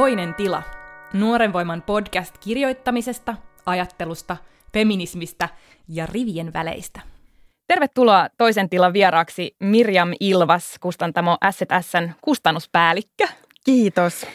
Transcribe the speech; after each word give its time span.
Toinen 0.00 0.34
tila. 0.34 0.62
Nuoren 1.12 1.52
voiman 1.52 1.82
podcast 1.82 2.38
kirjoittamisesta, 2.38 3.34
ajattelusta, 3.66 4.36
feminismistä 4.72 5.48
ja 5.88 6.06
rivien 6.06 6.52
väleistä. 6.52 7.00
Tervetuloa 7.66 8.28
toisen 8.38 8.68
tilan 8.70 8.92
vieraaksi 8.92 9.56
Mirjam 9.58 10.12
Ilvas, 10.20 10.76
kustantamo 10.80 11.38
SZSn 11.50 12.10
kustannuspäällikkö. 12.20 13.24
Kiitos. 13.64 14.26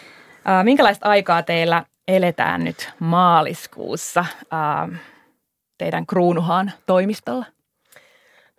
Minkälaista 0.63 1.09
aikaa 1.09 1.43
teillä 1.43 1.85
eletään 2.07 2.63
nyt 2.63 2.89
maaliskuussa 2.99 4.25
teidän 5.77 6.05
Kruunuhaan 6.05 6.71
toimistolla? 6.85 7.45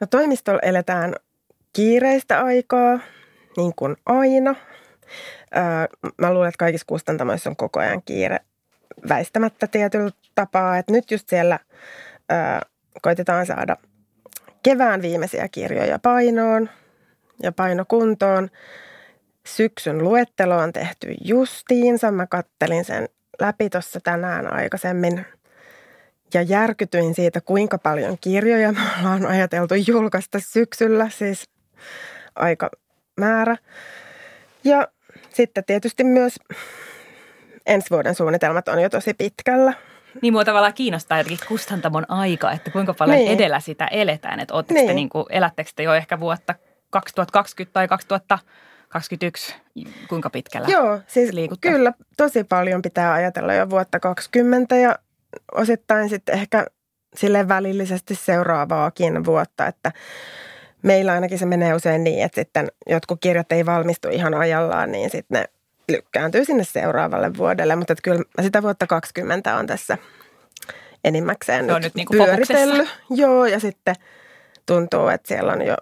No 0.00 0.07
toimistolla 0.11 0.61
eletään 0.62 1.14
kiireistä 1.73 2.45
aikaa, 2.45 2.98
niin 3.57 3.73
kuin 3.77 3.96
aina. 4.07 4.54
Uh, 5.57 6.12
mä 6.19 6.33
luulen, 6.34 6.48
että 6.48 6.59
kaikissa 6.59 6.87
kustantamoissa 6.87 7.51
on 7.51 7.56
koko 7.56 7.80
ajan 7.80 8.02
kiire 8.02 8.38
väistämättä 9.09 9.66
tietyllä 9.66 10.10
tapaa. 10.34 10.78
Että 10.78 10.92
nyt 10.92 11.10
just 11.10 11.28
siellä 11.28 11.59
uh, 12.33 12.70
koitetaan 13.02 13.47
saada 13.47 13.77
kevään 14.62 15.02
viimeisiä 15.02 15.48
kirjoja 15.48 15.98
painoon 15.98 16.70
ja 17.42 17.52
painokuntoon. 17.52 18.50
Syksyn 19.47 19.98
luettelo 19.98 20.56
on 20.56 20.73
tehty 20.73 21.14
justiinsa. 21.25 22.11
Mä 22.11 22.27
kattelin 22.27 22.84
sen 22.84 23.09
läpi 23.41 23.70
tuossa 23.70 24.00
tänään 24.00 24.52
aikaisemmin 24.52 25.27
ja 26.34 26.42
järkytyin 26.42 27.14
siitä, 27.14 27.41
kuinka 27.41 27.78
paljon 27.78 28.19
kirjoja 28.20 28.73
me 28.73 28.80
ollaan 29.00 29.27
ajateltu 29.27 29.75
julkaista 29.86 30.38
syksyllä, 30.41 31.11
siis 31.11 31.45
aika 32.34 32.70
määrä. 33.20 33.56
Ja 34.64 34.88
sitten 35.37 35.65
tietysti 35.65 36.05
myös 36.05 36.35
ensi 37.67 37.91
vuoden 37.91 38.15
suunnitelmat 38.15 38.69
on 38.69 38.83
jo 38.83 38.91
tosi 38.91 39.15
pitkällä. 39.15 39.75
Niin 40.23 40.33
mua 40.33 40.45
tavallaan 40.45 40.75
kiinnostaa 40.75 41.19
jotenkin 41.19 41.47
kustantamon 41.48 42.05
aika, 42.09 42.53
että 42.53 42.70
kuinka 42.70 42.95
paljon 42.95 43.19
niin. 43.19 43.33
edellä 43.33 43.61
sitä 43.61 43.87
eletään. 43.87 44.41
Että 44.41 44.55
niin. 44.70 44.87
te 44.87 44.95
niin 44.95 45.09
kuin, 45.09 45.27
elättekö 45.31 45.70
te 45.77 45.83
jo 45.83 45.95
ehkä 45.95 46.20
vuotta 46.20 46.55
2020 46.91 47.73
tai 47.73 47.89
2021, 47.89 49.55
kuinka 50.09 50.31
pitkällä 50.31 50.69
Joo, 50.69 51.01
siis 51.06 51.33
liikutte? 51.33 51.71
kyllä 51.71 51.93
tosi 52.17 52.45
paljon 52.45 52.83
pitää 52.83 53.12
ajatella 53.12 53.55
jo 53.55 53.71
vuotta 53.71 54.00
2020 54.00 54.77
ja 54.77 54.98
osittain 55.53 56.09
sitten 56.09 56.39
ehkä 56.39 56.67
sille 57.17 57.48
välillisesti 57.48 58.15
seuraavaakin 58.15 59.25
vuotta, 59.25 59.67
että 59.67 59.93
meillä 60.87 61.12
ainakin 61.12 61.39
se 61.39 61.47
menee 61.47 61.75
usein 61.75 62.05
niin, 62.05 62.25
että 62.25 62.41
sitten 62.41 62.69
jotkut 62.87 63.20
kirjat 63.20 63.53
ei 63.53 63.67
valmistu 63.67 64.09
ihan 64.09 64.34
ajallaan, 64.34 64.93
niin 64.93 65.11
sitten 65.11 65.41
ne 65.41 65.45
lykkääntyy 65.89 66.45
sinne 66.45 66.65
seuraavalle 66.65 67.31
vuodelle. 67.37 67.77
Mutta 67.77 67.93
että 67.93 68.03
kyllä 68.03 68.23
sitä 68.43 68.62
vuotta 68.62 68.87
20 68.87 69.56
on 69.56 69.67
tässä 69.67 69.98
enimmäkseen 71.05 71.67
nyt, 71.67 71.83
nyt 71.83 71.95
niin 71.95 72.06
kuin 72.06 72.25
pyöritellyt. 72.25 72.89
Joo, 73.11 73.47
ja 73.47 73.61
sitten 73.61 73.95
tuntuu, 74.67 75.09
että 75.09 75.28
siellä 75.28 75.53
on 75.53 75.62
jo 75.62 75.77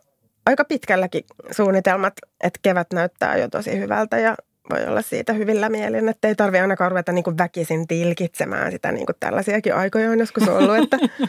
aika 0.46 0.64
pitkälläkin 0.64 1.24
suunnitelmat, 1.50 2.12
että 2.44 2.60
kevät 2.62 2.92
näyttää 2.92 3.36
jo 3.36 3.48
tosi 3.48 3.78
hyvältä 3.78 4.18
ja 4.18 4.34
voi 4.70 4.86
olla 4.86 5.02
siitä 5.02 5.32
hyvillä 5.32 5.68
mielin, 5.68 6.08
että 6.08 6.28
ei 6.28 6.34
tarvitse 6.34 6.62
ainakaan 6.62 6.90
ruveta 6.90 7.12
niin 7.12 7.24
kuin 7.24 7.38
väkisin 7.38 7.88
tilkitsemään 7.88 8.72
sitä, 8.72 8.92
niin 8.92 9.06
kuin 9.06 9.16
tällaisiakin 9.20 9.74
aikoja 9.74 10.10
on 10.10 10.18
joskus 10.18 10.48
ollut. 10.48 10.76
Että. 10.76 10.98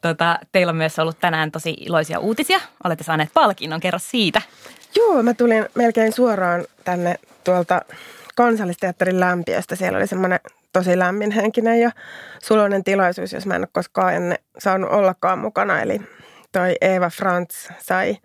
tota, 0.00 0.38
teillä 0.52 0.70
on 0.70 0.76
myös 0.76 0.98
ollut 0.98 1.20
tänään 1.20 1.52
tosi 1.52 1.70
iloisia 1.70 2.18
uutisia. 2.18 2.60
Olette 2.84 3.04
saaneet 3.04 3.30
palkinnon, 3.34 3.80
kerro 3.80 3.98
siitä. 3.98 4.42
Joo, 4.96 5.22
mä 5.22 5.34
tulin 5.34 5.66
melkein 5.74 6.12
suoraan 6.12 6.64
tänne 6.84 7.16
tuolta 7.44 7.82
kansallisteatterin 8.36 9.20
lämpiöstä. 9.20 9.76
Siellä 9.76 9.98
oli 9.98 10.06
semmoinen 10.06 10.40
tosi 10.72 10.98
lämminhenkinen 10.98 11.80
ja 11.80 11.90
suloinen 12.42 12.84
tilaisuus, 12.84 13.32
jos 13.32 13.46
mä 13.46 13.54
en 13.54 13.60
ole 13.60 13.68
koskaan 13.72 14.14
ennen 14.14 14.38
saanut 14.58 14.90
ollakaan 14.90 15.38
mukana. 15.38 15.80
Eli 15.80 16.00
toi 16.52 16.74
Eva 16.80 17.10
Frantz 17.10 17.68
sai 17.78 18.16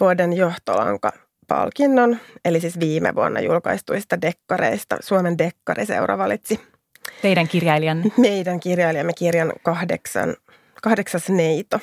vuoden 0.00 0.32
johtolanka 0.32 1.12
palkinnon, 1.48 2.18
eli 2.44 2.60
siis 2.60 2.80
viime 2.80 3.14
vuonna 3.14 3.40
julkaistuista 3.40 4.20
dekkareista. 4.20 4.96
Suomen 5.00 5.38
dekkariseura 5.38 6.18
valitsi. 6.18 6.60
Teidän 7.22 7.48
kirjailijan? 7.48 8.02
Meidän 8.16 8.60
kirjailijamme 8.60 9.12
kirjan 9.12 9.52
kahdeksan, 9.62 10.36
kahdeksas 10.82 11.28
neito. 11.28 11.80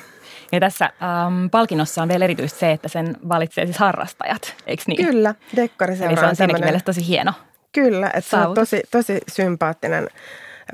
Ja 0.52 0.60
tässä 0.60 0.84
ähm, 0.84 1.46
palkinnossa 1.50 2.02
on 2.02 2.08
vielä 2.08 2.24
erityisesti 2.24 2.60
se, 2.60 2.72
että 2.72 2.88
sen 2.88 3.16
valitsee 3.28 3.64
siis 3.64 3.78
harrastajat, 3.78 4.54
eikö 4.66 4.82
niin? 4.86 5.06
Kyllä, 5.06 5.34
dekkariseura 5.56 6.10
Eli 6.10 6.16
se 6.16 6.24
on, 6.24 6.30
on 6.30 6.36
siinäkin 6.36 6.64
mielessä 6.64 6.84
tosi 6.84 7.06
hieno 7.06 7.32
Kyllä, 7.72 8.06
että 8.06 8.30
se 8.30 8.36
on 8.36 8.54
tosi, 8.54 8.82
tosi 8.90 9.18
sympaattinen 9.28 10.08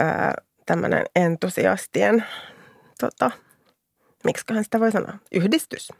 äh, 0.00 0.32
tämmöinen 0.66 1.04
entusiastien 1.16 2.24
tota, 3.00 3.30
miksiköhän 4.24 4.64
sitä 4.64 4.80
voi 4.80 4.92
sanoa, 4.92 5.12
yhdistys. 5.32 5.92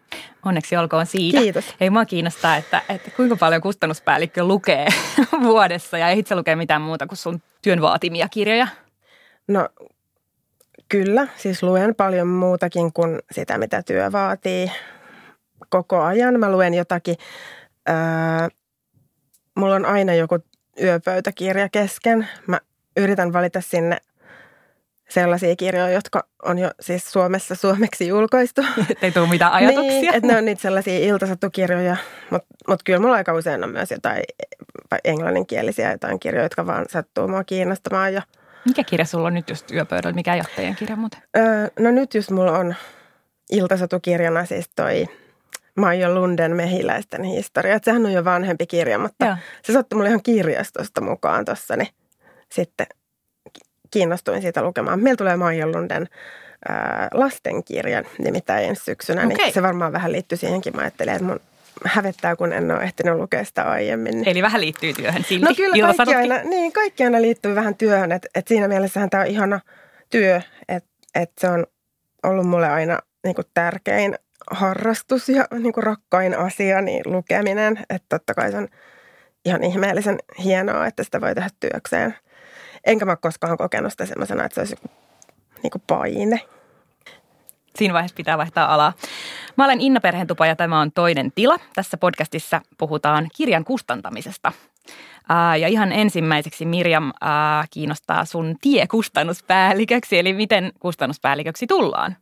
Onneksi 0.45 0.77
olkoon 0.77 1.07
siitä. 1.07 1.39
Kiitos. 1.39 1.65
Ei 1.81 1.91
mua 1.91 2.05
kiinnostaa, 2.05 2.57
että, 2.57 2.83
että 2.89 3.11
kuinka 3.11 3.37
paljon 3.37 3.63
kustannuspäällikkö 3.63 4.45
lukee 4.45 4.87
vuodessa 5.43 5.99
ja 5.99 6.09
ei 6.09 6.19
itse 6.19 6.37
lukee 6.37 6.57
mitään 6.57 6.83
muuta 6.83 7.07
kuin 7.07 7.19
sun 7.19 7.43
työn 7.63 7.81
vaatimia 7.81 8.29
kirjoja. 8.29 8.69
No 9.49 9.69
kyllä, 10.89 11.29
siis 11.37 11.63
luen 11.63 11.95
paljon 11.95 12.29
muutakin 12.29 12.93
kuin 12.93 13.19
sitä, 13.31 13.59
mitä 13.59 13.83
työ 13.83 14.13
vaatii 14.13 14.73
koko 15.69 16.03
ajan. 16.03 16.41
Mä 16.41 16.53
luen 16.53 16.75
jotakin, 16.75 17.17
ää, 17.87 18.49
mulla 19.57 19.75
on 19.75 19.85
aina 19.85 20.15
joku 20.15 20.39
yöpöytäkirja 20.83 21.69
kesken. 21.69 22.29
Mä 22.47 22.61
yritän 22.97 23.33
valita 23.33 23.61
sinne– 23.61 23.99
sellaisia 25.09 25.57
kirjoja, 25.57 25.91
jotka 25.91 26.27
on 26.43 26.59
jo 26.59 26.71
siis 26.81 27.13
Suomessa 27.13 27.55
suomeksi 27.55 28.09
julkaistu. 28.09 28.63
Ei 29.03 29.13
tule 29.13 29.29
mitään 29.29 29.53
ajatuksia. 29.53 29.91
niin, 29.91 30.15
että 30.15 30.27
ne 30.27 30.39
on 30.39 30.45
niitä 30.45 30.63
sellaisia 30.63 30.99
iltasatukirjoja, 30.99 31.97
mutta 32.31 32.49
mut 32.69 32.83
kyllä 32.83 32.99
mulla 32.99 33.15
aika 33.15 33.33
usein 33.33 33.65
on 33.65 33.71
myös 33.71 33.91
jotain 33.91 34.23
englanninkielisiä 35.05 35.93
jotain 35.93 36.21
kirjoja, 36.21 36.45
jotka 36.45 36.67
vaan 36.67 36.87
sattuu 36.89 37.29
mua 37.29 37.45
kiinnostamaan. 37.45 38.15
Ja... 38.15 38.23
Mikä 38.67 38.85
kirja 38.85 39.05
sulla 39.05 39.27
on 39.27 39.35
nyt 39.35 39.51
just 39.51 39.71
yöpöydällä? 39.71 40.15
Mikä 40.15 40.35
ei 40.35 40.41
ole 40.41 40.49
teidän 40.57 40.77
kirja 40.77 40.97
muuten? 40.97 41.23
Öö, 41.37 41.69
no 41.79 41.91
nyt 41.91 42.15
just 42.15 42.31
mulla 42.31 42.59
on 42.59 42.75
iltasatukirjana 43.51 44.45
siis 44.45 44.71
toi 44.77 45.07
Maija 45.75 46.15
Lunden 46.15 46.57
mehiläisten 46.57 47.23
historia. 47.23 47.79
Sehän 47.83 48.07
on 48.07 48.13
jo 48.13 48.25
vanhempi 48.25 48.67
kirja, 48.67 48.99
mutta 48.99 49.27
Joo. 49.27 49.37
se 49.63 49.73
sattui 49.73 49.97
mulle 49.97 50.09
ihan 50.09 50.23
kirjastosta 50.23 51.01
mukaan 51.01 51.45
tuossa, 51.45 51.77
niin 51.77 51.89
sitten– 52.53 52.87
kiinnostuin 53.91 54.43
siitä 54.43 54.63
lukemaan. 54.63 55.03
Meillä 55.03 55.17
tulee 55.17 55.37
Maija 55.37 55.67
Lunden 55.67 56.09
ää, 56.69 57.09
lastenkirja 57.15 58.03
nimittäin 58.19 58.69
ensi 58.69 58.85
syksynä, 58.85 59.23
okay. 59.25 59.37
niin 59.37 59.53
se 59.53 59.63
varmaan 59.63 59.93
vähän 59.93 60.13
liittyy 60.13 60.39
siihenkin. 60.39 60.77
Mä 60.77 60.83
ajattelin, 60.83 61.15
että 61.15 61.25
mun 61.25 61.41
hävettää, 61.85 62.37
kun 62.37 62.53
en 62.53 62.71
ole 62.71 62.83
ehtinyt 62.83 63.15
lukea 63.15 63.45
sitä 63.45 63.63
aiemmin. 63.63 64.29
Eli 64.29 64.43
vähän 64.43 64.61
liittyy 64.61 64.93
työhön 64.93 65.25
silti. 65.25 65.45
No 65.45 65.55
kyllä 65.57 65.95
kaikki 65.95 66.15
aina, 66.15 66.39
niin, 66.43 66.73
kaikki 66.73 67.05
aina 67.05 67.23
liittyy 67.23 67.55
vähän 67.55 67.75
työhön, 67.75 68.13
että 68.13 68.29
et 68.35 68.49
siinä 68.49 68.69
mielessähän 68.69 69.11
tämä 69.11 69.21
on 69.23 69.27
ihana 69.27 69.61
työ, 70.11 70.41
että 70.69 70.91
et 71.15 71.33
se 71.39 71.49
on 71.49 71.67
ollut 72.23 72.47
mulle 72.47 72.69
aina 72.69 72.99
niin 73.25 73.35
kuin 73.35 73.47
tärkein 73.55 74.15
harrastus 74.51 75.29
ja 75.29 75.45
niin 75.59 75.73
kuin 75.73 75.85
rakkain 75.85 76.39
asia, 76.39 76.81
niin 76.81 77.03
lukeminen. 77.07 77.79
Että 77.91 78.07
totta 78.09 78.35
kai 78.35 78.51
se 78.51 78.57
on 78.57 78.69
ihan 79.45 79.65
ihmeellisen 79.65 80.19
hienoa, 80.45 80.87
että 80.87 81.05
sitä 81.05 81.21
voi 81.21 81.35
tehdä 81.35 81.51
työkseen. 81.61 82.15
Enkä 82.87 83.05
mä 83.05 83.17
koskaan 83.17 83.57
kokenut 83.57 83.93
sitä 83.93 84.07
semmoisena, 84.07 84.45
että 84.45 84.55
se 84.55 84.61
olisi 84.61 84.75
joku 84.75 84.95
niin 85.63 85.71
kuin 85.71 85.83
paine. 85.87 86.41
Siinä 87.77 87.95
vaiheessa 87.95 88.17
pitää 88.17 88.39
vaihtaa 88.39 88.75
alaa. 88.75 88.93
Mä 89.57 89.65
olen 89.65 89.81
Inna 89.81 90.01
Perhentupa 90.01 90.47
ja 90.47 90.57
tämä 90.57 90.81
on 90.81 90.93
toinen 90.93 91.33
tila. 91.35 91.59
Tässä 91.75 91.97
podcastissa 91.97 92.61
puhutaan 92.79 93.29
kirjan 93.37 93.65
kustantamisesta. 93.65 94.53
Ää, 95.29 95.57
ja 95.57 95.69
ihan 95.69 95.93
ensimmäiseksi 95.93 96.65
Mirjam 96.65 97.13
ää, 97.21 97.65
kiinnostaa 97.71 98.25
sun 98.25 98.57
tie 98.61 98.87
kustannuspäälliköksi, 98.87 100.19
eli 100.19 100.33
miten 100.33 100.73
kustannuspäälliköksi 100.81 101.67
tullaan? 101.67 102.17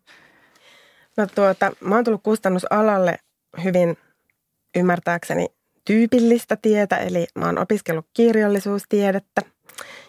No 1.16 1.26
tuota, 1.34 1.72
mä 1.81 1.94
oon 1.94 2.04
tullut 2.04 2.22
kustannusalalle 2.22 3.19
hyvin 3.64 3.98
ymmärtääkseni 4.76 5.46
tyypillistä 5.84 6.56
tietä, 6.56 6.96
eli 6.96 7.26
mä 7.34 7.46
oon 7.46 7.58
opiskellut 7.58 8.06
kirjallisuustiedettä– 8.14 9.42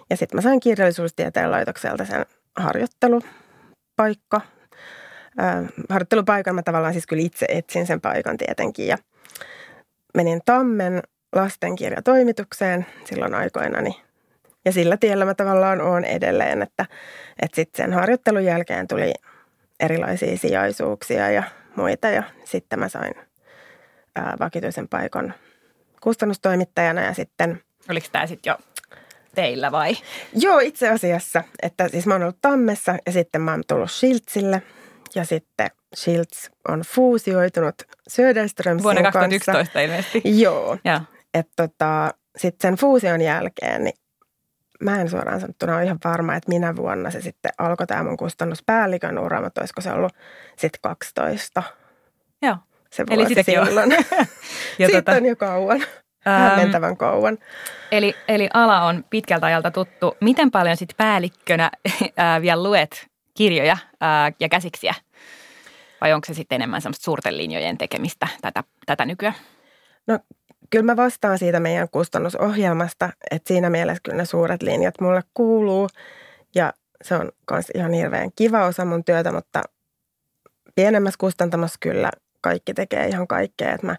ja 0.10 0.18
sitten 0.18 0.38
mä 0.38 0.42
sain 0.42 0.60
kirjallisuustieteen 0.60 1.52
laitokselta 1.52 2.06
sen 2.06 2.26
harjoittelupaikka. 2.58 4.42
Harjoittelupaikan 5.90 6.56
mä 6.56 6.64
tavallaan 6.64 6.94
siis 6.94 7.08
kyllä 7.08 7.24
itse 7.24 7.46
etsin 7.50 7.88
sen 7.88 8.02
paikan 8.02 8.38
tietenkin 8.38 8.88
ja 8.88 8.98
menin 10.14 10.42
Tammen 10.46 11.02
lastenkirjatoimitukseen 11.36 12.86
silloin 13.04 13.36
aikoinani. 13.36 14.02
Ja 14.66 14.72
sillä 14.72 14.98
tiellä 14.98 15.26
mä 15.26 15.34
tavallaan 15.34 15.82
oon 15.82 16.06
edelleen, 16.06 16.62
että, 16.62 16.86
että 17.42 17.56
sitten 17.56 17.86
sen 17.86 17.94
harjoittelun 17.94 18.46
jälkeen 18.46 18.88
tuli 18.88 19.14
erilaisia 19.80 20.38
sijaisuuksia 20.38 21.32
ja 21.32 21.44
muita 21.76 22.08
ja 22.08 22.24
sitten 22.44 22.80
mä 22.80 22.90
sain 22.90 23.14
ää, 24.16 24.38
vakituisen 24.40 24.88
paikan 24.88 25.34
kustannustoimittajana 26.02 27.02
ja 27.02 27.14
sitten... 27.14 27.62
Oliko 27.90 28.08
tämä 28.12 28.28
sitten 28.28 28.52
jo 28.52 28.58
teillä 29.36 29.72
vai? 29.72 29.94
Joo, 30.34 30.60
itse 30.60 30.90
asiassa. 30.90 31.44
Että 31.62 31.88
siis 31.88 32.08
mä 32.08 32.14
oon 32.14 32.24
ollut 32.24 32.42
Tammessa 32.42 32.98
ja 33.06 33.12
sitten 33.12 33.42
mä 33.42 33.52
oon 33.52 33.64
tullut 33.68 33.92
Schiltzille 33.92 34.62
ja 35.16 35.26
sitten 35.26 35.68
Schiltz 35.96 36.50
on 36.68 36.82
fuusioitunut 36.82 37.76
Söderströmsin 38.08 38.84
Vuonna 38.84 39.02
kanssa. 39.02 39.20
2011 39.20 39.80
ilmeisesti. 39.80 40.22
Joo. 40.42 40.78
Joo. 40.86 41.00
Että 41.34 41.54
tota, 41.56 42.14
sitten 42.38 42.70
sen 42.70 42.76
fuusion 42.78 43.22
jälkeen, 43.22 43.84
niin 43.84 43.96
mä 44.84 45.02
en 45.02 45.10
suoraan 45.10 45.42
sanottuna 45.42 45.76
ole 45.76 45.84
ihan 45.84 46.00
varma, 46.04 46.36
että 46.36 46.50
minä 46.50 46.76
vuonna 46.76 47.12
se 47.12 47.22
sitten 47.22 47.52
alkoi 47.58 47.88
tämä 47.88 48.04
mun 48.04 48.18
kustannuspäällikön 48.18 49.18
ura, 49.20 49.42
mutta 49.42 49.62
olisiko 49.62 49.82
se 49.82 49.92
ollut 49.92 50.14
sitten 50.58 50.80
12 50.82 51.64
Joo. 52.42 52.56
se 52.92 53.04
Eli 53.10 53.28
sitäkin 53.28 53.60
on. 53.60 53.66
silloin. 53.68 53.92
Ja 54.80 54.88
Siitä 54.88 55.02
tota, 55.02 55.18
on 55.18 55.26
jo 55.26 55.36
kauan, 55.36 55.82
äm, 55.82 55.88
hämmentävän 56.42 56.98
kauan. 56.98 57.38
eli, 57.92 58.16
eli 58.28 58.50
ala 58.54 58.82
on 58.84 59.06
pitkältä 59.10 59.46
ajalta 59.46 59.72
tuttu. 59.72 60.18
Miten 60.22 60.52
paljon 60.52 60.78
sitten 60.78 60.98
päällikkönä 60.98 61.72
ää, 62.18 62.42
vielä 62.42 62.64
luet 62.64 63.08
kirjoja 63.38 63.78
ää, 64.02 64.32
ja 64.40 64.50
käsiksiä? 64.50 64.94
Vai 66.02 66.14
onko 66.14 66.26
se 66.26 66.34
sitten 66.34 66.56
enemmän 66.56 66.82
semmoista 66.82 67.04
suurten 67.04 67.38
linjojen 67.38 67.78
tekemistä 67.78 68.28
tätä, 68.42 68.64
tätä 68.86 69.06
nykyään? 69.06 69.36
No 70.08 70.20
kyllä 70.70 70.86
mä 70.86 70.96
vastaan 70.96 71.40
siitä 71.40 71.60
meidän 71.60 71.90
kustannusohjelmasta, 71.90 73.10
että 73.32 73.48
siinä 73.48 73.70
mielessä 73.70 74.02
kyllä 74.04 74.18
ne 74.18 74.26
suuret 74.26 74.62
linjat 74.62 75.02
mulle 75.02 75.22
kuuluu 75.34 75.90
ja 76.56 76.74
se 77.02 77.16
on 77.16 77.32
myös 77.52 77.66
ihan 77.76 77.94
hirveän 77.94 78.30
kiva 78.36 78.66
osa 78.66 78.86
mun 78.86 79.04
työtä, 79.04 79.32
mutta 79.32 79.64
pienemmässä 80.76 81.18
kustantamossa 81.20 81.78
kyllä 81.80 82.12
kaikki 82.42 82.74
tekee 82.74 83.08
ihan 83.08 83.28
kaikkea, 83.28 83.74
että 83.74 83.86
mä 83.86 83.96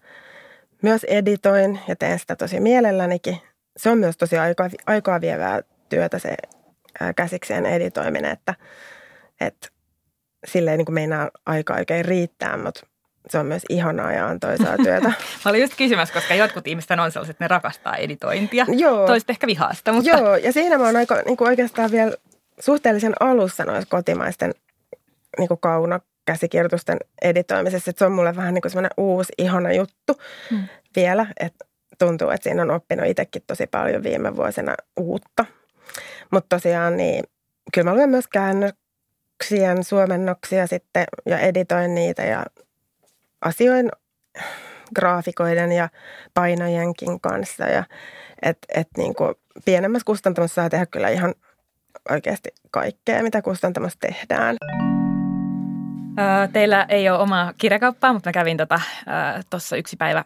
myös 0.82 1.04
editoin 1.04 1.80
ja 1.88 1.96
teen 1.96 2.18
sitä 2.18 2.36
tosi 2.36 2.60
mielellänikin. 2.60 3.38
Se 3.76 3.90
on 3.90 3.98
myös 3.98 4.16
tosi 4.16 4.38
aikaa, 4.38 4.70
aikaa 4.86 5.20
vievää 5.20 5.60
työtä 5.88 6.18
se 6.18 6.36
käsikseen 7.16 7.66
editoiminen, 7.66 8.30
että, 8.30 8.54
että 9.40 9.68
silleen 10.46 10.78
niin 10.78 10.86
kuin 10.86 10.94
meinaa 10.94 11.30
aika 11.46 11.74
oikein 11.74 12.04
riittää, 12.04 12.56
mutta 12.56 12.86
se 13.28 13.38
on 13.38 13.46
myös 13.46 13.62
ihanaa 13.68 14.12
ja 14.12 14.26
antoisaa 14.28 14.76
työtä. 14.84 15.08
Mä 15.44 15.50
olin 15.50 15.60
just 15.60 15.74
kysymässä, 15.76 16.14
koska 16.14 16.34
jotkut 16.34 16.66
ihmiset 16.66 16.90
on 16.90 17.12
sellaiset, 17.12 17.30
että 17.34 17.44
ne 17.44 17.48
rakastaa 17.48 17.96
editointia. 17.96 18.66
Joo. 18.68 19.06
Toiset 19.06 19.30
ehkä 19.30 19.46
vihaa 19.46 19.74
sitä, 19.74 19.92
mutta 19.92 20.10
Joo, 20.10 20.36
ja 20.36 20.52
siinä 20.52 20.78
mä 20.78 20.84
oon 20.84 20.96
aika 20.96 21.22
niin 21.26 21.36
kuin 21.36 21.48
oikeastaan 21.48 21.90
vielä 21.90 22.12
suhteellisen 22.60 23.12
alussa 23.20 23.64
noissa 23.64 23.90
kotimaisten 23.90 24.54
niin 25.38 25.48
kuin 25.48 25.60
kaunokäsikirjoitusten 25.60 26.98
editoimisessa. 27.22 27.90
Että 27.90 27.98
se 27.98 28.04
on 28.06 28.12
mulle 28.12 28.36
vähän 28.36 28.54
niin 28.54 28.62
kuin 28.62 28.70
semmoinen 28.72 28.90
uusi, 28.96 29.32
ihana 29.38 29.72
juttu 29.72 30.20
Hmm. 30.50 30.62
vielä. 30.96 31.26
Että 31.40 31.64
tuntuu, 31.98 32.30
että 32.30 32.42
siinä 32.44 32.62
on 32.62 32.70
oppinut 32.70 33.06
itsekin 33.06 33.42
tosi 33.46 33.66
paljon 33.66 34.02
viime 34.02 34.36
vuosina 34.36 34.74
uutta. 34.96 35.44
Mutta 36.30 36.56
tosiaan 36.56 36.96
niin, 36.96 37.24
kyllä 37.74 37.90
mä 37.90 37.94
luen 37.96 38.10
myös 38.10 38.28
käännöksien 39.38 39.84
suomennoksia 39.84 40.66
sitten 40.66 41.04
ja 41.26 41.38
editoin 41.38 41.94
niitä 41.94 42.22
ja 42.22 42.44
asioin 43.40 43.90
graafikoiden 44.94 45.72
ja 45.72 45.88
painojenkin 46.34 47.20
kanssa. 47.20 47.64
Ja 47.64 47.84
et, 48.42 48.58
et 48.74 48.88
niin 48.96 49.14
kuin 49.14 49.34
pienemmässä 49.64 50.06
kustantamossa 50.06 50.54
saa 50.54 50.70
tehdä 50.70 50.86
kyllä 50.86 51.08
ihan 51.08 51.34
oikeasti 52.10 52.48
kaikkea, 52.70 53.22
mitä 53.22 53.42
kustantamossa 53.42 53.98
tehdään. 54.00 54.56
Ää, 56.16 56.48
Teillä 56.48 56.86
ei 56.88 57.10
ole 57.10 57.18
omaa 57.18 57.52
kirjakauppaa, 57.58 58.12
mutta 58.12 58.28
mä 58.28 58.32
kävin 58.32 58.56
tuossa 58.56 59.68
tota, 59.68 59.76
yksi 59.76 59.96
päivä, 59.96 60.24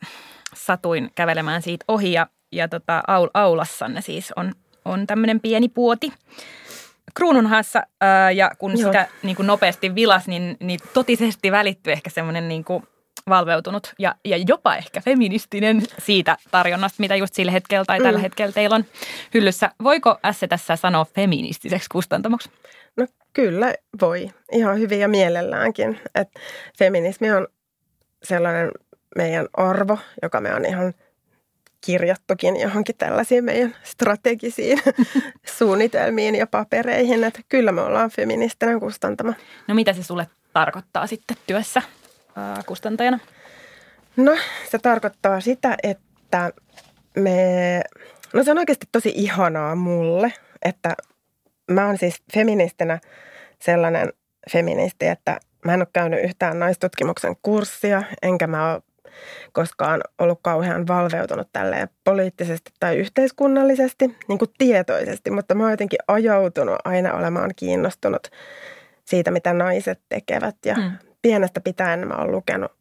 satuin 0.55 1.11
kävelemään 1.15 1.63
siitä 1.63 1.85
ohi 1.89 2.13
ja, 2.13 2.27
ja 2.53 2.69
tota, 2.69 3.03
aul, 3.07 3.29
aulassanne 3.35 4.01
siis 4.01 4.33
on, 4.37 4.53
on 4.85 5.07
tämmöinen 5.07 5.41
pieni 5.41 5.69
puoti 5.69 6.13
kruununhaassa 7.15 7.83
ää, 8.01 8.31
ja 8.31 8.51
kun 8.59 8.79
Joo. 8.81 8.89
sitä 8.93 9.09
niin 9.23 9.37
kuin 9.37 9.47
nopeasti 9.47 9.95
vilas, 9.95 10.27
niin, 10.29 10.57
niin 10.61 10.81
totisesti 10.95 11.53
välittyi 11.53 11.93
ehkä 11.93 12.11
semmoinen 12.11 12.49
niin 12.49 12.65
kuin 12.65 12.83
valveutunut 13.29 13.95
ja, 13.99 14.15
ja 14.25 14.37
jopa 14.37 14.77
ehkä 14.77 15.01
feministinen 15.01 15.83
siitä 15.99 16.37
tarjonnasta, 16.51 16.97
mitä 17.01 17.17
just 17.17 17.35
sillä 17.35 17.53
hetkellä 17.53 17.85
tai 17.85 17.99
tällä 17.99 18.19
Mm. 18.19 18.23
hetkellä 18.23 18.53
teillä 18.53 18.77
on 18.77 18.85
hyllyssä. 19.35 19.71
Voiko 19.83 20.19
S 20.33 20.41
tässä 20.49 20.77
sanoa 20.77 21.05
feministiseksi 21.15 21.89
kustantamoksi? 21.93 22.51
No 22.97 23.07
kyllä 23.33 23.75
voi, 24.01 24.31
ihan 24.53 24.79
hyvin 24.79 25.01
ja 25.01 25.09
mielelläänkin. 25.09 26.01
Et 26.15 26.29
feminismi 26.79 27.31
on 27.31 27.49
sellainen 28.23 28.71
meidän 29.17 29.49
arvo, 29.53 29.99
joka 30.23 30.41
me 30.41 30.55
on 30.55 30.65
ihan 30.65 30.95
kirjattukin 31.81 32.61
johonkin 32.61 32.97
tällaisiin 32.99 33.45
meidän 33.45 33.77
strategisiin 33.83 34.79
suunnitelmiin 35.59 36.35
ja 36.35 36.47
papereihin. 36.47 37.25
Että 37.25 37.41
kyllä 37.49 37.73
me 37.73 37.81
ollaan 37.81 38.11
feministinen 38.11 38.81
kustantama. 38.81 39.35
No 39.69 39.75
mitä 39.75 39.93
se 39.93 40.03
sulle 40.03 40.27
tarkoittaa 40.53 41.07
sitten 41.07 41.37
työssä 41.47 41.83
ää, 42.37 42.63
kustantajana? 42.67 43.19
No 44.17 44.37
se 44.71 44.79
tarkoittaa 44.79 45.41
sitä, 45.41 45.77
että 45.83 46.53
me, 47.17 47.83
no 48.33 48.45
se 48.45 48.51
on 48.51 48.59
oikeasti 48.59 48.87
tosi 48.93 49.13
ihanaa 49.15 49.75
mulle, 49.75 50.33
että 50.65 50.95
mä 51.71 51.87
oon 51.87 51.99
siis 51.99 52.23
feministinä 52.35 53.01
sellainen 53.59 54.13
feministi, 54.53 55.07
että 55.07 55.41
mä 55.65 55.75
en 55.75 55.81
ole 55.81 55.89
käynyt 55.93 56.25
yhtään 56.25 56.59
naistutkimuksen 56.59 57.37
kurssia, 57.43 58.03
enkä 58.23 58.47
mä 58.47 58.73
ole 58.73 58.83
koskaan 59.53 60.01
ollut 60.19 60.39
kauhean 60.43 60.87
valveutunut 60.87 61.49
tälleen 61.53 61.89
poliittisesti 62.05 62.71
tai 62.81 62.97
yhteiskunnallisesti, 62.97 64.17
niin 64.29 64.39
kuin 64.39 64.51
tietoisesti, 64.59 65.31
mutta 65.31 65.55
mä 65.55 65.63
oon 65.63 65.73
jotenkin 65.73 65.99
ajautunut 66.09 66.77
aina 66.85 67.15
olemaan 67.15 67.51
kiinnostunut 67.57 68.31
siitä, 69.05 69.31
mitä 69.31 69.53
naiset 69.53 70.01
tekevät. 70.09 70.57
Ja 70.65 70.75
Mm. 70.75 70.83
mm. 70.83 70.91
pienestä 71.23 71.61
pitäen 71.61 72.09
mä 72.09 72.15
oon 72.15 72.33
lukenut 72.33 72.73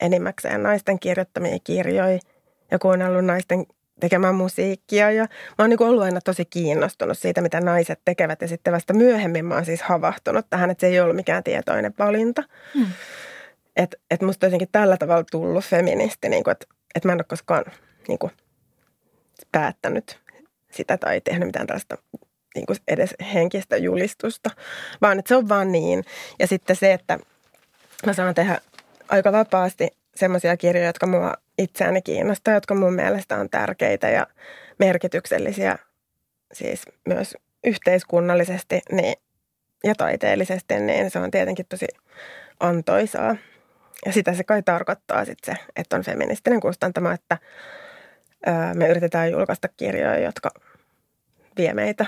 enimmäkseen 0.00 0.62
naisten 0.62 0.98
kirjoittamia 0.98 1.58
kirjoja 1.64 2.18
ja 2.70 2.78
kuunnellut 2.78 3.24
naisten 3.24 3.66
tekemään 4.00 4.34
musiikkia. 4.34 5.10
Ja 5.10 5.22
mä 5.22 5.62
oon 5.62 5.70
niin 5.70 5.82
ollut 5.82 6.02
aina 6.02 6.20
tosi 6.20 6.44
kiinnostunut 6.44 7.18
siitä, 7.18 7.40
mitä 7.40 7.60
naiset 7.60 8.00
tekevät. 8.04 8.42
Ja 8.42 8.48
sitten 8.48 8.72
vasta 8.72 8.94
myöhemmin 8.94 9.44
mä 9.44 9.54
oon 9.54 9.64
siis 9.64 9.82
havahtunut 9.82 10.46
tähän, 10.50 10.70
että 10.70 10.80
se 10.80 10.86
ei 10.86 11.00
ollut 11.00 11.16
mikään 11.16 11.44
tietoinen 11.44 11.94
valinta. 11.98 12.42
Hmm. 12.74 12.86
Että 13.76 13.96
et 14.10 14.22
musta 14.22 14.46
jotenkin 14.46 14.68
tällä 14.72 14.96
tavalla 14.96 15.24
tullut 15.30 15.64
feministi, 15.64 16.28
niin 16.28 16.50
että 16.50 16.66
et 16.94 17.04
mä 17.04 17.12
en 17.12 17.18
ole 17.18 17.24
koskaan 17.24 17.64
niin 18.08 18.18
kuin, 18.18 18.32
päättänyt 19.52 20.20
sitä 20.70 20.96
tai 20.96 21.20
tehnyt 21.20 21.48
mitään 21.48 21.66
tällaista 21.66 21.98
niin 22.54 22.66
kuin 22.66 22.76
edes 22.88 23.14
henkistä 23.34 23.76
julistusta, 23.76 24.50
vaan 25.02 25.18
että 25.18 25.28
se 25.28 25.36
on 25.36 25.48
vaan 25.48 25.72
niin. 25.72 26.04
Ja 26.38 26.46
sitten 26.46 26.76
se, 26.76 26.92
että 26.92 27.18
mä 28.06 28.12
saan 28.12 28.34
tehdä 28.34 28.58
aika 29.08 29.32
vapaasti 29.32 29.88
semmoisia 30.14 30.56
kirjoja, 30.56 30.86
jotka 30.86 31.06
mua 31.06 31.34
itseäni 31.58 32.02
kiinnostaa, 32.02 32.54
jotka 32.54 32.74
mun 32.74 32.94
mielestä 32.94 33.36
on 33.36 33.50
tärkeitä 33.50 34.08
ja 34.08 34.26
merkityksellisiä 34.78 35.78
siis 36.52 36.82
myös 37.08 37.36
yhteiskunnallisesti 37.64 38.80
niin, 38.92 39.14
ja 39.84 39.94
taiteellisesti, 39.94 40.80
niin 40.80 41.10
se 41.10 41.18
on 41.18 41.30
tietenkin 41.30 41.66
tosi 41.68 41.86
antoisaa. 42.60 43.36
Ja 44.06 44.12
sitä 44.12 44.34
se 44.34 44.44
kai 44.44 44.62
tarkoittaa 44.62 45.24
sitten 45.24 45.56
se, 45.56 45.62
että 45.76 45.96
on 45.96 46.02
feministinen 46.02 46.60
kustantama, 46.60 47.12
että 47.12 47.38
me 48.74 48.88
yritetään 48.88 49.30
julkaista 49.30 49.68
kirjoja, 49.68 50.18
jotka 50.18 50.50
vie 51.56 51.74
meitä 51.74 52.06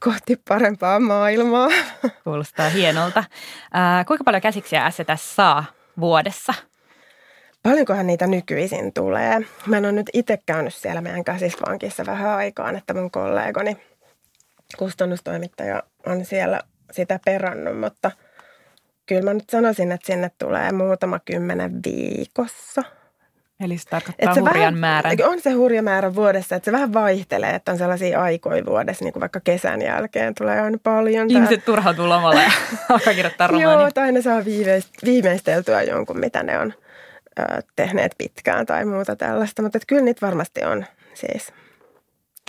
kohti 0.00 0.40
parempaa 0.48 1.00
maailmaa. 1.00 1.68
Kuulostaa 2.24 2.68
hienolta. 2.68 3.24
Ää, 3.72 4.04
kuinka 4.04 4.24
paljon 4.24 4.42
käsiksiä 4.42 4.90
S 4.90 4.96
tässä 5.06 5.34
saa 5.34 5.64
vuodessa? 6.00 6.54
Paljonkohan 7.62 8.06
niitä 8.06 8.26
nykyisin 8.26 8.92
tulee? 8.92 9.40
Mä 9.66 9.76
en 9.76 9.84
ole 9.84 9.92
nyt 9.92 10.10
itse 10.12 10.38
käynyt 10.46 10.74
siellä 10.74 11.00
meidän 11.00 11.24
käsispankissa 11.24 12.06
vähän 12.06 12.30
aikaan, 12.30 12.76
että 12.76 12.94
mun 12.94 13.10
kollegoni 13.10 13.76
kustannustoimittaja 14.78 15.82
on 16.06 16.24
siellä 16.24 16.60
sitä 16.90 17.20
perannut, 17.24 17.80
mutta 17.80 18.10
kyllä 19.10 19.22
mä 19.22 19.34
nyt 19.34 19.50
sanoisin, 19.50 19.92
että 19.92 20.06
sinne 20.06 20.30
tulee 20.38 20.72
muutama 20.72 21.18
kymmenen 21.18 21.80
viikossa. 21.86 22.82
Eli 23.60 23.78
se 23.78 23.88
tarkoittaa 23.88 24.34
se 24.34 24.40
hurjan 24.40 24.58
vähän, 24.58 24.78
määrän. 24.78 25.16
On 25.24 25.40
se 25.40 25.50
hurja 25.50 25.82
määrä 25.82 26.14
vuodessa, 26.14 26.56
että 26.56 26.64
se 26.64 26.72
vähän 26.72 26.92
vaihtelee, 26.92 27.54
että 27.54 27.72
on 27.72 27.78
sellaisia 27.78 28.22
aikoja 28.22 28.66
vuodessa, 28.66 29.04
niin 29.04 29.12
kuin 29.12 29.20
vaikka 29.20 29.40
kesän 29.40 29.82
jälkeen 29.82 30.34
tulee 30.34 30.60
aina 30.60 30.78
paljon. 30.82 31.30
Ihmiset 31.30 31.64
turhautuu 31.64 32.08
lomalla 32.08 32.42
ja 32.48 32.50
alkaa 32.88 33.14
kirjoittaa 33.14 33.46
romaania. 33.46 33.80
Joo, 33.80 33.90
tai 33.90 34.12
ne 34.12 34.22
saa 34.22 34.40
viimeist- 34.40 35.04
viimeisteltyä 35.04 35.82
jonkun, 35.82 36.18
mitä 36.18 36.42
ne 36.42 36.58
on 36.58 36.74
ö, 37.38 37.42
tehneet 37.76 38.14
pitkään 38.18 38.66
tai 38.66 38.84
muuta 38.84 39.16
tällaista. 39.16 39.62
Mutta 39.62 39.78
kyllä 39.86 40.02
niitä 40.02 40.26
varmasti 40.26 40.64
on 40.64 40.84
siis. 41.14 41.52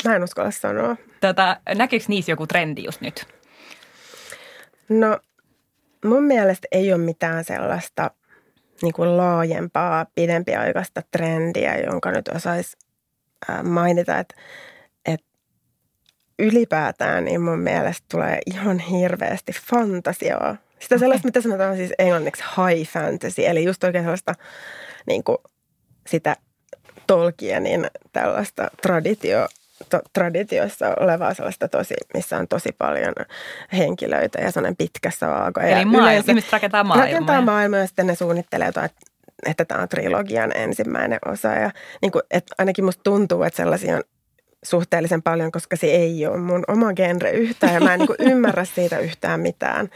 Mä 0.06 0.16
en 0.16 0.24
uskalla 0.24 0.52
sanoa. 0.52 0.96
Tota, 1.22 1.58
näkyykö 1.76 2.06
niissä 2.08 2.32
joku 2.32 2.48
trendi 2.48 2.84
just 2.84 3.02
nyt? 3.02 3.26
No 4.90 5.20
mun 6.06 6.24
mielestä 6.24 6.68
ei 6.72 6.94
ole 6.94 7.02
mitään 7.02 7.44
sellaista 7.44 8.12
niin 8.82 8.94
kuin 8.94 9.18
laajempaa, 9.18 10.06
pidempiaikaista 10.16 11.02
trendiä, 11.12 11.78
jonka 11.78 12.12
nyt 12.12 12.28
osaisi 12.28 12.78
mainita, 13.64 14.20
että, 14.20 14.36
että 15.06 15.28
ylipäätään, 16.40 17.26
niin 17.26 17.42
mun 17.42 17.60
mielestä 17.60 18.06
tulee 18.12 18.40
ihan 18.46 18.80
hirveästi 18.80 19.52
fantasiaa. 19.70 20.58
Sitä 20.80 20.98
sellaista, 20.98 21.28
mitä 21.28 21.42
sanotaan 21.42 21.78
siis 21.78 21.94
englanniksi 22.00 22.44
high 22.44 22.90
fantasy, 22.90 23.46
eli 23.46 23.64
just 23.64 23.84
oikein 23.84 24.04
sellaista 24.04 24.34
niin 25.08 25.24
kuin 25.24 25.38
sitä 26.08 26.36
Tolkienin 27.08 27.88
tällaista 28.12 28.68
traditio, 28.82 29.48
to, 29.90 30.00
traditioissa 30.14 30.94
olevaa 31.00 31.34
sellaista 31.34 31.68
tosi, 31.68 31.94
missä 32.14 32.38
on 32.38 32.48
tosi 32.48 32.70
paljon 32.78 33.14
henkilöitä 33.78 34.42
ja 34.42 34.52
sellainen 34.52 34.78
pitkä 34.78 35.12
saaga. 35.12 35.62
Eli 35.62 35.80
ja 35.80 35.86
maailma, 35.86 36.12
ihmiset 36.12 36.52
rakentaa 36.52 36.84
maailmaa. 36.84 37.06
Rakentaa 37.08 37.42
maailmaa 37.42 37.80
ja 37.80 37.88
sitten 37.88 38.08
ne 38.08 38.16
suunnittelee 38.16 38.68
jotain, 38.68 38.90
että 39.46 39.66
tämä 39.66 39.82
on 39.82 39.90
trilogian 39.90 40.52
ensimmäinen 40.56 41.20
osa. 41.26 41.48
Ja 41.48 41.72
niin 42.02 42.12
kuin, 42.12 42.22
että 42.32 42.56
ainakin 42.58 42.86
musta 42.86 43.04
tuntuu, 43.04 43.44
että 43.44 43.58
sellaisia 43.58 43.96
on 43.96 44.04
suhteellisen 44.64 45.22
paljon, 45.22 45.52
koska 45.52 45.76
se 45.76 45.88
ei 45.88 46.26
ole 46.26 46.38
mun 46.38 46.64
oma 46.68 46.94
genre 46.94 47.32
yhtään 47.32 47.74
ja 47.74 47.80
mä 47.80 47.94
en 47.94 48.00
niin 48.00 48.32
ymmärrä 48.32 48.66
siitä 48.66 49.00
yhtään 49.00 49.40
mitään. 49.40 49.90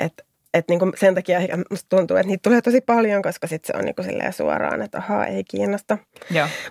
Että 0.00 0.24
et 0.54 0.68
niin 0.68 0.78
kuin 0.78 0.92
sen 0.96 1.14
takia 1.14 1.38
ehkä 1.38 1.58
musta 1.70 1.96
tuntuu, 1.96 2.16
että 2.16 2.26
niitä 2.26 2.42
tulee 2.42 2.62
tosi 2.62 2.80
paljon, 2.80 3.22
koska 3.22 3.46
sitten 3.46 3.66
se 3.66 3.78
on 3.78 3.84
niin 3.84 3.94
kuin 3.94 4.32
suoraan, 4.32 4.82
että 4.82 4.98
ahaa, 4.98 5.26
ei 5.26 5.44
kiinnosta. 5.44 5.98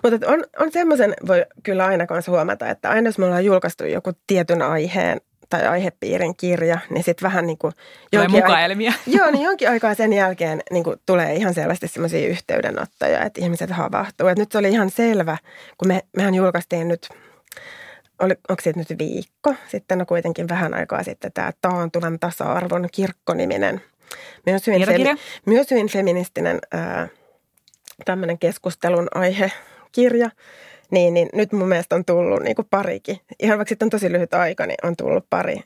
Mutta 0.02 0.26
on, 0.26 0.44
on 0.58 0.72
semmoisen, 0.72 1.14
voi 1.26 1.46
kyllä 1.62 1.86
aina 1.86 2.06
kanssa 2.06 2.32
huomata, 2.32 2.70
että 2.70 2.90
aina 2.90 3.08
jos 3.08 3.18
me 3.18 3.24
ollaan 3.24 3.44
julkaistu 3.44 3.84
joku 3.84 4.12
tietyn 4.26 4.62
aiheen 4.62 5.20
tai 5.52 5.66
aihepiirin 5.66 6.36
kirja, 6.36 6.78
niin 6.90 7.04
sitten 7.04 7.26
vähän 7.26 7.46
niin 7.46 7.58
kuin... 7.58 7.72
Jonkin 8.12 8.30
mukaelmia. 8.30 8.92
Ai- 9.06 9.14
joo, 9.14 9.30
niin 9.30 9.44
jonkin 9.44 9.70
aikaa 9.70 9.94
sen 9.94 10.12
jälkeen 10.12 10.60
niin 10.70 10.84
kuin 10.84 10.96
tulee 11.06 11.34
ihan 11.34 11.54
selvästi 11.54 11.88
semmoisia 11.88 12.28
yhteydenottoja, 12.28 13.24
että 13.24 13.40
ihmiset 13.40 13.70
havahtuu. 13.70 14.28
Et 14.28 14.38
nyt 14.38 14.52
se 14.52 14.58
oli 14.58 14.68
ihan 14.68 14.90
selvä, 14.90 15.36
kun 15.78 15.88
me, 15.88 16.00
mehän 16.16 16.34
julkaistiin 16.34 16.88
nyt 16.88 17.08
oli, 18.22 18.34
onko 18.48 18.62
siitä 18.62 18.78
nyt 18.78 18.98
viikko 18.98 19.54
sitten, 19.68 19.98
no 19.98 20.06
kuitenkin 20.06 20.48
vähän 20.48 20.74
aikaa 20.74 21.02
sitten 21.02 21.32
tämä 21.32 21.52
Taantuvan 21.60 22.18
tasa-arvon 22.18 22.88
kirkkoniminen. 22.92 23.80
Myös 24.46 24.66
hyvin, 24.66 24.86
femi, 24.86 25.04
myös 25.46 25.70
hyvin 25.70 25.88
feministinen 25.88 26.60
tämmöinen 28.04 28.38
keskustelun 28.38 29.08
aihekirja. 29.14 30.30
Niin, 30.90 31.14
niin 31.14 31.28
nyt 31.32 31.52
mun 31.52 31.68
mielestä 31.68 31.94
on 31.94 32.04
tullut 32.04 32.42
niin 32.42 32.56
kuin 32.56 32.68
parikin. 32.70 33.20
Ihan 33.38 33.58
vaikka 33.58 33.68
sitten 33.68 33.86
on 33.86 33.90
tosi 33.90 34.12
lyhyt 34.12 34.34
aika, 34.34 34.66
niin 34.66 34.76
on 34.82 34.96
tullut 34.96 35.26
pari 35.30 35.60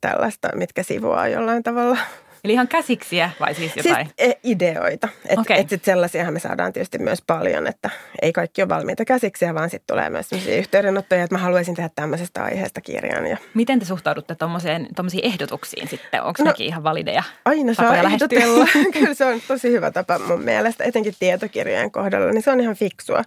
tällaista, 0.00 0.48
mitkä 0.54 0.82
sivuaa 0.82 1.28
jollain 1.28 1.62
tavalla 1.62 1.98
Eli 2.44 2.52
ihan 2.52 2.68
käsiksiä 2.68 3.30
vai 3.40 3.54
siis 3.54 3.76
jotain? 3.76 4.10
Siis 4.18 4.34
ideoita. 4.44 5.08
Että 5.28 5.40
okay. 5.40 5.56
et 5.58 5.68
sit 5.68 5.84
sellaisiahan 5.84 6.32
me 6.32 6.40
saadaan 6.40 6.72
tietysti 6.72 6.98
myös 6.98 7.22
paljon, 7.26 7.66
että 7.66 7.90
ei 8.22 8.32
kaikki 8.32 8.62
ole 8.62 8.68
valmiita 8.68 9.04
käsiksiä, 9.04 9.54
vaan 9.54 9.70
sitten 9.70 9.94
tulee 9.94 10.10
myös 10.10 10.28
sellaisia 10.28 10.56
yhteydenottoja, 10.56 11.24
että 11.24 11.34
mä 11.34 11.42
haluaisin 11.42 11.74
tehdä 11.74 11.90
tämmöisestä 11.94 12.44
aiheesta 12.44 12.80
kirjan. 12.80 13.26
Ja... 13.26 13.36
Miten 13.54 13.78
te 13.78 13.84
suhtaudutte 13.84 14.34
tuommoisiin 14.34 14.88
ehdotuksiin 15.22 15.88
sitten? 15.88 16.22
Onko 16.22 16.42
no, 16.42 16.44
nekin 16.44 16.66
ihan 16.66 16.84
valideja 16.84 17.22
Aina 17.44 17.74
saa 17.74 17.96
ehdotella. 17.96 18.66
Kyllä 18.92 19.14
se 19.14 19.24
on 19.24 19.40
tosi 19.48 19.70
hyvä 19.70 19.90
tapa 19.90 20.18
mun 20.18 20.42
mielestä, 20.42 20.84
etenkin 20.84 21.14
tietokirjojen 21.18 21.90
kohdalla, 21.90 22.32
niin 22.32 22.42
se 22.42 22.50
on 22.50 22.60
ihan 22.60 22.76
fiksua. 22.76 23.22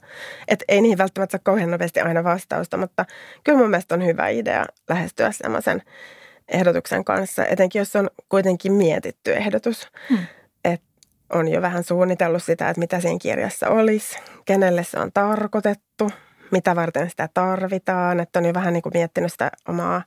Että 0.47 0.65
ei 0.67 0.81
niihin 0.81 0.97
välttämättä 0.97 1.31
saa 1.31 1.41
kauhean 1.43 1.71
nopeasti 1.71 1.99
aina 1.99 2.23
vastausta, 2.23 2.77
mutta 2.77 3.05
kyllä 3.43 3.57
mun 3.57 3.69
mielestä 3.69 3.95
on 3.95 4.05
hyvä 4.05 4.27
idea 4.27 4.65
lähestyä 4.89 5.31
semmoisen– 5.31 5.81
ehdotuksen 6.47 7.05
kanssa, 7.05 7.45
etenkin 7.45 7.79
jos 7.79 7.95
on 7.95 8.09
kuitenkin 8.29 8.71
mietitty 8.71 9.33
ehdotus. 9.33 9.87
Hmm. 10.09 10.25
Että 10.63 10.93
on 11.33 11.47
jo 11.47 11.61
vähän 11.61 11.83
suunnitellut 11.83 12.43
sitä, 12.43 12.69
että 12.69 12.79
mitä 12.79 12.99
siinä 12.99 13.19
kirjassa 13.21 13.69
olisi, 13.69 14.17
kenelle 14.45 14.83
se 14.83 14.99
on 14.99 15.11
tarkoitettu, 15.13 16.11
mitä 16.51 16.75
varten 16.75 17.09
sitä 17.09 17.29
tarvitaan. 17.33 18.19
Että 18.19 18.39
on 18.39 18.45
jo 18.45 18.53
vähän 18.53 18.73
niin 18.73 18.83
kuin 18.83 18.93
miettinyt 18.93 19.31
sitä 19.31 19.51
omaa 19.67 20.03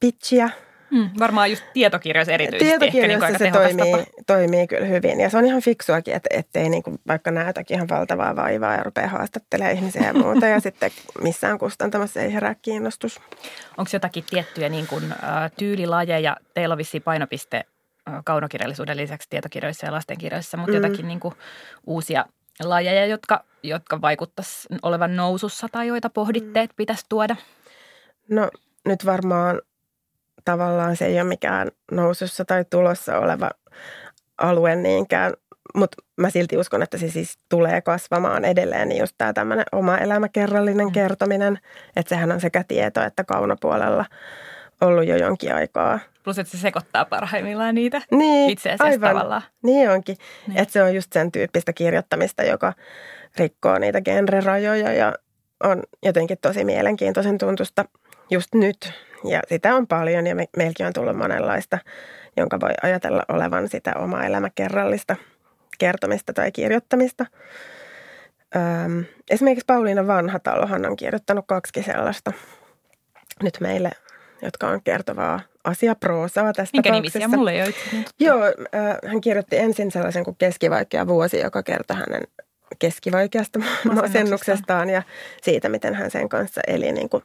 pitchiä 0.00 0.50
Mm, 0.90 1.10
varmaan 1.18 1.50
just 1.50 1.64
tietokirjoissa 1.72 2.32
erityisesti. 2.32 2.78
Tietokirjoissa 2.78 3.26
ehkä 3.26 3.44
niin 3.44 3.52
se 3.52 3.58
toimii, 3.58 3.92
tapa. 3.92 4.22
toimii 4.26 4.66
kyllä 4.66 4.86
hyvin. 4.86 5.20
Ja 5.20 5.30
se 5.30 5.38
on 5.38 5.44
ihan 5.44 5.62
fiksuakin, 5.62 6.14
että 6.14 6.28
ettei 6.32 6.68
niin 6.68 6.82
kuin 6.82 6.98
vaikka 7.08 7.30
näytäkin 7.30 7.74
ihan 7.74 7.88
valtavaa 7.88 8.36
vaivaa 8.36 8.74
ja 8.74 8.82
rupeaa 8.82 9.08
haastattelemaan 9.08 9.74
ihmisiä 9.76 10.02
ja 10.02 10.14
muuta. 10.14 10.46
ja 10.46 10.60
sitten 10.60 10.90
missään 11.22 11.58
kustantamassa 11.58 12.20
ei 12.20 12.32
herää 12.32 12.54
kiinnostus. 12.54 13.20
Onko 13.76 13.90
jotakin 13.92 14.24
tiettyjä 14.30 14.68
niin 14.68 14.86
kuin, 14.86 15.12
ä, 15.12 15.50
tyylilajeja? 15.58 16.36
Teillä 16.54 16.72
on 16.72 16.78
vissiin 16.78 17.02
painopiste 17.02 17.64
kaunokirjallisuuden 18.24 18.96
lisäksi 18.96 19.30
tietokirjoissa 19.30 19.86
ja 19.86 19.92
lastenkirjoissa, 19.92 20.56
mutta 20.56 20.76
mm. 20.76 20.82
jotakin 20.82 21.08
niin 21.08 21.20
kuin, 21.20 21.34
uusia 21.86 22.24
lajeja, 22.64 23.06
jotka, 23.06 23.44
jotka 23.62 24.00
vaikuttaisi 24.00 24.68
olevan 24.82 25.16
nousussa 25.16 25.66
tai 25.72 25.86
joita 25.86 26.10
pohditte, 26.10 26.60
että 26.60 26.76
pitäisi 26.76 27.06
tuoda? 27.08 27.36
No 28.28 28.50
nyt 28.86 29.06
varmaan 29.06 29.60
tavallaan 30.44 30.96
se 30.96 31.06
ei 31.06 31.20
ole 31.20 31.28
mikään 31.28 31.70
nousussa 31.92 32.44
tai 32.44 32.64
tulossa 32.70 33.18
oleva 33.18 33.50
alue 34.38 34.76
niinkään, 34.76 35.32
mutta 35.74 36.02
mä 36.16 36.30
silti 36.30 36.56
uskon, 36.56 36.82
että 36.82 36.98
se 36.98 37.08
siis 37.10 37.38
tulee 37.48 37.80
kasvamaan 37.80 38.44
edelleen, 38.44 38.88
niin 38.88 39.00
just 39.00 39.14
tämä 39.18 39.32
tämmöinen 39.32 39.66
oma 39.72 39.98
elämäkerrallinen 39.98 40.86
mm. 40.86 40.92
kertominen, 40.92 41.58
että 41.96 42.08
sehän 42.08 42.32
on 42.32 42.40
sekä 42.40 42.64
tieto 42.68 43.02
että 43.02 43.24
kaunopuolella 43.24 44.04
ollut 44.80 45.06
jo 45.06 45.16
jonkin 45.16 45.54
aikaa. 45.54 45.98
Plus, 46.24 46.38
että 46.38 46.50
se 46.50 46.58
sekoittaa 46.58 47.04
parhaimmillaan 47.04 47.74
niitä 47.74 48.02
niin, 48.10 48.50
itse 48.50 48.68
asiassa 48.68 48.84
aivan. 48.84 49.08
tavallaan. 49.08 49.42
Niin 49.62 49.90
onkin, 49.90 50.16
niin. 50.46 50.58
että 50.58 50.72
se 50.72 50.82
on 50.82 50.94
just 50.94 51.12
sen 51.12 51.32
tyyppistä 51.32 51.72
kirjoittamista, 51.72 52.42
joka 52.42 52.72
rikkoo 53.36 53.78
niitä 53.78 54.00
genrerajoja 54.00 54.92
ja 54.92 55.14
on 55.64 55.82
jotenkin 56.02 56.38
tosi 56.42 56.64
mielenkiintoisen 56.64 57.38
tuntusta 57.38 57.84
just 58.30 58.54
nyt 58.54 58.92
ja 59.24 59.40
sitä 59.48 59.74
on 59.74 59.86
paljon 59.86 60.26
ja 60.26 60.34
me, 60.34 60.46
meilläkin 60.56 60.86
on 60.86 60.92
tullut 60.92 61.16
monenlaista, 61.16 61.78
jonka 62.36 62.60
voi 62.60 62.70
ajatella 62.82 63.22
olevan 63.28 63.68
sitä 63.68 63.92
omaa 63.98 64.24
elämäkerrallista 64.24 65.16
kertomista 65.78 66.32
tai 66.32 66.52
kirjoittamista. 66.52 67.26
Öm, 68.56 69.04
esimerkiksi 69.30 69.64
Pauliina 69.66 70.06
Vanhatalohan 70.06 70.86
on 70.86 70.96
kirjoittanut 70.96 71.44
kaksi 71.48 71.82
sellaista 71.82 72.32
nyt 73.42 73.54
meille, 73.60 73.90
jotka 74.42 74.68
on 74.68 74.82
kertovaa 74.82 75.40
asiaproosaa 75.64 76.52
tästä 76.52 76.76
Minkä 76.76 76.92
nimisiä? 76.92 77.28
Mulle 77.28 77.52
ei 77.52 77.62
ole 77.62 77.74
Joo, 78.20 78.44
äh, 78.44 78.96
hän 79.06 79.20
kirjoitti 79.20 79.58
ensin 79.58 79.90
sellaisen 79.90 80.24
kuin 80.24 80.36
keskivaikea 80.36 81.06
vuosi, 81.06 81.40
joka 81.40 81.62
kertoi 81.62 81.96
hänen 81.96 82.22
keskivaikeasta 82.78 83.58
masennuksestaan 83.92 84.90
ja 84.90 85.02
siitä, 85.42 85.68
miten 85.68 85.94
hän 85.94 86.10
sen 86.10 86.28
kanssa 86.28 86.60
eli 86.66 86.92
niin 86.92 87.08
kuin 87.08 87.22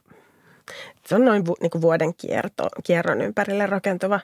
se 1.06 1.14
on 1.14 1.24
noin 1.24 1.46
vu, 1.46 1.56
niin 1.60 1.70
kuin 1.70 1.82
vuoden 1.82 2.14
kierto, 2.14 2.68
kierron 2.84 3.20
ympärille 3.20 3.66
rakentuva 3.66 4.20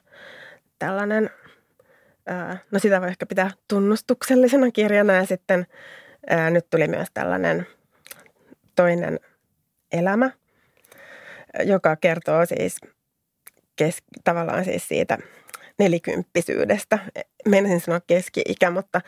tällainen, 0.79 1.31
ää, 2.27 2.59
no 2.71 2.79
sitä 2.79 3.01
voi 3.01 3.09
ehkä 3.09 3.27
pitää 3.27 3.51
tunnustuksellisena 3.69 4.71
kirjana. 4.71 5.13
Ja 5.13 5.27
sitten 5.27 5.67
ää, 6.27 6.51
nyt 6.51 6.71
tuli 6.71 6.89
myös 6.89 7.09
tällainen 7.15 7.67
toinen 8.77 9.21
elämä, 9.93 10.31
joka 11.65 11.97
kertoo 11.97 12.47
siis 12.47 12.77
kes, 13.77 14.03
tavallaan 14.25 14.65
siis 14.65 14.89
siitä 14.89 15.19
nelikymppisyydestä 15.83 16.99
menisin 17.49 17.81
sanoa 17.81 18.01
keski-ikä, 18.07 18.71
mutta 18.71 19.01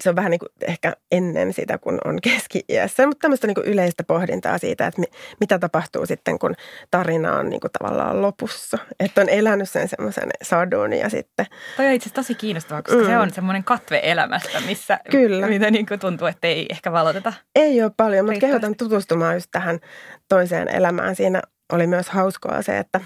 se 0.00 0.08
on 0.08 0.16
vähän 0.16 0.30
niin 0.30 0.38
kuin 0.38 0.48
ehkä 0.66 0.92
ennen 1.12 1.52
sitä, 1.52 1.78
kun 1.78 1.98
on 2.04 2.20
keski-iässä. 2.22 3.06
Mutta 3.06 3.20
tämmöistä 3.20 3.46
niin 3.46 3.54
kuin 3.54 3.66
yleistä 3.66 4.04
pohdintaa 4.04 4.58
siitä, 4.58 4.86
että 4.86 5.02
mitä 5.40 5.58
tapahtuu 5.58 6.06
sitten, 6.06 6.38
kun 6.38 6.54
tarina 6.90 7.36
on 7.36 7.50
niin 7.50 7.60
kuin 7.60 7.70
tavallaan 7.78 8.22
lopussa. 8.22 8.78
Että 9.00 9.20
on 9.20 9.28
elänyt 9.28 9.70
sen 9.70 9.88
semmoisen 9.88 10.30
sadun 10.42 10.92
ja 10.92 11.08
sitten... 11.08 11.46
Toi 11.76 11.86
on 11.86 11.92
itse 11.92 12.10
tosi 12.10 12.34
kiinnostavaa, 12.34 12.82
koska 12.82 13.00
mm. 13.00 13.06
se 13.06 13.18
on 13.18 13.30
semmoinen 13.30 13.64
katve 13.64 14.00
elämästä, 14.02 14.60
missä 14.60 15.00
Kyllä. 15.10 15.46
mitä 15.46 15.70
niin 15.70 15.86
kuin 15.86 16.00
tuntuu, 16.00 16.26
että 16.26 16.48
ei 16.48 16.66
ehkä 16.70 16.92
valoteta. 16.92 17.32
Ei 17.54 17.82
ole 17.82 17.92
paljon, 17.96 18.24
mutta 18.24 18.40
kehotan 18.40 18.76
tutustumaan 18.76 19.34
just 19.34 19.48
tähän 19.50 19.80
toiseen 20.28 20.68
elämään. 20.68 21.16
Siinä 21.16 21.42
oli 21.72 21.86
myös 21.86 22.08
hauskaa 22.08 22.62
se, 22.62 22.78
että 22.78 23.00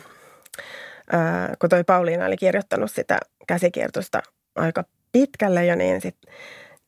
kun 1.58 1.70
toi 1.70 1.84
Pauliina 1.84 2.26
oli 2.26 2.36
kirjoittanut 2.36 2.90
sitä 2.90 3.18
käsikirjoitusta 3.46 4.22
aika 4.56 4.84
pitkälle 5.12 5.66
jo, 5.66 5.74
niin 5.74 6.00
sitten 6.00 6.34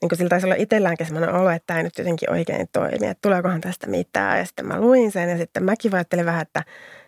niin 0.00 0.08
kuin 0.08 0.16
sillä 0.18 0.28
taisi 0.28 0.46
olla 0.46 0.54
itselläänkin 0.58 1.06
sellainen 1.06 1.34
olo, 1.34 1.50
että 1.50 1.66
tämä 1.66 1.78
ei 1.78 1.84
nyt 1.84 1.98
jotenkin 1.98 2.30
oikein 2.30 2.68
toimi, 2.72 3.06
että 3.06 3.22
tuleekohan 3.22 3.60
tästä 3.60 3.86
mitään. 3.86 4.38
Ja 4.38 4.44
sitten 4.44 4.66
mä 4.66 4.80
luin 4.80 5.12
sen 5.12 5.28
ja 5.28 5.36
sitten 5.36 5.64
mäkin 5.64 5.94
ajattelin 5.94 6.26
vähän, 6.26 6.42
että, 6.42 6.64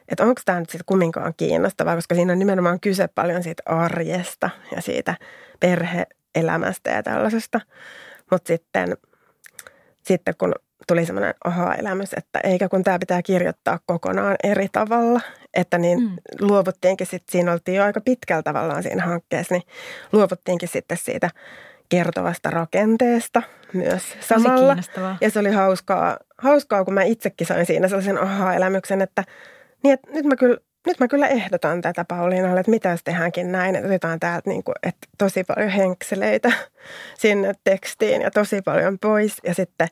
että 0.09 0.25
onko 0.25 0.41
tämä 0.45 0.61
nyt 0.61 0.71
sitten 0.71 0.87
kumminkaan 0.87 1.35
kiinnostavaa, 1.37 1.95
koska 1.95 2.15
siinä 2.15 2.33
on 2.33 2.39
nimenomaan 2.39 2.81
kyse 2.81 3.09
paljon 3.09 3.43
siitä 3.43 3.63
arjesta 3.67 4.51
ja 4.77 4.83
siitä 4.83 5.15
perheelämästä 5.61 6.91
ja 6.91 7.03
tällaisesta. 7.03 7.61
Mutta 8.31 8.49
sitten, 8.49 8.97
sitten 10.03 10.35
kun 10.39 10.55
tuli 10.89 11.07
semmoinen 11.07 11.35
aha-elämys, 11.45 12.13
että 12.17 12.41
eikä 12.45 12.69
kun 12.69 12.85
tämä 12.85 12.99
pitää 12.99 13.23
kirjoittaa 13.23 13.79
kokonaan 13.87 14.37
eri 14.45 14.69
tavalla, 14.73 15.21
että 15.55 15.79
niin 15.79 16.01
mm. 16.01 16.17
luovuttiinkin 16.41 17.07
sitten, 17.07 17.33
siinä 17.33 17.53
oltiin 17.53 17.77
jo 17.77 17.85
aika 17.85 18.01
pitkällä 18.01 18.43
tavallaan 18.43 18.83
siinä 18.83 19.05
hankkeessa, 19.05 19.55
niin 19.55 19.63
luovuttiinkin 20.13 20.69
sitten 20.69 20.99
siitä 20.99 21.31
kertovasta 21.89 22.51
rakenteesta 22.51 23.43
myös 23.73 24.03
samalla. 24.21 24.77
Ja 25.21 25.31
se 25.31 25.39
oli 25.39 25.51
hauskaa, 25.51 26.17
hauskaa, 26.39 26.85
kun 26.85 26.95
mä 26.95 27.03
itsekin 27.03 27.47
sain 27.47 27.67
siinä 27.67 27.89
sellaisen 27.89 28.19
aha-elämyksen, 28.19 29.03
että, 29.03 29.25
niin, 29.83 29.93
että 29.93 30.11
nyt 30.13 30.25
mä 30.25 30.37
kyllä 30.37 30.57
nyt 30.87 31.01
mä 31.01 31.09
kyllä 31.09 31.29
ehdotan 31.29 31.81
tätä 31.81 32.05
Pauliinalle, 32.05 32.61
että 32.61 32.71
mitä 32.71 32.89
jos 32.89 33.05
tehdäänkin 33.05 33.53
näin, 33.53 33.77
että 33.77 33.89
otetaan 33.89 34.21
täältä 34.21 34.51
niin 34.51 34.65
kuin, 34.65 34.75
että 34.83 35.09
tosi 35.19 35.45
paljon 35.45 35.69
henkseleitä 35.69 36.53
sinne 37.19 37.53
tekstiin 37.65 38.23
ja 38.23 38.31
tosi 38.31 38.63
paljon 38.63 38.99
pois. 38.99 39.37
Ja 39.45 39.55
sitten 39.55 39.89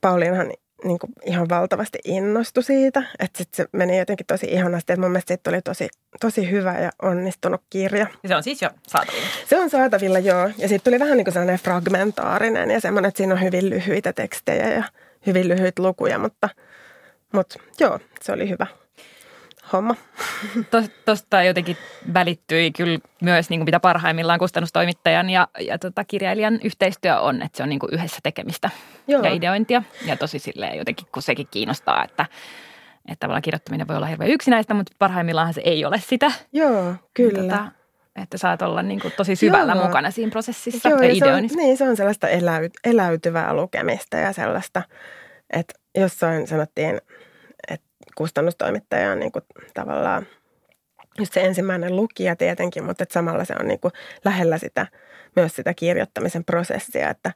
Pauliinahan 0.00 0.52
niin 0.84 0.98
kuin 0.98 1.12
ihan 1.24 1.48
valtavasti 1.48 1.98
innostui 2.04 2.62
siitä, 2.62 3.02
että 3.18 3.38
sitten 3.38 3.56
se 3.56 3.68
meni 3.72 3.98
jotenkin 3.98 4.26
tosi 4.26 4.46
ihanasti, 4.46 4.92
että 4.92 5.00
mun 5.00 5.10
mielestä 5.10 5.28
siitä 5.34 5.50
oli 5.50 5.62
tosi, 5.62 5.88
tosi 6.20 6.50
hyvä 6.50 6.78
ja 6.78 6.90
onnistunut 7.02 7.62
kirja. 7.70 8.06
Ja 8.22 8.28
se 8.28 8.36
on 8.36 8.42
siis 8.42 8.62
jo 8.62 8.70
saatavilla? 8.88 9.26
Se 9.46 9.60
on 9.60 9.70
saatavilla, 9.70 10.18
joo. 10.18 10.50
Ja 10.58 10.68
sitten 10.68 10.92
tuli 10.92 11.00
vähän 11.00 11.16
niin 11.16 11.24
kuin 11.24 11.32
sellainen 11.32 11.58
fragmentaarinen 11.58 12.70
ja 12.70 12.80
semmoinen, 12.80 13.08
että 13.08 13.18
siinä 13.18 13.34
on 13.34 13.42
hyvin 13.42 13.70
lyhyitä 13.70 14.12
tekstejä 14.12 14.72
ja 14.72 14.84
hyvin 15.26 15.48
lyhyitä 15.48 15.82
lukuja, 15.82 16.18
mutta, 16.18 16.48
mutta 17.32 17.58
joo, 17.80 17.98
se 18.22 18.32
oli 18.32 18.48
hyvä 18.48 18.66
homma. 19.72 19.96
Tuosta 21.04 21.42
jotenkin 21.42 21.76
välittyi 22.14 22.70
kyllä 22.70 22.98
myös 23.22 23.50
niin 23.50 23.60
kuin 23.60 23.64
mitä 23.64 23.80
parhaimmillaan 23.80 24.38
kustannustoimittajan 24.38 25.30
ja, 25.30 25.48
ja 25.60 25.78
tota, 25.78 26.04
kirjailijan 26.04 26.60
yhteistyö 26.64 27.20
on, 27.20 27.42
että 27.42 27.56
se 27.56 27.62
on 27.62 27.68
niin 27.68 27.78
kuin 27.78 27.94
yhdessä 27.94 28.18
tekemistä 28.22 28.70
Joo. 29.06 29.22
ja 29.22 29.30
ideointia. 29.30 29.82
Ja 30.06 30.16
tosi 30.16 30.38
silleen 30.38 30.78
jotenkin, 30.78 31.06
kun 31.12 31.22
sekin 31.22 31.48
kiinnostaa, 31.50 32.04
että, 32.04 32.26
että 33.08 33.20
tavallaan 33.20 33.42
kirjoittaminen 33.42 33.88
voi 33.88 33.96
olla 33.96 34.06
hirveän 34.06 34.30
yksinäistä, 34.30 34.74
mutta 34.74 34.92
parhaimmillaan 34.98 35.54
se 35.54 35.62
ei 35.64 35.84
ole 35.84 36.00
sitä. 36.00 36.32
Joo, 36.52 36.94
kyllä. 37.14 37.42
Tota, 37.42 37.66
että 38.16 38.38
saat 38.38 38.62
olla 38.62 38.82
niin 38.82 39.00
kuin 39.00 39.14
tosi 39.16 39.36
syvällä 39.36 39.72
Joo. 39.72 39.84
mukana 39.86 40.10
siinä 40.10 40.30
prosessissa 40.30 40.88
Joo, 40.88 41.02
ja, 41.02 41.08
ja 41.08 41.14
se 41.14 41.32
on, 41.32 41.48
Niin, 41.56 41.76
se 41.76 41.88
on 41.88 41.96
sellaista 41.96 42.28
eläyt, 42.28 42.72
eläytyvää 42.84 43.54
lukemista 43.54 44.16
ja 44.16 44.32
sellaista, 44.32 44.82
että 45.50 45.74
jossain 45.94 46.46
sanottiin– 46.46 47.00
kustannustoimittaja 48.14 49.12
on 49.12 49.18
niin 49.18 49.32
kuin 49.32 49.44
tavallaan 49.74 50.26
just 51.18 51.32
se 51.32 51.40
ensimmäinen 51.40 51.96
lukija 51.96 52.36
tietenkin, 52.36 52.84
mutta 52.84 53.02
että 53.02 53.12
samalla 53.12 53.44
se 53.44 53.54
on 53.60 53.68
niin 53.68 53.80
kuin 53.80 53.92
lähellä 54.24 54.58
sitä, 54.58 54.86
myös 55.36 55.56
sitä 55.56 55.74
kirjoittamisen 55.74 56.44
prosessia, 56.44 57.10
että, 57.10 57.32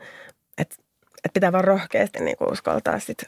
että, 0.58 0.76
että 1.16 1.34
pitää 1.34 1.52
vaan 1.52 1.64
rohkeasti 1.64 2.20
niin 2.20 2.36
kuin 2.36 2.52
uskaltaa 2.52 2.98
sit 2.98 3.24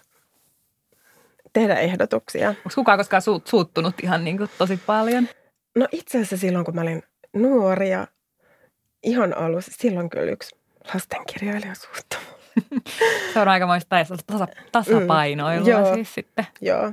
tehdä 1.52 1.74
ehdotuksia. 1.74 2.48
Onko 2.48 2.70
kukaan 2.74 2.98
koskaan 2.98 3.22
suut, 3.22 3.46
suuttunut 3.46 3.94
ihan 4.02 4.24
niin 4.24 4.38
kuin 4.38 4.50
tosi 4.58 4.80
paljon? 4.86 5.28
No 5.74 5.88
itse 5.92 6.18
asiassa 6.18 6.36
silloin, 6.36 6.64
kun 6.64 6.74
mä 6.74 6.80
olin 6.80 7.02
nuori 7.32 7.90
ja 7.90 8.06
ihan 9.02 9.36
alussa, 9.36 9.72
silloin 9.74 10.10
kyllä 10.10 10.32
yksi 10.32 10.56
lastenkirjailija 10.94 11.74
suuttui. 11.74 12.36
se 13.32 13.40
on 13.40 13.48
aikamoista 13.48 13.96
tasa, 14.26 14.46
tasapainoilua 14.72 15.64
mm, 15.64 15.70
joo, 15.70 15.94
siis 15.94 16.14
sitten. 16.14 16.46
Joo, 16.60 16.92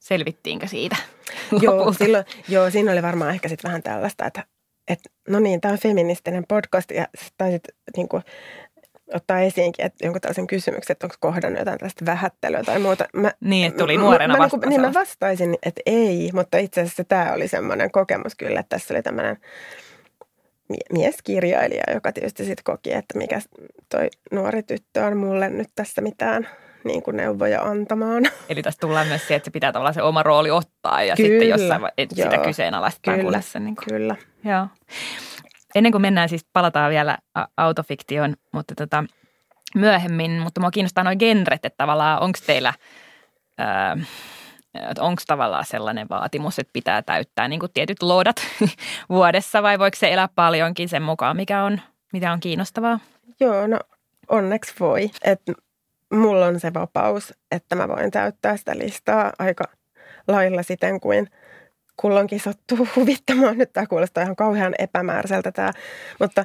Selvittiinkö 0.00 0.66
siitä 0.66 0.96
joo, 1.62 1.92
silloin, 1.92 2.24
joo, 2.48 2.70
siinä 2.70 2.92
oli 2.92 3.02
varmaan 3.02 3.30
ehkä 3.30 3.48
sitten 3.48 3.68
vähän 3.68 3.82
tällaista, 3.82 4.26
että, 4.26 4.44
että 4.88 5.10
no 5.28 5.40
niin, 5.40 5.60
tämä 5.60 5.72
on 5.72 5.78
feministinen 5.78 6.44
podcast 6.48 6.90
ja 6.90 7.06
taisit 7.38 7.62
niin 7.96 8.08
kuin, 8.08 8.22
ottaa 9.14 9.40
esiinkin 9.40 9.84
että 9.84 10.06
jonkun 10.06 10.20
tällaisen 10.20 10.46
kysymyksen, 10.46 10.94
että 10.94 11.06
onko 11.06 11.16
kohdannut 11.20 11.58
jotain 11.58 11.78
tällaista 11.78 12.06
vähättelyä 12.06 12.62
tai 12.62 12.78
muuta. 12.78 13.08
Mä, 13.14 13.32
niin, 13.40 13.66
että 13.66 13.78
tuli 13.78 13.96
nuorena 13.96 14.36
mä, 14.36 14.38
mä, 14.38 14.66
niin, 14.66 14.80
mä 14.80 14.94
vastaisin, 14.94 15.58
että 15.62 15.80
ei, 15.86 16.30
mutta 16.32 16.58
itse 16.58 16.80
asiassa 16.80 17.04
tämä 17.04 17.32
oli 17.32 17.48
semmoinen 17.48 17.90
kokemus 17.90 18.34
kyllä, 18.34 18.60
että 18.60 18.76
tässä 18.76 18.94
oli 18.94 19.02
tämmöinen 19.02 19.36
mieskirjailija, 20.92 21.84
joka 21.94 22.12
tietysti 22.12 22.44
sitten 22.44 22.64
koki, 22.64 22.92
että 22.92 23.18
mikä 23.18 23.40
toi 23.88 24.08
nuori 24.32 24.62
tyttö 24.62 25.04
on 25.04 25.16
mulle 25.16 25.48
nyt 25.48 25.68
tässä 25.74 26.02
mitään– 26.02 26.48
niin 26.84 27.02
kuin 27.02 27.16
neuvoja 27.16 27.62
antamaan. 27.62 28.22
Eli 28.48 28.62
tässä 28.62 28.80
tullaan 28.80 29.06
myös 29.06 29.28
se, 29.28 29.34
että 29.34 29.44
se 29.44 29.50
pitää 29.50 29.72
tavallaan 29.72 29.94
se 29.94 30.02
oma 30.02 30.22
rooli 30.22 30.50
ottaa 30.50 31.02
ja 31.02 31.16
kyllä, 31.16 31.28
sitten 31.28 31.48
jossain 31.48 31.82
et 31.98 32.10
sitä 32.10 32.38
kyseenalaistaa. 32.38 33.16
Kyllä, 33.16 33.40
se, 33.40 33.60
niin 33.60 33.76
kuin. 33.76 33.84
kyllä. 33.88 34.16
Joo. 34.44 34.66
Ennen 35.74 35.92
kuin 35.92 36.02
mennään, 36.02 36.28
siis 36.28 36.46
palataan 36.52 36.90
vielä 36.90 37.18
autofiktioon, 37.56 38.34
mutta 38.52 38.74
tota, 38.74 39.04
myöhemmin, 39.74 40.30
mutta 40.30 40.60
mua 40.60 40.70
kiinnostaa 40.70 41.04
noin 41.04 41.18
genret, 41.18 41.64
että 41.64 41.76
tavallaan 41.76 42.22
onko 42.22 42.38
teillä, 42.46 42.72
onko 44.98 45.22
tavallaan 45.26 45.64
sellainen 45.64 46.08
vaatimus, 46.08 46.58
että 46.58 46.72
pitää 46.72 47.02
täyttää 47.02 47.48
niin 47.48 47.60
kuin 47.60 47.72
tietyt 47.74 48.02
loodat 48.02 48.36
vuodessa 49.08 49.62
vai 49.62 49.78
voiko 49.78 49.96
se 49.96 50.12
elää 50.12 50.28
paljonkin 50.34 50.88
sen 50.88 51.02
mukaan, 51.02 51.36
mikä 51.36 51.64
on, 51.64 51.80
mitä 52.12 52.32
on 52.32 52.40
kiinnostavaa? 52.40 53.00
Joo, 53.40 53.66
no 53.66 53.78
onneksi 54.28 54.74
voi. 54.80 55.10
että 55.24 55.52
mulla 56.12 56.46
on 56.46 56.60
se 56.60 56.74
vapaus, 56.74 57.34
että 57.50 57.76
mä 57.76 57.88
voin 57.88 58.10
täyttää 58.10 58.56
sitä 58.56 58.78
listaa 58.78 59.32
aika 59.38 59.64
lailla 60.28 60.62
siten 60.62 61.00
kuin 61.00 61.30
kulloinkin 61.96 62.40
sattuu 62.40 62.88
huvittamaan. 62.96 63.58
Nyt 63.58 63.72
tämä 63.72 63.86
kuulostaa 63.86 64.22
ihan 64.22 64.36
kauhean 64.36 64.74
epämääräiseltä 64.78 65.52
tämä, 65.52 65.72
mutta 66.20 66.44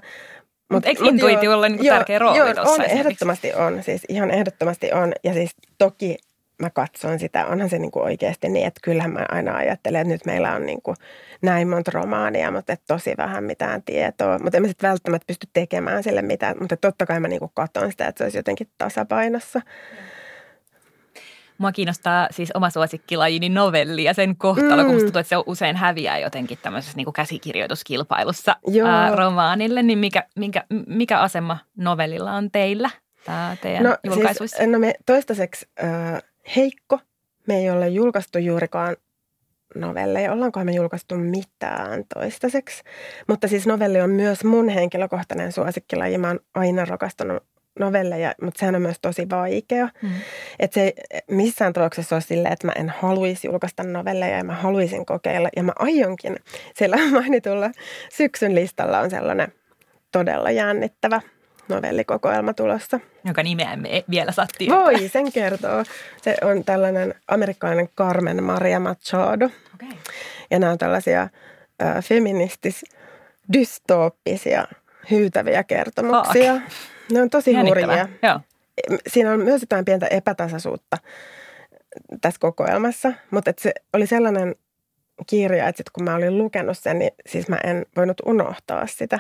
mutta 0.72 0.90
eikö 0.90 1.06
intuitio 1.06 1.54
ole 1.54 1.70
niin 1.70 1.86
tärkeä 1.86 2.20
rooli 2.20 2.38
joo, 2.38 2.48
on, 2.48 2.82
ehdottomasti 2.82 3.54
on, 3.54 3.84
siis 3.84 4.06
ihan 4.10 4.32
ehdottomasti 4.32 4.92
on. 4.92 5.14
Ja 5.24 5.34
siis 5.34 5.52
toki 5.78 6.18
mä 6.62 6.70
katson 6.70 7.20
sitä, 7.20 7.46
onhan 7.46 7.70
se 7.70 7.80
niin 7.80 7.92
kuin 7.92 8.04
oikeasti 8.04 8.50
niin, 8.50 8.68
että 8.68 8.80
kyllähän 8.84 9.14
mä 9.14 9.26
aina 9.30 9.56
ajattelen, 9.56 10.02
että 10.02 10.14
nyt 10.14 10.26
meillä 10.26 10.54
on 10.54 10.66
niin 10.66 10.82
kuin 10.82 10.98
näin 11.42 11.68
monta 11.68 11.92
romaania, 11.94 12.52
mutta 12.52 12.74
että 12.74 12.86
tosi 12.88 13.14
vähän 13.18 13.44
mitään 13.44 13.84
tietoa. 13.84 14.40
Mutta 14.40 14.58
en 14.58 14.64
mä 14.64 14.68
sitten 14.68 14.90
välttämättä 14.90 15.28
pysty 15.28 15.48
tekemään 15.54 16.04
sille 16.04 16.22
mitään, 16.22 16.56
mutta 16.60 16.78
totta 16.78 17.06
kai 17.06 17.20
mä 17.20 17.28
niin 17.28 17.40
kuin 17.40 17.52
katson 17.54 17.92
sitä, 17.92 18.08
että 18.08 18.18
se 18.18 18.24
olisi 18.24 18.38
jotenkin 18.38 18.70
tasapainossa. 18.78 19.62
Mua 21.58 21.72
kiinnostaa 21.72 22.28
siis 22.32 22.52
oma 22.52 22.70
suosikkilajini 22.70 23.50
novelli 23.50 24.04
ja 24.04 24.14
sen 24.14 24.36
kohtalo, 24.36 24.84
mm. 24.84 24.90
kun 24.90 25.00
tuntuu, 25.00 25.20
että 25.20 25.30
se 25.30 25.36
usein 25.46 25.76
häviää 25.76 26.20
jotenkin 26.20 26.58
tämmöisessä 26.62 26.98
niin 26.98 27.06
kuin 27.06 27.14
käsikirjoituskilpailussa 27.14 28.56
ää, 28.86 29.16
romaanille. 29.16 29.84
Niin 29.84 30.00
mikä, 30.00 30.24
mikä, 30.36 30.64
mikä 30.88 31.20
asema 31.20 31.58
novellilla 31.78 32.32
on 32.32 32.52
teillä 32.52 32.90
tää 33.26 33.58
teidän 33.62 33.84
no, 33.84 33.90
siis, 33.90 34.16
julkaisuissa? 34.16 34.58
Siis, 34.58 34.70
no 34.70 34.80
me 34.80 34.94
toistaiseksi 35.06 35.68
äh, 35.84 36.24
heikko. 36.56 37.00
Me 37.48 37.58
ei 37.58 37.70
ole 37.70 37.90
julkaistu 37.90 38.38
juurikaan 38.40 38.96
novelleja. 39.76 40.32
Ollaankohan 40.32 40.66
me 40.66 40.72
julkaistu 40.72 41.16
mitään 41.16 42.04
toistaiseksi. 42.14 42.84
Mutta 43.28 43.48
siis 43.48 43.68
novelli 43.68 44.02
on 44.02 44.10
myös 44.10 44.44
mun 44.44 44.70
henkilökohtainen 44.70 45.52
suosikkilaji. 45.52 46.18
Mä 46.18 46.28
oon 46.28 46.40
aina 46.54 46.86
rakastanut 46.86 47.44
novelleja, 47.80 48.34
mutta 48.42 48.60
sehän 48.60 48.76
on 48.76 48.82
myös 48.82 48.98
tosi 49.02 49.30
vaikea. 49.30 49.90
Mm. 50.02 50.10
Että 50.60 50.74
se 50.74 50.94
missään 51.32 51.74
tapauksessa 51.74 52.16
on 52.16 52.22
silleen, 52.22 52.54
että 52.54 52.68
mä 52.68 52.74
en 52.76 52.90
haluaisi 52.90 53.48
julkaista 53.48 53.84
novelleja 53.84 54.38
ja 54.38 54.44
mä 54.44 54.56
haluaisin 54.56 55.06
kokeilla. 55.06 55.50
Ja 55.56 55.64
mä 55.64 55.74
aionkin. 55.80 56.36
Siellä 56.76 56.98
mainitulla 57.12 57.72
syksyn 58.12 58.56
listalla 58.56 59.00
on 59.00 59.10
sellainen 59.10 59.54
todella 60.12 60.52
jännittävä– 60.52 61.22
novellikokoelma 61.68 62.54
tulossa. 62.54 63.00
Jonka 63.24 63.44
nimeä 63.44 63.74
emme 63.74 64.04
vielä 64.10 64.32
saa 64.32 64.48
tietää. 64.58 64.78
Voi, 64.78 65.10
sen 65.10 65.32
kertoo. 65.32 65.84
Se 66.22 66.38
on 66.42 66.64
tällainen 66.64 67.16
amerikkalainen 67.28 67.90
Carmen 67.98 68.44
Maria 68.44 68.80
Machado. 68.80 69.46
Okay. 69.46 69.98
Ja 70.52 70.60
nämä 70.60 70.72
on 70.72 70.78
tällaisia 70.78 71.22
äh, 71.22 72.04
feministis 72.04 72.86
dystooppisia, 73.54 74.68
hyytäviä 75.12 75.64
kertomuksia. 75.64 76.54
Fuck. 76.54 76.66
Ne 77.12 77.22
on 77.22 77.30
tosi 77.30 77.54
hurjia. 77.54 78.08
Joo. 78.24 78.40
Siinä 79.08 79.32
on 79.32 79.40
myös 79.40 79.62
jotain 79.62 79.86
pientä 79.86 80.08
epätasaisuutta 80.08 80.98
tässä 82.22 82.40
kokoelmassa, 82.40 83.14
mutta 83.32 83.54
se 83.58 83.74
oli 83.94 84.08
sellainen 84.08 84.56
kirja, 85.28 85.68
että 85.68 85.78
sit 85.78 85.90
kun 85.90 86.04
mä 86.04 86.16
olin 86.16 86.38
lukenut 86.38 86.78
sen, 86.78 87.00
niin 87.00 87.12
siis 87.26 87.48
mä 87.48 87.58
en 87.64 87.86
voinut 87.96 88.22
unohtaa 88.26 88.88
sitä. 88.88 89.20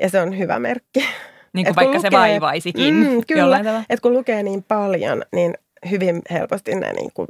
Ja 0.00 0.08
se 0.10 0.20
on 0.20 0.38
hyvä 0.38 0.58
merkki. 0.58 1.08
Niin 1.54 1.66
kuin 1.66 1.76
vaikka 1.76 1.96
lukee, 1.96 2.10
se 2.10 2.16
vaivaisikin. 2.16 2.94
Mm, 2.94 3.20
kyllä, 3.28 3.60
että 3.90 4.02
kun 4.02 4.12
lukee 4.12 4.42
niin 4.42 4.62
paljon, 4.62 5.22
niin 5.32 5.54
hyvin 5.90 6.22
helposti 6.30 6.74
ne 6.74 6.92
niin 6.92 7.10
kuin 7.14 7.28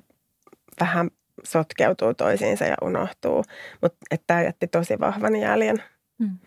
vähän 0.80 1.10
sotkeutuu 1.44 2.14
toisiinsa 2.14 2.64
ja 2.64 2.74
unohtuu. 2.82 3.44
Mutta 3.82 3.98
tämä 4.26 4.42
jätti 4.42 4.66
tosi 4.66 5.00
vahvan 5.00 5.36
jäljen. 5.36 5.82
Mm. 6.18 6.38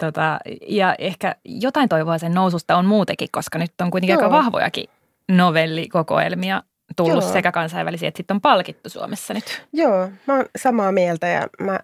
Tota, 0.00 0.38
ja 0.68 0.94
ehkä 0.98 1.36
jotain 1.44 1.88
toivoa 1.88 2.18
sen 2.18 2.34
noususta 2.34 2.76
on 2.76 2.86
muutenkin, 2.86 3.28
koska 3.32 3.58
nyt 3.58 3.72
on 3.80 3.90
kuitenkin 3.90 4.14
Joo. 4.14 4.22
aika 4.22 4.36
vahvojakin 4.36 4.88
novellikokoelmia 5.28 6.62
tullut 6.96 7.24
Joo. 7.24 7.32
sekä 7.32 7.52
kansainvälisiä, 7.52 8.08
että 8.08 8.16
sitten 8.16 8.34
on 8.34 8.40
palkittu 8.40 8.88
Suomessa 8.88 9.34
nyt. 9.34 9.66
Joo, 9.72 10.08
mä 10.26 10.34
oon 10.36 10.44
samaa 10.58 10.92
mieltä 10.92 11.26
ja 11.26 11.48
mä 11.60 11.80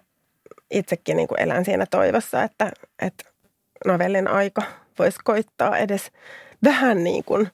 itsekin 0.71 1.17
niin 1.17 1.27
kuin 1.27 1.41
elän 1.41 1.65
siinä 1.65 1.85
toivossa, 1.91 2.43
että, 2.43 2.71
että 3.01 3.32
novellin 3.85 4.27
aika 4.27 4.61
voisi 4.99 5.19
koittaa 5.23 5.77
edes 5.77 6.11
vähän 6.63 7.03
niin 7.03 7.23
kuin 7.23 7.47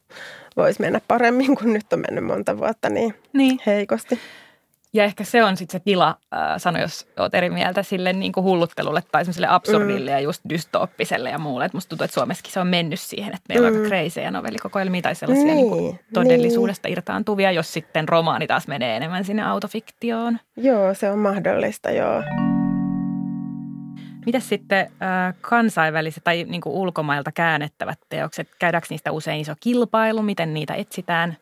voisi 0.58 0.82
mennä 0.82 1.02
paremmin, 1.08 1.56
kun 1.56 1.74
nyt 1.74 1.94
on 1.94 2.00
mennyt 2.00 2.26
monta 2.26 2.58
vuotta 2.58 2.90
niin, 2.90 3.16
niin. 3.34 3.60
heikosti. 3.66 4.20
Ja 4.94 5.04
ehkä 5.04 5.24
se 5.24 5.44
on 5.44 5.58
sitten 5.58 5.80
se 5.80 5.84
tila, 5.86 6.16
äh, 6.34 6.40
sano 6.58 6.80
jos 6.80 7.08
olet 7.18 7.34
eri 7.34 7.50
mieltä, 7.50 7.84
sille 7.84 8.14
niin 8.14 8.32
kuin 8.32 8.44
hulluttelulle 8.44 9.04
tai 9.12 9.26
semmoiselle 9.26 9.48
absurdille 9.50 10.12
mm. 10.12 10.14
ja 10.14 10.20
just 10.20 10.42
dystooppiselle 10.50 11.30
ja 11.30 11.38
muulle. 11.38 11.66
Et 11.66 11.74
musta 11.74 11.90
tuntuu, 11.90 12.06
että 12.06 12.14
Suomessakin 12.14 12.52
se 12.52 12.60
on 12.60 12.68
mennyt 12.68 13.00
siihen, 13.00 13.34
että 13.34 13.46
meillä 13.50 13.70
mm. 13.70 13.76
on 13.76 13.82
aika 13.82 13.90
kreisejä 13.90 14.32
novellikokoelmia 14.32 15.02
tai 15.02 15.16
sellaisia 15.16 15.46
niin, 15.46 15.56
niin 15.56 15.70
kuin 15.70 16.00
todellisuudesta 16.14 16.88
niin. 16.88 16.94
irtaantuvia, 16.94 17.52
jos 17.52 17.74
sitten 17.74 18.10
romaani 18.10 18.48
taas 18.48 18.68
menee 18.68 18.98
enemmän 18.98 19.26
sinne 19.26 19.44
autofiktioon. 19.44 20.40
Joo, 20.58 20.94
se 20.94 21.10
on 21.10 21.20
mahdollista, 21.20 21.92
joo. 21.92 22.24
Miten 24.30 24.42
sitten 24.42 24.80
äh, 24.80 25.34
kansainväliset 25.42 26.24
tai 26.24 26.44
niin 26.44 26.62
kuin 26.62 26.76
ulkomailta 26.76 27.32
käännettävät 27.32 28.00
teokset, 28.10 28.48
käydäänkö 28.60 28.88
niistä 28.90 29.12
usein 29.12 29.42
iso 29.42 29.54
kilpailu, 29.60 30.22
miten 30.22 30.54
niitä 30.54 30.74
etsitään? 30.74 31.38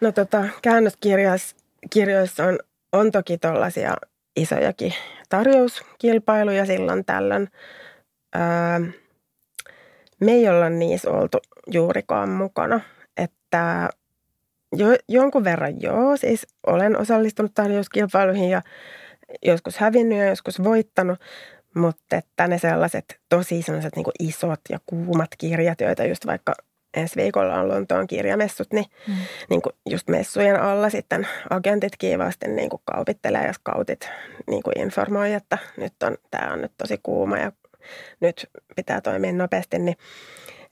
No 0.00 0.12
tota, 0.12 0.44
käännöskirjoissa 0.62 2.44
on, 2.44 2.58
on 2.92 3.12
toki 3.12 3.38
tuollaisia 3.38 3.94
isojakin 4.36 4.94
tarjouskilpailuja 5.28 6.66
silloin 6.66 7.04
tällöin. 7.04 7.48
Öö, 8.36 8.88
me 10.20 10.32
ei 10.32 10.48
olla 10.48 10.68
niissä 10.68 11.10
oltu 11.10 11.38
juurikaan 11.66 12.28
mukana, 12.28 12.80
että 13.16 13.88
jo, 14.72 14.86
jonkun 15.08 15.44
verran 15.44 15.82
joo, 15.82 16.16
siis 16.16 16.46
olen 16.66 16.98
osallistunut 16.98 17.54
tarjouskilpailuihin 17.54 18.50
ja 18.50 18.62
joskus 19.42 19.76
hävinnyt 19.78 20.18
ja 20.18 20.28
joskus 20.28 20.64
voittanut, 20.64 21.18
mutta 21.78 22.16
että 22.16 22.48
ne 22.48 22.58
sellaiset 22.58 23.20
tosi 23.28 23.62
sellaiset 23.62 23.96
niin 23.96 24.06
isot 24.20 24.60
ja 24.70 24.78
kuumat 24.86 25.30
kirjat, 25.38 25.80
joita 25.80 26.04
just 26.04 26.26
vaikka 26.26 26.54
ensi 26.94 27.16
viikolla 27.16 27.60
on 27.60 27.68
Lontoon 27.68 28.06
kirjamessut, 28.06 28.72
niin, 28.72 28.86
mm. 29.08 29.14
niin 29.50 29.62
kuin 29.62 29.72
just 29.90 30.08
messujen 30.08 30.60
alla 30.60 30.90
sitten 30.90 31.28
agentit 31.50 31.92
kiivaasti 31.98 32.48
niin 32.48 32.70
kuin 32.70 32.82
kaupittelee 32.84 33.46
ja 33.46 33.52
skautit 33.52 34.10
niin 34.50 34.62
kuin 34.62 34.80
informoi, 34.80 35.32
että 35.32 35.58
nyt 35.76 36.02
on, 36.02 36.16
tämä 36.30 36.52
on 36.52 36.62
nyt 36.62 36.72
tosi 36.76 37.00
kuuma 37.02 37.38
ja 37.38 37.52
nyt 38.20 38.50
pitää 38.76 39.00
toimia 39.00 39.32
nopeasti, 39.32 39.78
niin, 39.78 39.96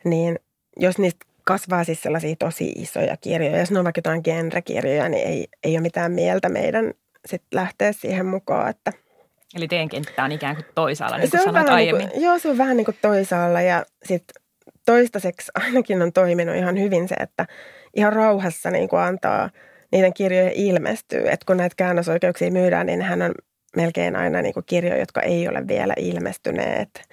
niin 0.05 0.39
jos 0.77 0.99
niistä 0.99 1.27
kasvaa 1.45 1.85
siis 1.85 2.03
sellaisia 2.03 2.37
tosi 2.39 2.69
isoja 2.69 3.17
kirjoja, 3.17 3.59
jos 3.59 3.71
ne 3.71 3.79
on 3.79 3.85
vaikka 3.85 3.99
jotain 3.99 4.21
genrekirjoja, 4.25 5.09
niin 5.09 5.27
ei, 5.29 5.49
ei 5.65 5.73
ole 5.73 5.81
mitään 5.81 6.13
mieltä 6.13 6.49
meidän 6.49 6.95
sitten 7.27 7.57
lähteä 7.59 7.93
siihen 7.93 8.27
mukaan, 8.27 8.71
että– 8.71 8.93
Eli 9.55 9.69
teidän 9.69 9.89
kenttä 9.89 10.25
on 10.25 10.33
ikään 10.33 10.57
kuin 10.57 10.67
toisaalla, 10.75 11.19
niin 11.19 11.31
kuin 11.31 11.41
sanoit 11.41 11.57
niinku- 11.57 11.75
aiemmin. 11.75 11.99
Niin 11.99 12.11
kuin, 12.11 12.25
joo, 12.25 12.39
se 12.39 12.49
on 12.49 12.59
vähän 12.59 12.77
niin 12.77 12.85
kuin 12.85 12.99
toisaalla 13.03 13.61
ja 13.61 13.85
sitten 14.05 14.43
toistaiseksi 14.87 15.53
ainakin 15.65 16.03
on 16.03 16.13
toiminut 16.13 16.57
ihan 16.57 16.81
hyvin 16.81 17.09
se, 17.09 17.15
että 17.15 17.47
ihan 17.95 18.13
rauhassa 18.13 18.71
niin 18.71 18.89
kuin 18.89 19.03
antaa 19.03 19.51
niiden 19.93 20.15
kirjojen 20.15 20.53
ilmestyä. 20.53 21.31
Että 21.31 21.47
kun 21.47 21.57
näitä 21.57 21.75
käännösoikeuksia 21.77 22.51
myydään, 22.51 22.87
niin 22.87 23.03
hän 23.03 23.23
on 23.23 23.35
melkein 23.77 24.17
aina 24.17 24.43
niin 24.43 24.55
kuin 24.55 24.67
kirjoja, 24.67 24.99
jotka 24.99 25.21
ei 25.21 25.49
ole 25.49 25.69
vielä 25.69 25.95
ilmestyneet. 25.97 27.09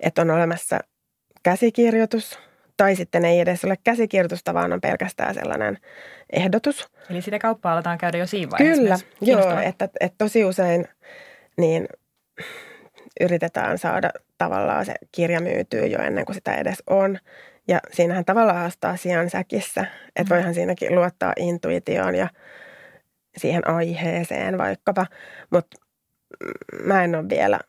Että 0.00 0.22
on 0.22 0.30
olemassa 0.30 0.78
käsikirjoitus 1.42 2.38
tai 2.76 2.96
sitten 2.96 3.24
ei 3.24 3.40
edes 3.40 3.64
ole 3.64 3.76
käsikirjoitusta, 3.84 4.54
vaan 4.54 4.72
on 4.72 4.80
pelkästään 4.80 5.34
sellainen 5.34 5.78
ehdotus. 6.32 6.88
Eli 7.10 7.22
sitä 7.22 7.38
kauppaa 7.38 7.72
aletaan 7.72 7.98
käydä 7.98 8.18
jo 8.18 8.26
siinä 8.26 8.50
vaiheessa 8.50 8.82
Kyllä, 8.82 8.98
joo, 9.20 9.58
että, 9.60 9.88
että 10.00 10.14
tosi 10.18 10.44
usein– 10.44 10.88
niin 11.56 11.88
yritetään 13.20 13.78
saada 13.78 14.10
tavallaan 14.38 14.86
se 14.86 14.94
kirja 15.12 15.40
myytyy 15.40 15.86
jo 15.86 15.98
ennen 15.98 16.24
kuin 16.24 16.34
sitä 16.34 16.54
edes 16.54 16.82
on. 16.86 17.18
Ja 17.68 17.80
siinähän 17.92 18.24
tavallaan 18.24 18.58
haastaa 18.58 18.96
sijan 18.96 19.30
säkissä, 19.30 19.86
että 20.16 20.22
mm. 20.22 20.28
voihan 20.28 20.54
siinäkin 20.54 20.94
luottaa 20.94 21.32
intuitioon 21.36 22.14
ja 22.14 22.28
siihen 23.36 23.68
aiheeseen 23.68 24.58
vaikkapa. 24.58 25.06
Mutta 25.50 25.76
mä 26.84 27.04
en 27.04 27.14
ole 27.14 27.28
vielä 27.28 27.60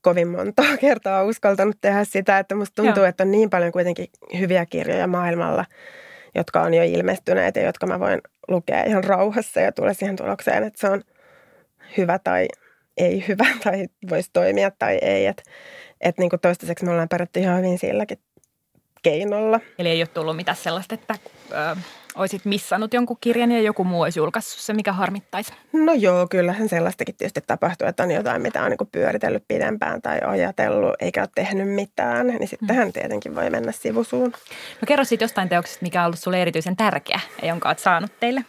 kovin 0.00 0.28
monta 0.28 0.62
kertaa 0.80 1.24
uskaltanut 1.24 1.76
tehdä 1.80 2.04
sitä, 2.04 2.38
että 2.38 2.54
musta 2.54 2.82
tuntuu, 2.82 3.02
Joo. 3.02 3.08
että 3.08 3.24
on 3.24 3.30
niin 3.30 3.50
paljon 3.50 3.72
kuitenkin 3.72 4.06
hyviä 4.38 4.66
kirjoja 4.66 5.06
maailmalla, 5.06 5.64
jotka 6.34 6.62
on 6.62 6.74
jo 6.74 6.82
ilmestyneet 6.82 7.56
ja 7.56 7.62
jotka 7.62 7.86
mä 7.86 8.00
voin 8.00 8.20
lukea 8.48 8.84
ihan 8.84 9.04
rauhassa 9.04 9.60
ja 9.60 9.72
tulla 9.72 9.94
siihen 9.94 10.16
tulokseen, 10.16 10.64
että 10.64 10.80
se 10.80 10.88
on 10.88 11.02
hyvä 11.96 12.18
tai 12.18 12.48
ei 12.98 13.24
hyvä 13.28 13.46
tai 13.64 13.86
voisi 14.10 14.30
toimia 14.32 14.70
tai 14.70 14.98
ei. 15.02 15.26
Että 15.26 15.42
et 16.00 16.18
niin 16.18 16.30
kuin 16.30 16.40
toistaiseksi 16.40 16.84
me 16.84 16.90
ollaan 16.90 17.08
pärjätty 17.08 17.40
ihan 17.40 17.58
hyvin 17.58 17.78
silläkin 17.78 18.18
keinolla. 19.02 19.60
Eli 19.78 19.88
ei 19.88 20.00
ole 20.00 20.06
tullut 20.06 20.36
mitään 20.36 20.56
sellaista, 20.56 20.94
että 20.94 21.14
ö, 21.50 21.76
olisit 22.14 22.44
missannut 22.44 22.94
jonkun 22.94 23.16
kirjan 23.20 23.52
ja 23.52 23.60
joku 23.60 23.84
muu 23.84 24.02
olisi 24.02 24.20
julkaissut 24.20 24.60
se, 24.60 24.72
mikä 24.72 24.92
harmittaisi? 24.92 25.52
No 25.72 25.92
joo, 25.92 26.26
kyllähän 26.30 26.68
sellaistakin 26.68 27.14
tietysti 27.14 27.40
tapahtuu, 27.46 27.88
että 27.88 28.02
on 28.02 28.10
jotain, 28.10 28.42
mitä 28.42 28.62
on 28.62 28.70
niin 28.70 28.88
pyöritellyt 28.92 29.44
pidempään 29.48 30.02
tai 30.02 30.20
ajatellut 30.26 30.94
eikä 31.00 31.20
ole 31.20 31.28
tehnyt 31.34 31.68
mitään. 31.68 32.26
Niin 32.26 32.48
sittenhän 32.48 32.84
hmm. 32.84 32.92
tietenkin 32.92 33.34
voi 33.34 33.50
mennä 33.50 33.72
sivusuun. 33.72 34.32
No 34.80 34.86
kerro 34.86 35.04
sitten 35.04 35.24
jostain 35.24 35.48
teoksesta, 35.48 35.82
mikä 35.82 36.00
on 36.00 36.06
ollut 36.06 36.18
sulle 36.18 36.42
erityisen 36.42 36.76
tärkeä 36.76 37.20
ja 37.42 37.48
jonka 37.48 37.68
olet 37.68 37.78
saanut 37.78 38.10
teille. 38.20 38.44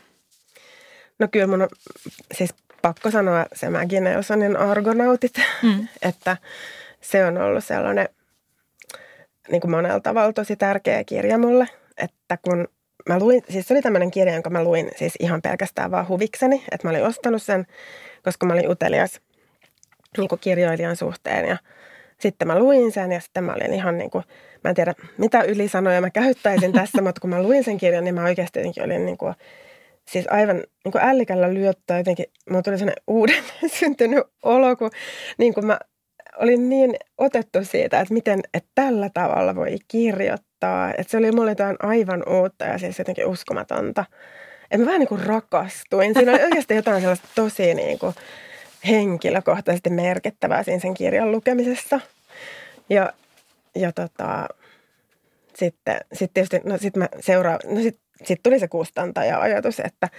No 1.20 1.28
kyllä 1.32 1.48
mun 1.48 1.62
on, 1.62 1.70
siis 2.34 2.54
pakko 2.82 3.12
sanoa 3.12 3.46
se 3.54 3.68
Nelsonin 4.02 4.58
Argonautit, 4.58 5.34
mm. 5.64 5.88
että 6.10 6.38
se 7.02 7.26
on 7.26 7.38
ollut 7.38 7.64
sellainen 7.64 8.10
niin 9.52 9.62
kuin 9.62 9.72
monella 9.72 10.00
tavalla 10.00 10.34
tosi 10.34 10.56
tärkeä 10.56 11.04
kirja 11.04 11.38
mulle, 11.38 11.66
että 11.98 12.38
kun 12.38 12.68
mä 13.10 13.20
luin, 13.20 13.44
siis 13.50 13.68
se 13.68 13.74
oli 13.74 13.82
tämmöinen 13.82 14.12
kirja, 14.12 14.34
jonka 14.34 14.50
mä 14.50 14.64
luin 14.64 14.92
siis 14.96 15.14
ihan 15.20 15.42
pelkästään 15.42 15.92
vaan 15.92 16.08
huvikseni, 16.08 16.64
että 16.72 16.88
mä 16.88 16.92
olin 16.92 17.06
ostanut 17.06 17.44
sen, 17.44 17.68
koska 18.24 18.46
mä 18.46 18.54
olin 18.54 18.70
utelias 18.70 19.22
niin 20.18 20.30
kuin 20.30 20.40
kirjoilijan 20.40 20.96
suhteen 20.96 21.46
ja 21.46 21.58
sitten 22.20 22.48
mä 22.48 22.60
luin 22.60 22.92
sen 22.92 23.12
ja 23.12 23.20
sitten 23.20 23.44
mä 23.44 23.54
olin 23.54 23.74
ihan 23.74 23.98
niin 23.98 24.10
kuin, 24.10 24.24
mä 24.64 24.70
en 24.70 24.76
tiedä 24.76 24.94
mitä 25.18 25.42
ylisanoja 25.42 26.02
mä 26.02 26.10
käyttäisin 26.10 26.74
tässä, 26.74 27.02
mutta 27.06 27.22
kun 27.22 27.30
mä 27.30 27.44
luin 27.44 27.64
sen 27.64 27.78
kirjan, 27.78 28.04
niin 28.04 28.16
mä 28.16 28.24
oikeasti 28.24 28.60
olin 28.84 29.06
niin 29.06 29.18
kuin 29.18 29.36
siis 30.12 30.26
aivan 30.30 30.56
niin 30.56 30.92
kuin 30.92 31.04
ällikällä 31.04 31.54
lyöttää 31.54 31.98
jotenkin, 31.98 32.26
mulla 32.50 32.62
tuli 32.62 32.78
sellainen 32.78 33.04
uuden 33.08 33.44
syntynyt 33.80 34.24
olo, 34.44 34.76
kun 34.76 34.92
niin 35.38 35.54
kuin 35.54 35.66
mä 35.66 35.80
olin 36.38 36.70
niin 36.70 36.96
otettu 37.18 37.60
siitä, 37.64 38.00
että 38.00 38.14
miten 38.14 38.40
että 38.54 38.70
tällä 38.76 39.10
tavalla 39.14 39.56
voi 39.56 39.76
kirjoittaa. 39.88 40.90
Että 40.98 41.12
se 41.12 41.18
oli 41.18 41.32
mulle 41.32 41.52
jotain 41.52 41.76
aivan 41.80 42.24
uutta 42.30 42.66
ja 42.66 42.78
siis 42.78 43.00
jotenkin 43.00 43.26
uskomatonta. 43.26 44.06
Että 44.64 44.78
mä 44.78 44.86
vähän 44.86 45.00
niin 45.00 45.08
kuin 45.08 45.26
rakastuin. 45.26 46.14
Siinä 46.14 46.32
oli 46.32 46.44
oikeasti 46.44 46.76
jotain 46.76 47.02
sellaista 47.02 47.28
tosi 47.36 47.74
niin 47.74 48.00
kuin 48.00 48.16
henkilökohtaisesti 48.88 49.90
merkittävää 49.90 50.64
siinä 50.64 50.80
sen 50.80 50.94
kirjan 50.94 51.32
lukemisessa. 51.32 52.00
Ja, 52.90 53.14
ja 53.76 53.92
tota, 53.92 54.48
sitten, 55.56 55.98
sitten 56.14 56.34
tietysti, 56.34 56.70
no 56.70 56.78
sitten 56.78 57.04
mä 57.04 57.10
seuraan, 57.20 57.60
no 57.66 57.82
sitten 57.82 58.09
sitten 58.26 58.44
tuli 58.44 58.60
se 58.60 58.68
kustantaja-ajatus, 58.68 59.80
että, 59.80 60.10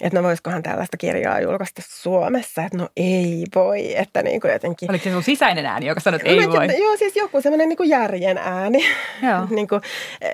että 0.00 0.18
no 0.18 0.22
voisikohan 0.22 0.62
tällaista 0.62 0.96
kirjaa 0.96 1.40
julkaista 1.40 1.82
Suomessa, 1.86 2.62
että 2.62 2.78
no 2.78 2.88
ei 2.96 3.44
voi, 3.54 3.96
että 3.96 4.22
niin 4.22 4.40
kuin 4.40 4.52
jotenkin... 4.52 4.90
Oliko 4.90 5.04
se 5.04 5.10
sun 5.10 5.22
sisäinen 5.22 5.66
ääni, 5.66 5.86
joka 5.86 6.00
sanoi, 6.00 6.16
että 6.16 6.30
ei 6.30 6.48
voi? 6.48 6.80
Joo, 6.80 6.96
siis 6.96 7.16
joku 7.16 7.40
semmoinen 7.40 7.68
niin 7.68 7.76
kuin 7.76 7.88
järjen 7.88 8.38
ääni, 8.38 8.84
niin 9.56 9.68
kuin, 9.68 9.80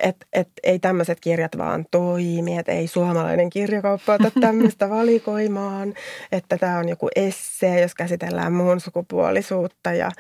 että 0.00 0.26
et, 0.32 0.48
ei 0.62 0.78
tämmöiset 0.78 1.20
kirjat 1.20 1.58
vaan 1.58 1.84
toimi, 1.90 2.58
että 2.58 2.72
ei 2.72 2.86
suomalainen 2.86 3.50
kirjakauppa 3.50 4.14
ota 4.14 4.30
tämmöistä 4.40 4.90
valikoimaan, 4.90 5.94
että 6.32 6.58
tämä 6.58 6.78
on 6.78 6.88
joku 6.88 7.08
essee, 7.16 7.80
jos 7.80 7.94
käsitellään 7.94 8.52
muun 8.52 8.80
sukupuolisuutta 8.80 9.92
ja 9.92 10.10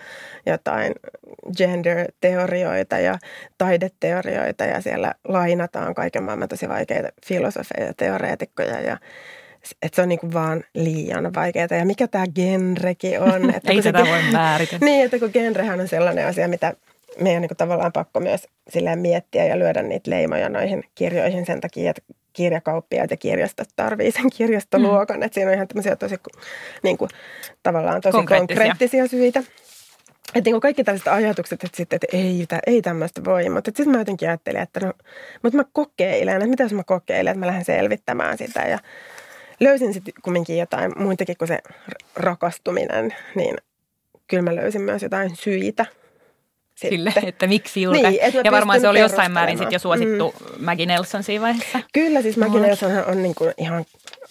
jotain 0.46 0.92
gender-teorioita 1.56 2.98
ja 2.98 3.18
taideteorioita 3.58 4.64
ja 4.64 4.80
siellä 4.80 5.14
lainataan 5.24 5.94
kaiken 5.94 6.22
maailman 6.22 6.48
tosi 6.48 6.68
vaikeita 6.80 7.08
filosofeja 7.26 7.86
ja 7.86 7.94
teoreetikkoja 7.94 8.80
ja 8.80 8.96
että 9.82 9.96
se 9.96 10.02
on 10.02 10.08
niin 10.08 10.32
vaan 10.32 10.64
liian 10.74 11.34
vaikeaa. 11.34 11.66
Ja 11.70 11.84
mikä 11.84 12.08
tämä 12.08 12.24
genrekin 12.34 13.20
on? 13.20 13.50
Että 13.54 13.72
Ei 13.72 13.82
sitä 13.82 14.04
se, 14.04 14.10
voi 14.10 14.22
määritellä. 14.32 14.84
niin, 14.90 15.04
että 15.04 15.18
kun 15.18 15.30
genrehän 15.32 15.80
on 15.80 15.88
sellainen 15.88 16.26
asia, 16.26 16.48
mitä 16.48 16.74
meidän 17.20 17.42
on 17.42 17.48
niin 17.48 17.56
tavallaan 17.56 17.92
pakko 17.92 18.20
myös 18.20 18.48
silleen 18.68 18.98
miettiä 18.98 19.44
ja 19.44 19.58
lyödä 19.58 19.82
niitä 19.82 20.10
leimoja 20.10 20.48
noihin 20.48 20.84
kirjoihin 20.94 21.46
sen 21.46 21.60
takia, 21.60 21.90
että 21.90 22.02
kirjakauppiaat 22.32 23.10
ja 23.10 23.16
kirjastot 23.16 23.68
tarvii 23.76 24.10
sen 24.10 24.30
kirjastoluokan. 24.36 25.16
Mm. 25.16 25.22
Että 25.22 25.34
siinä 25.34 25.50
on 25.50 25.54
ihan 25.54 25.68
tämmöisiä 25.68 25.96
tosi 25.96 26.16
niin 26.82 26.98
kuin, 26.98 27.10
tavallaan 27.62 28.00
tosi 28.00 28.12
konkreettisia, 28.12 28.56
konkreettisia 28.56 29.06
syitä. 29.06 29.42
Että 30.34 30.50
niin 30.50 30.60
kaikki 30.60 30.84
tällaiset 30.84 31.08
ajatukset, 31.08 31.64
että, 31.64 31.76
sitten, 31.76 31.96
että 31.96 32.16
ei, 32.16 32.46
ei 32.66 32.82
tämmöistä 32.82 33.24
voi. 33.24 33.48
Mutta 33.48 33.68
sitten 33.68 33.90
mä 33.90 33.98
jotenkin 33.98 34.28
ajattelin, 34.28 34.60
että 34.60 34.80
no, 34.80 34.92
mutta 35.42 35.56
mä 35.56 35.64
kokeilen, 35.72 36.36
että 36.36 36.48
mitä 36.48 36.62
jos 36.62 36.72
mä 36.72 36.84
kokeilen, 36.84 37.30
että 37.30 37.40
mä 37.40 37.46
lähden 37.46 37.64
selvittämään 37.64 38.38
sitä. 38.38 38.60
Ja 38.60 38.78
löysin 39.60 39.94
sitten 39.94 40.14
kumminkin 40.22 40.58
jotain 40.58 40.92
muitakin 40.96 41.36
kuin 41.36 41.48
se 41.48 41.58
rakastuminen, 42.16 43.14
niin 43.34 43.56
kyllä 44.28 44.42
mä 44.42 44.56
löysin 44.56 44.82
myös 44.82 45.02
jotain 45.02 45.36
syitä 45.36 45.86
sille, 46.80 47.10
sitten. 47.10 47.28
että 47.32 47.46
miksi 47.46 47.82
julka. 47.82 48.10
Niin, 48.10 48.20
et 48.22 48.34
ja 48.44 48.52
varmaan 48.52 48.80
se 48.80 48.88
oli 48.88 49.00
jossain 49.00 49.32
määrin 49.32 49.58
sit 49.58 49.72
jo 49.72 49.78
suosittu 49.78 50.34
mm. 50.40 50.64
Maggie 50.64 50.86
Nelson 50.86 51.22
siinä 51.22 51.42
vaiheessa. 51.42 51.80
Kyllä, 51.92 52.22
siis 52.22 52.36
Maggie 52.36 52.60
Nelson 52.60 53.04
on 53.06 53.22
niin 53.22 53.34
kuin 53.34 53.54
ihan 53.58 53.84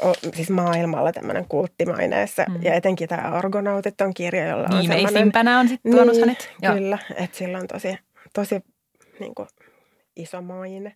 o, 0.03 0.13
siis 0.33 0.49
maailmalla 0.49 1.12
tämmöinen 1.12 1.45
kulttimaineessa. 1.49 2.45
Mm. 2.49 2.63
Ja 2.63 2.73
etenkin 2.73 3.09
tämä 3.09 3.21
Argonautit 3.21 4.01
on 4.01 4.13
kirja, 4.13 4.47
jolla 4.47 4.63
on 4.63 4.71
semmoinen... 4.71 4.97
Viimeisimpänä 4.97 5.59
on 5.59 5.67
sitten 5.67 5.91
tuonut 5.91 6.13
niin, 6.13 6.25
hänet. 6.25 6.49
Joo. 6.62 6.73
Kyllä, 6.73 6.97
että 7.15 7.38
sillä 7.38 7.57
on 7.57 7.67
tosi, 7.67 7.97
tosi 8.33 8.62
niin 9.19 9.35
kuin, 9.35 9.47
iso 10.15 10.41
maine. 10.41 10.95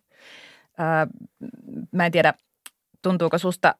Öö, 0.80 1.06
mä 1.92 2.06
en 2.06 2.12
tiedä, 2.12 2.34
tuntuuko 3.02 3.38
susta 3.38 3.74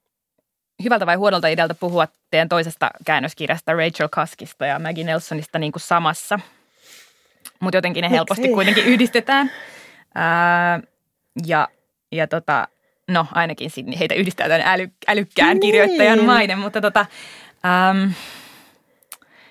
hyvältä 0.84 1.06
vai 1.06 1.16
huonolta 1.16 1.48
idealta 1.48 1.74
puhua 1.74 2.08
teidän 2.30 2.48
toisesta 2.48 2.90
käännöskirjasta 3.04 3.72
Rachel 3.72 4.08
Kaskista 4.10 4.66
ja 4.66 4.78
Maggie 4.78 5.04
Nelsonista 5.04 5.58
niin 5.58 5.72
kuin 5.72 5.80
samassa. 5.80 6.40
Mutta 7.60 7.76
jotenkin 7.76 8.02
ne 8.02 8.08
Miksei? 8.08 8.16
helposti 8.18 8.48
kuitenkin 8.48 8.84
yhdistetään. 8.84 9.50
Öö, 10.16 10.88
ja 11.46 11.68
ja 12.12 12.26
tota, 12.26 12.68
no 13.10 13.26
ainakin 13.32 13.70
heitä 13.98 14.14
yhdistää 14.14 14.48
tämän 14.48 14.62
äly, 14.66 14.88
älykkään 15.08 15.50
Niin. 15.56 15.60
kirjoittajan 15.60 16.24
maine, 16.24 16.56
mutta 16.56 16.80
tota, 16.80 17.06
äm, 17.90 18.12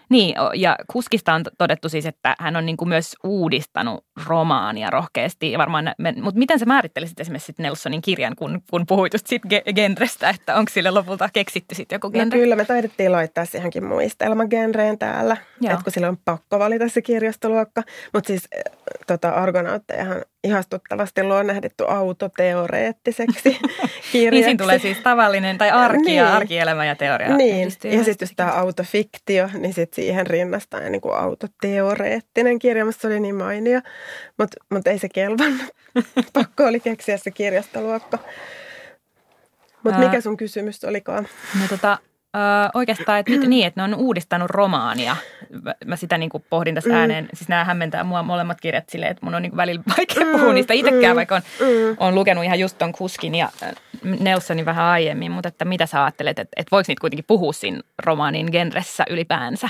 niin, 0.09 0.35
ja 0.55 0.75
Kuskista 0.91 1.33
on 1.33 1.43
todettu 1.57 1.89
siis, 1.89 2.05
että 2.05 2.35
hän 2.39 2.55
on 2.55 2.65
niin 2.65 2.77
kuin 2.77 2.89
myös 2.89 3.15
uudistanut 3.23 4.05
romaania 4.27 4.89
rohkeasti. 4.89 5.51
Ja 5.51 5.57
varmaan, 5.57 5.95
mutta 6.21 6.39
miten 6.39 6.59
sä 6.59 6.65
määrittelisit 6.65 7.19
esimerkiksi 7.19 7.45
sit 7.45 7.59
Nelsonin 7.59 8.01
kirjan, 8.01 8.35
kun, 8.35 8.61
kun 8.69 8.85
puhuit 8.87 9.13
just 9.13 9.27
siitä 9.27 9.47
ge- 9.53 9.73
genrestä, 9.73 10.29
että 10.29 10.55
onko 10.55 10.71
sille 10.73 10.91
lopulta 10.91 11.29
keksitty 11.33 11.75
sitten 11.75 11.95
joku 11.95 12.07
No 12.07 12.11
genre? 12.11 12.39
kyllä, 12.39 12.55
me 12.55 12.65
taidettiin 12.65 13.11
laittaa 13.11 13.45
siihenkin 13.45 13.85
muistelmagenreen 13.85 14.99
täällä, 14.99 15.37
Joo. 15.61 15.73
että 15.73 15.83
kun 15.83 15.93
sillä 15.93 16.09
on 16.09 16.17
pakko 16.25 16.59
valita 16.59 16.89
se 16.89 17.01
kirjastoluokka. 17.01 17.81
Mutta 18.13 18.27
siis 18.27 18.47
äh, 18.57 18.73
tota, 19.07 19.29
Argonauttejahan 19.29 20.21
ihastuttavasti 20.43 21.23
luonnehdittu 21.23 21.85
autoteoreettiseksi 21.87 23.57
kirjaksi. 24.11 24.31
Niin 24.31 24.43
siinä 24.43 24.63
tulee 24.63 24.79
siis 24.79 24.97
tavallinen 24.97 25.57
tai 25.57 25.71
arki 25.71 26.05
niin. 26.05 26.17
ja 26.17 26.35
arkielämä 26.35 26.85
ja 26.85 26.95
teoria. 26.95 27.37
Niin, 27.37 27.67
ja 27.83 28.03
sitten 28.03 28.25
jos 28.25 28.33
tämä 28.35 28.51
autofiktio, 28.51 29.49
niin 29.57 29.73
sitten 29.73 29.95
siihen 29.95 30.27
rinnastaa 30.27 30.79
niin 30.79 31.01
kuin 31.01 31.15
autoteoreettinen 31.15 32.59
kirja, 32.59 32.85
se 32.91 33.07
oli 33.07 33.19
niin 33.19 33.35
mainio, 33.35 33.81
mutta 34.37 34.57
mut 34.69 34.87
ei 34.87 34.99
se 34.99 35.09
kelvannut. 35.09 35.71
Pakko 36.33 36.63
oli 36.63 36.79
keksiä 36.79 37.17
se 37.17 37.31
kirjastoluokka. 37.31 38.19
Mutta 39.83 39.99
mikä 39.99 40.21
sun 40.21 40.37
kysymys 40.37 40.83
olikaan? 40.83 41.27
No 41.61 41.67
tota, 41.69 41.97
oikeastaan, 42.73 43.19
että 43.19 43.31
niin, 43.47 43.67
että 43.67 43.79
ne 43.81 43.83
on 43.95 43.95
uudistanut 44.01 44.49
romaania. 44.49 45.15
Mä, 45.85 45.95
sitä 45.95 46.17
niin 46.17 46.29
kuin 46.29 46.45
pohdin 46.49 46.75
tässä 46.75 46.89
Mm. 46.89 46.95
ääneen. 46.95 47.29
Siis 47.33 47.49
nämä 47.49 47.63
hämmentää 47.63 48.03
mua 48.03 48.23
molemmat 48.23 48.61
kirjat 48.61 48.89
silleen, 48.89 49.11
että 49.11 49.25
mun 49.25 49.35
on 49.35 49.41
niin 49.41 49.51
kuin 49.51 49.57
välillä 49.57 49.83
vaikea 49.97 50.25
Mm, 50.25 50.31
puhua 50.31 50.53
niistä 50.53 50.73
itsekään, 50.73 51.15
mm, 51.15 51.15
vaikka 51.15 51.35
on, 51.35 51.41
Mm. 51.59 51.95
on 51.99 52.15
lukenut 52.15 52.43
ihan 52.43 52.59
just 52.59 52.77
ton 52.77 52.91
Kuskin 52.91 53.35
ja 53.35 53.49
Nelsonin 54.19 54.65
vähän 54.65 54.85
aiemmin. 54.85 55.31
Mutta 55.31 55.47
että 55.47 55.65
mitä 55.65 55.85
sä 55.85 56.03
ajattelet, 56.03 56.39
että, 56.39 56.53
että 56.55 56.71
voiko 56.71 56.85
niitä 56.87 57.01
kuitenkin 57.01 57.25
puhua 57.27 57.53
siinä 57.53 57.81
romaanin 58.03 58.47
genressä 58.51 59.03
ylipäänsä? 59.09 59.69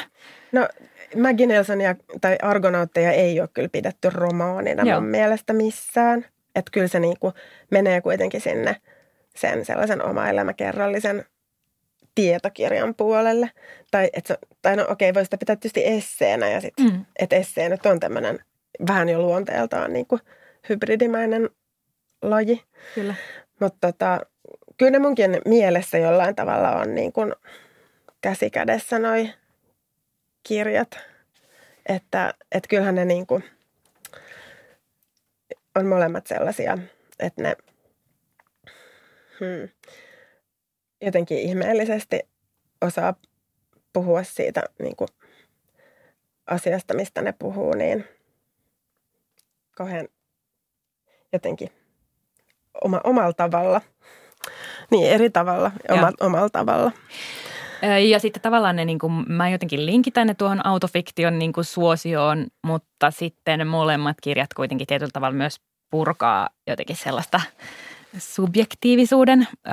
No 0.52 0.68
Maggie 1.16 1.48
Nelsonia 1.48 1.96
tai 2.22 2.38
Argonautteja 2.42 3.12
ei 3.12 3.40
ole 3.40 3.50
kyllä 3.54 3.70
pidetty 3.70 4.10
romaanina 4.10 4.84
Joo. 4.84 5.02
mun 5.02 5.10
mielestä 5.10 5.54
missään. 5.54 6.26
Että 6.56 6.72
kyllä 6.72 6.88
se 6.88 7.00
niinku 7.00 7.34
menee 7.72 8.02
kuitenkin 8.02 8.42
sinne 8.42 8.76
sen 9.36 9.66
sellaisen 9.66 10.06
oma-elämäkerrallisen 10.06 11.26
tietokirjan 12.16 12.96
puolelle. 12.96 13.50
Tai, 13.92 14.10
et 14.14 14.26
se, 14.26 14.38
tai 14.62 14.76
no 14.76 14.86
okei, 14.90 15.14
voi 15.14 15.24
sitä 15.24 15.38
pitää 15.38 15.56
tietysti 15.56 15.86
esseenä 15.88 16.50
ja 16.50 16.62
sitten, 16.62 16.86
Mm. 16.86 17.06
että 17.20 17.36
essee 17.36 17.70
nyt 17.70 17.86
on 17.86 18.00
tämmöinen 18.00 18.40
vähän 18.88 19.10
jo 19.10 19.20
luonteeltaan 19.22 19.94
niinku 19.94 20.20
hybridimäinen 20.70 21.50
laji. 22.22 22.64
Kyllä. 22.96 23.16
Mutta 23.60 23.88
tota, 23.92 24.20
kyllä 24.78 24.92
ne 24.92 25.00
munkin 25.00 25.42
mielessä 25.46 25.98
jollain 25.98 26.36
tavalla 26.36 26.72
on 26.72 26.96
niin 26.96 27.14
kuin 27.14 27.34
käsikädessä 28.22 29.00
noi 29.00 29.30
kirjat. 30.44 30.98
Että 31.86 32.34
et 32.52 32.68
kyllähän 32.70 32.96
ne 32.96 33.06
niin 33.06 33.28
kuin 33.28 33.44
on 35.76 35.86
molemmat 35.86 36.28
sellaisia, 36.28 36.78
että 37.20 37.42
ne 37.42 37.56
hmm, 39.40 39.70
jotenkin 41.02 41.40
ihmeellisesti 41.40 42.20
osaa 42.82 43.14
puhua 43.94 44.24
siitä 44.24 44.64
niin 44.80 44.96
kuin 44.96 45.08
asiasta, 46.48 46.94
mistä 46.94 47.22
ne 47.22 47.34
puhuu, 47.40 47.74
niin 47.74 48.06
kauhean 49.72 50.08
jotenkin 51.34 51.70
oma, 52.84 53.02
omalla 53.04 53.34
tavalla. 53.34 53.82
Niin, 54.92 55.12
eri 55.12 55.30
tavalla, 55.30 55.72
oma, 55.90 56.12
omalla 56.20 56.50
tavalla. 56.50 56.92
Ja 58.10 58.20
sitten 58.20 58.42
tavallaan 58.42 58.76
ne, 58.76 58.86
niin 58.86 59.00
kuin, 59.00 59.26
mä 59.28 59.50
jotenkin 59.50 59.86
linkitän 59.86 60.28
ne 60.28 60.34
tuohon 60.34 60.66
autofiktion 60.66 61.40
niin 61.40 61.54
kuin 61.54 61.66
suosioon, 61.66 62.48
mutta 62.66 63.12
sitten 63.12 63.68
molemmat 63.68 64.18
kirjat 64.22 64.54
kuitenkin 64.54 64.88
tietyllä 64.88 65.12
tavalla 65.14 65.38
myös 65.38 65.62
purkaa 65.90 66.50
jotenkin 66.68 66.96
sellaista 66.96 67.42
subjektiivisuuden 68.18 69.48
ö, 69.68 69.72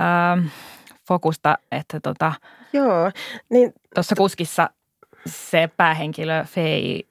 fokusta, 1.09 1.59
että 1.73 2.01
tota, 2.01 2.33
Joo, 2.73 3.11
niin 3.51 3.73
tuossa 3.95 4.17
kuskissa 4.17 4.71
se 5.27 5.71
päähenkilö 5.77 6.45
Fei 6.45 7.07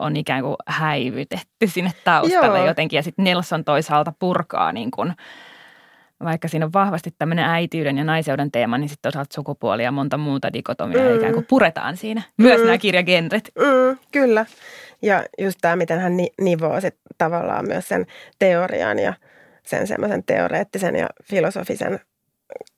on 0.00 0.16
ikään 0.16 0.42
kuin 0.42 0.56
häivytetty 0.66 1.66
sinne 1.66 1.92
taustalle 2.04 2.58
Joo. 2.58 2.66
jotenkin 2.66 2.96
ja 2.96 3.02
sitten 3.02 3.24
Nelson 3.24 3.64
toisaalta 3.64 4.12
purkaa 4.18 4.72
niin 4.72 4.90
kuin, 4.90 5.14
vaikka 6.24 6.48
siinä 6.48 6.66
on 6.66 6.72
vahvasti 6.72 7.10
tämmöinen 7.18 7.44
äitiyden 7.44 7.98
ja 7.98 8.04
naiseuden 8.04 8.50
teema, 8.52 8.78
niin 8.78 8.88
sitten 8.88 9.02
toisaalta 9.12 9.34
sukupuoli 9.34 9.84
ja 9.84 9.92
monta 9.92 10.16
muuta 10.18 10.52
dikotomiaa 10.52 11.08
Mm. 11.10 11.16
ikään 11.16 11.32
kuin 11.34 11.46
puretaan 11.48 11.96
siinä. 11.96 12.22
Myös 12.38 12.60
Mm. 12.60 12.64
nämä 12.66 12.78
kirjagenret. 12.78 13.50
mm, 13.58 13.98
kyllä. 14.12 14.46
Ja 15.02 15.24
just 15.38 15.58
tämä, 15.60 15.76
miten 15.76 16.00
hän 16.00 16.16
ni- 16.16 16.32
nivoo 16.40 16.80
sit 16.80 16.96
tavallaan 17.18 17.66
myös 17.68 17.88
sen 17.88 18.06
teorian 18.38 18.98
ja 18.98 19.14
sen 19.62 19.86
semmoisen 19.86 20.24
teoreettisen 20.24 20.96
ja 20.96 21.06
filosofisen 21.24 22.00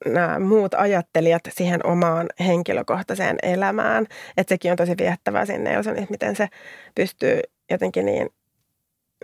nämä 0.06 0.38
muut 0.38 0.74
ajattelijat 0.74 1.42
siihen 1.50 1.86
omaan 1.86 2.26
henkilökohtaiseen 2.46 3.36
elämään. 3.42 4.06
Että 4.36 4.54
sekin 4.54 4.70
on 4.70 4.76
tosi 4.76 4.94
viehättävää 4.98 5.46
siinä 5.46 5.70
Nelsonissa, 5.70 6.06
miten 6.10 6.36
se 6.36 6.48
pystyy 6.94 7.40
jotenkin 7.70 8.06
niin, 8.06 8.28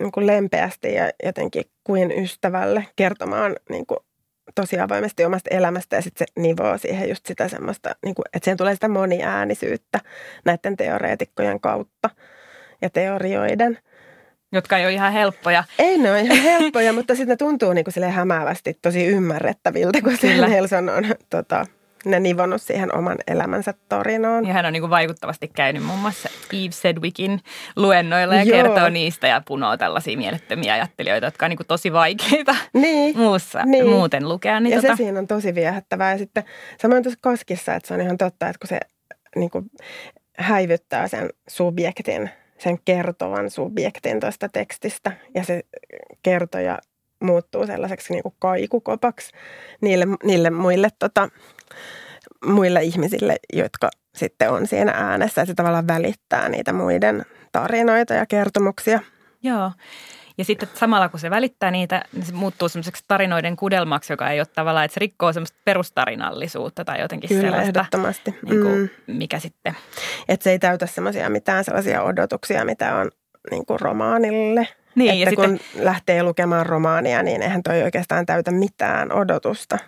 niin 0.01 0.13
kuin 0.13 0.27
lempeästi 0.27 0.95
ja 0.95 1.11
jotenkin 1.25 1.65
kuin 1.85 2.13
ystävälle 2.23 2.87
kertomaan 2.97 3.57
niin 3.71 3.87
kuin 3.87 3.99
tosi 4.55 4.79
avoimesti 4.79 5.25
omasta 5.25 5.51
elämästä 5.55 5.97
ja 5.97 6.03
sitten 6.03 6.27
se 6.27 6.41
nivoo 6.41 6.79
siihen 6.79 7.09
just 7.09 7.27
sitä 7.27 7.49
semmoista, 7.49 7.97
niin 8.05 8.15
kuin, 8.15 8.25
että 8.35 8.45
siihen 8.45 8.59
tulee 8.59 8.75
sitä 8.75 8.89
moniäänisyyttä 8.89 10.01
näiden 10.45 10.77
teoreetikkojen 10.77 11.61
kautta 11.61 12.11
ja 12.83 12.91
teorioiden. 12.91 13.79
jotka 14.53 14.79
ei 14.79 14.85
ole 14.85 14.93
ihan 14.93 15.13
helppoja. 15.13 15.65
Ei 15.79 15.99
ne 15.99 16.11
ole 16.11 16.21
ihan 16.21 16.39
helppoja, 16.43 16.93
mutta 16.99 17.15
sitten 17.15 17.29
ne 17.29 17.37
tuntuu 17.37 17.73
niin 17.73 17.85
kuin 17.85 18.11
hämäävästi 18.11 18.79
tosi 18.83 19.07
ymmärrettäviltä, 19.07 20.01
kun 20.03 20.19
Kyllä. 20.21 20.47
se 20.49 20.55
Nelson 20.55 20.89
on 20.89 21.05
tota, 21.31 21.67
ne 22.05 22.21
nivonnut 22.21 22.63
siihen 22.63 22.97
oman 22.97 23.19
elämänsä 23.27 23.75
tarinaan. 23.89 24.47
Ja 24.47 24.53
hän 24.53 24.67
on 24.67 24.73
niin 24.73 24.81
kuin 24.83 24.91
vaikuttavasti 24.91 25.49
käynyt 25.49 25.83
muun 25.85 25.99
muassa 25.99 26.29
Eve 26.53 26.71
Sedwickin 26.71 27.41
luennoilla 27.77 28.35
ja 28.35 28.43
Joo. 28.43 28.57
kertoo 28.63 28.89
niistä 28.89 29.27
ja 29.27 29.43
punoo 29.47 29.77
tällaisia 29.77 30.17
mielettömiä 30.19 30.75
ajattelijoita, 30.75 31.27
jotka 31.27 31.47
on 31.47 31.51
niin 31.51 31.57
kuin 31.57 31.67
tosi 31.67 31.93
vaikeita 31.93 32.57
Niin. 32.75 33.19
muussa, 33.19 33.63
Niin. 33.65 33.87
muuten 33.89 34.29
lukea. 34.29 34.61
Niin 34.61 34.75
ja 34.75 34.81
tota, 34.83 34.97
se 34.97 35.03
siinä 35.03 35.19
on 35.19 35.27
tosi 35.27 35.55
viehättävää. 35.55 36.13
Ja 36.13 36.19
sitten 36.19 36.45
samoin 36.83 37.03
tuossa 37.03 37.19
Koskissa, 37.23 37.75
että 37.75 37.89
se 37.89 37.95
on 37.95 38.01
ihan 38.01 38.19
totta, 38.19 38.49
että 38.49 38.59
kun 38.59 38.69
se 38.69 38.81
niin 39.37 39.51
kuin, 39.51 39.65
häivyttää 40.39 41.09
sen 41.09 41.31
subjektin, 41.49 42.31
sen 42.59 42.79
kertovan 42.85 43.51
subjektin 43.51 44.21
tuosta 44.21 44.49
tekstistä 44.49 45.13
ja 45.35 45.45
se 45.45 45.63
kertoja 46.23 46.79
muuttuu 47.25 47.67
sellaiseksi 47.67 48.13
niin 48.13 48.23
kuin 48.23 48.35
kaikukopaksi 48.39 49.31
niille, 49.81 50.07
niille 50.25 50.51
muille, 50.51 50.89
tota, 50.99 51.29
muille 52.47 52.83
ihmisille, 52.83 53.37
jotka 53.53 53.91
sitten 54.17 54.51
on 54.51 54.67
siinä 54.67 54.93
äänessä. 54.93 55.43
Että 55.43 55.51
se 55.51 55.55
tavallaan 55.55 55.87
välittää 55.87 56.49
niitä 56.49 56.73
muiden 56.73 57.27
tarinoita 57.53 58.15
ja 58.15 58.27
kertomuksia. 58.27 59.01
Joo. 59.43 59.73
Ja 60.39 60.45
sitten 60.45 60.69
samalla 60.75 61.09
kun 61.09 61.21
se 61.21 61.31
välittää 61.31 61.71
niitä, 61.71 62.03
niin 62.13 62.27
se 62.27 62.33
muuttuu 62.33 62.69
semmoiseksi 62.69 63.05
tarinoiden 63.09 63.57
kudelmaksi, 63.57 64.13
joka 64.13 64.31
ei 64.31 64.41
ole 64.41 64.47
tavallaan, 64.55 64.85
että 64.85 64.95
se 64.95 65.01
rikkoo 65.01 65.33
semmoista 65.33 65.59
perustarinallisuutta 65.65 66.85
tai 66.85 67.01
jotenkin 67.01 67.29
Kyllä, 67.29 67.41
sellaista, 67.43 67.69
ehdottomasti. 67.81 68.31
niin 68.49 68.61
kuin, 68.63 68.79
Mm. 69.07 69.15
mikä 69.17 69.39
sitten, 69.39 69.77
Että 70.29 70.45
se 70.45 70.51
ei 70.51 70.59
täytä 70.59 70.87
semmoisia 70.87 71.29
mitään 71.31 71.65
sellaisia 71.65 72.03
odotuksia, 72.03 72.65
mitä 72.65 72.97
on 72.97 73.11
niin 73.51 73.67
kuin 73.67 73.81
romaanille. 73.81 74.69
Niin, 74.95 75.21
ja 75.21 75.29
että 75.29 75.43
kun 75.43 75.59
sitten- 75.59 75.85
lähtee 75.85 76.23
lukemaan 76.23 76.67
romaania, 76.67 77.23
niin 77.23 77.43
eihän 77.43 77.63
toi 77.63 77.83
oikeastaan 77.83 78.27
täytä 78.27 78.51
mitään 78.51 79.13
odotusta, 79.13 79.79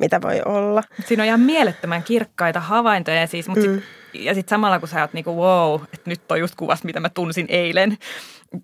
mitä 0.00 0.22
voi 0.22 0.42
olla. 0.44 0.82
siinä 1.06 1.22
on 1.22 1.26
ihan 1.26 1.40
mielettömän 1.40 2.02
kirkkaita 2.02 2.60
havaintoja 2.60 3.26
siis, 3.26 3.48
mutta 3.48 3.62
sit, 3.62 3.70
Mm. 3.70 3.80
ja 4.14 4.34
sitten 4.34 4.50
samalla 4.56 4.78
kun 4.78 4.88
sä 4.88 5.00
oot 5.00 5.12
niinku 5.12 5.36
wow, 5.36 5.80
että 5.94 6.10
nyt 6.10 6.20
toi 6.28 6.40
just 6.40 6.54
kuvas, 6.54 6.84
mitä 6.84 7.00
mä 7.00 7.08
tunsin 7.08 7.46
eilen, 7.48 7.98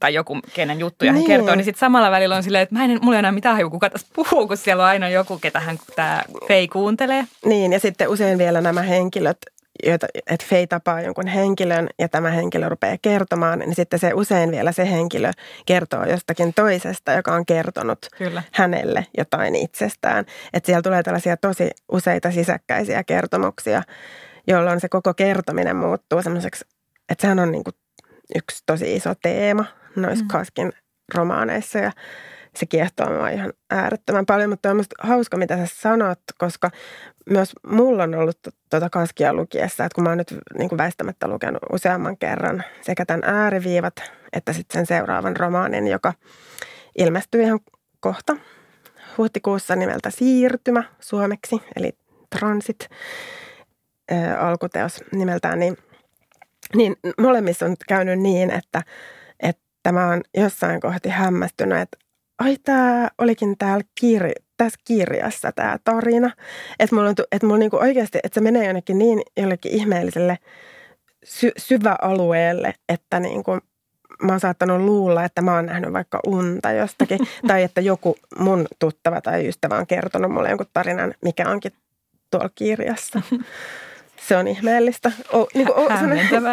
tai 0.01 0.15
joku, 0.15 0.41
kenen 0.55 0.81
juttuja 0.81 1.13
niin. 1.13 1.21
hän 1.21 1.27
kertoo, 1.27 1.55
niin 1.55 1.65
sitten 1.65 1.81
samalla 1.81 2.11
välillä 2.11 2.37
on 2.37 2.43
silleen, 2.43 2.63
että 2.63 2.75
mä 2.75 2.85
en, 2.85 2.99
mulla 3.03 3.17
ei 3.17 3.19
enää 3.19 3.33
mitään 3.33 3.55
haju, 3.55 3.71
kuka 3.71 3.91
tässä 3.91 4.07
puhuu, 4.15 4.49
kun 4.49 4.57
siellä 4.57 4.83
on 4.83 4.89
aina 4.89 5.09
joku, 5.09 5.39
ketä 5.39 5.61
hän 5.61 5.79
tämä 5.97 6.23
Fei 6.49 6.69
kuuntelee. 6.69 7.25
Niin, 7.45 7.73
ja 7.73 7.81
sitten 7.81 8.09
usein 8.09 8.39
vielä 8.39 8.61
nämä 8.61 8.83
henkilöt, 8.83 9.39
että 9.83 10.45
Fei 10.45 10.67
tapaa 10.67 11.01
jonkun 11.01 11.27
henkilön 11.27 11.89
ja 11.99 12.09
tämä 12.09 12.31
henkilö 12.31 12.69
rupeaa 12.69 12.97
kertomaan, 13.03 13.59
niin 13.59 13.75
sitten 13.75 13.99
se 13.99 14.13
usein 14.15 14.51
vielä 14.51 14.73
se 14.73 14.91
henkilö 14.91 15.31
kertoo 15.67 16.05
jostakin 16.05 16.55
toisesta, 16.55 17.13
joka 17.13 17.35
on 17.35 17.47
kertonut 17.47 17.99
Kyllä. 18.19 18.43
hänelle 18.53 19.07
jotain 19.19 19.57
itsestään. 19.57 20.25
Että 20.53 20.67
siellä 20.67 20.83
tulee 20.83 21.03
tällaisia 21.03 21.37
tosi 21.37 21.71
useita 21.93 22.31
sisäkkäisiä 22.31 23.05
kertomuksia, 23.05 23.83
jolloin 24.47 24.81
se 24.81 24.89
koko 24.89 25.15
kertominen 25.15 25.77
muuttuu 25.77 26.23
semmoiseksi, 26.23 26.65
että 27.09 27.23
sehän 27.23 27.39
on 27.39 27.53
niin 27.53 27.65
kuin 27.65 27.75
yksi 28.35 28.63
tosi 28.67 28.97
iso 28.97 29.15
teema 29.23 29.65
noissa 29.97 30.25
mm. 30.25 30.29
Kaskin 30.29 30.73
romaaneissa 31.15 31.79
ja 31.79 31.93
se 32.57 32.67
kiehtoo 32.67 33.11
mua 33.11 33.29
ihan 33.29 33.53
äärettömän 33.71 34.27
paljon, 34.27 34.51
mutta 34.51 34.71
on 34.71 34.85
hauska, 35.01 35.37
mitä 35.37 35.57
sä 35.57 35.75
sanot, 35.75 36.21
koska 36.39 36.71
myös 37.31 37.53
mulla 37.67 38.03
on 38.03 38.15
ollut 38.15 38.39
tuota 38.71 38.91
kaskia 38.91 39.35
lukiessa, 39.35 39.85
että 39.85 39.95
kun 39.95 40.05
mä 40.05 40.11
oon 40.11 40.19
nyt 40.19 40.35
niin 40.59 40.69
kuin 40.69 40.79
väistämättä 40.79 41.29
lukenut 41.29 41.63
useamman 41.73 42.17
kerran 42.17 42.65
sekä 42.83 43.07
tämän 43.07 43.25
ääriviivat 43.25 43.95
että 44.33 44.53
sitten 44.53 44.79
sen 44.79 44.87
seuraavan 44.87 45.37
romaanin, 45.37 45.87
joka 45.89 46.15
ilmestyy 46.99 47.43
ihan 47.43 47.61
kohta 48.01 48.37
huhtikuussa 49.19 49.77
nimeltä 49.77 50.11
Siirtymä 50.11 50.85
suomeksi, 51.01 51.57
eli 51.77 51.93
Transit 52.39 52.89
ää, 54.11 54.41
alkuteos 54.41 55.05
nimeltään, 55.13 55.59
niin, 55.59 55.77
niin 56.75 56.97
molemmissa 57.21 57.67
on 57.67 57.77
käynyt 57.89 58.19
niin, 58.19 58.51
että, 58.51 58.83
että 59.41 59.93
mä 59.93 60.09
oon 60.09 60.21
jossain 60.37 60.81
kohti 60.81 61.09
hämmästynyt, 61.09 61.79
että 61.79 61.99
ai 62.39 62.57
tämä 62.65 63.09
olikin 63.19 63.59
täällä 63.59 63.85
kir- 64.01 64.43
tässä 64.57 64.81
kirjassa 64.85 65.53
tämä 65.53 65.79
tarina. 65.85 66.31
Että 66.79 66.97
mulla, 66.97 67.09
on, 67.09 67.15
että 67.33 67.47
mulla 67.47 67.59
niinku 67.59 67.77
oikeasti, 67.77 68.19
että 68.23 68.35
se 68.35 68.41
menee 68.41 68.67
jonnekin 68.67 68.99
niin 68.99 69.23
jollekin 69.37 69.73
ihmeelliselle 69.73 70.39
sy- 71.25 71.53
syväalueelle, 71.57 72.75
että 72.89 73.21
niinku 73.21 73.59
mä 74.23 74.33
oon 74.33 74.41
saattanut 74.41 74.81
luulla, 74.81 75.25
että 75.25 75.43
mä 75.43 75.55
oon 75.55 75.67
nähnyt 75.67 75.93
vaikka 75.93 76.21
unta 76.27 76.73
jostakin. 76.73 77.19
tai 77.49 77.63
että 77.63 77.81
joku 77.81 78.17
mun 78.39 78.67
tuttava 78.79 79.21
tai 79.21 79.49
ystävä 79.49 79.79
on 79.79 79.87
kertonut 79.87 80.33
mulle 80.33 80.49
jonkun 80.49 80.67
tarinan, 80.73 81.15
mikä 81.23 81.51
onkin 81.51 81.73
tuolla 82.31 82.51
kirjassa. 82.55 83.23
Se 84.21 84.37
on 84.37 84.49
ihmeellistä. 84.49 85.13
O, 85.35 85.47
niin 85.55 85.67
kuin, 85.67 85.79
o, 85.79 85.89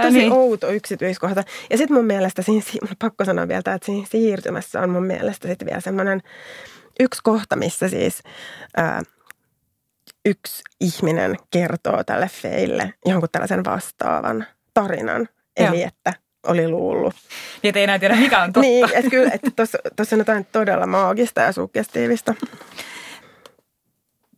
tosi 0.02 0.18
niin. 0.18 0.32
outo 0.32 0.70
yksityiskohta. 0.70 1.44
Ja 1.70 1.78
sitten 1.78 1.98
mun 1.98 2.06
mielestä 2.06 2.42
siinä, 2.42 2.62
pakko 3.00 3.26
sanoa 3.26 3.48
vielä, 3.48 3.60
että 3.60 3.80
siinä 3.86 4.08
siirtymässä 4.10 4.82
on 4.82 4.90
mun 4.90 5.06
mielestä 5.06 5.48
sitten 5.48 5.66
vielä 5.66 5.82
semmoinen 5.82 6.22
yksi 7.00 7.22
kohta, 7.24 7.56
missä 7.56 7.88
siis 7.88 8.24
ää, 8.78 9.02
yksi 10.26 10.64
ihminen 10.82 11.36
kertoo 11.52 12.04
tälle 12.04 12.30
feille 12.42 12.94
jonkun 13.06 13.30
tällaisen 13.32 13.66
vastaavan 13.66 14.46
tarinan. 14.74 15.30
Eli 15.58 15.80
Joo. 15.80 15.88
että 15.88 16.14
oli 16.48 16.68
luullut. 16.68 17.14
Niin, 17.64 17.70
että 17.70 17.80
ei 17.80 17.84
enää 17.84 18.00
tiedä, 18.00 18.16
mikä 18.16 18.42
on 18.42 18.54
totta. 18.54 18.62
niin, 18.62 18.86
että 18.94 19.10
kyllä, 19.10 19.32
että 19.34 19.52
tuossa 19.96 20.16
on 20.16 20.20
jotain 20.20 20.48
todella 20.52 20.88
maagista 20.88 21.42
ja 21.42 21.52
suggestiivista. 21.52 22.34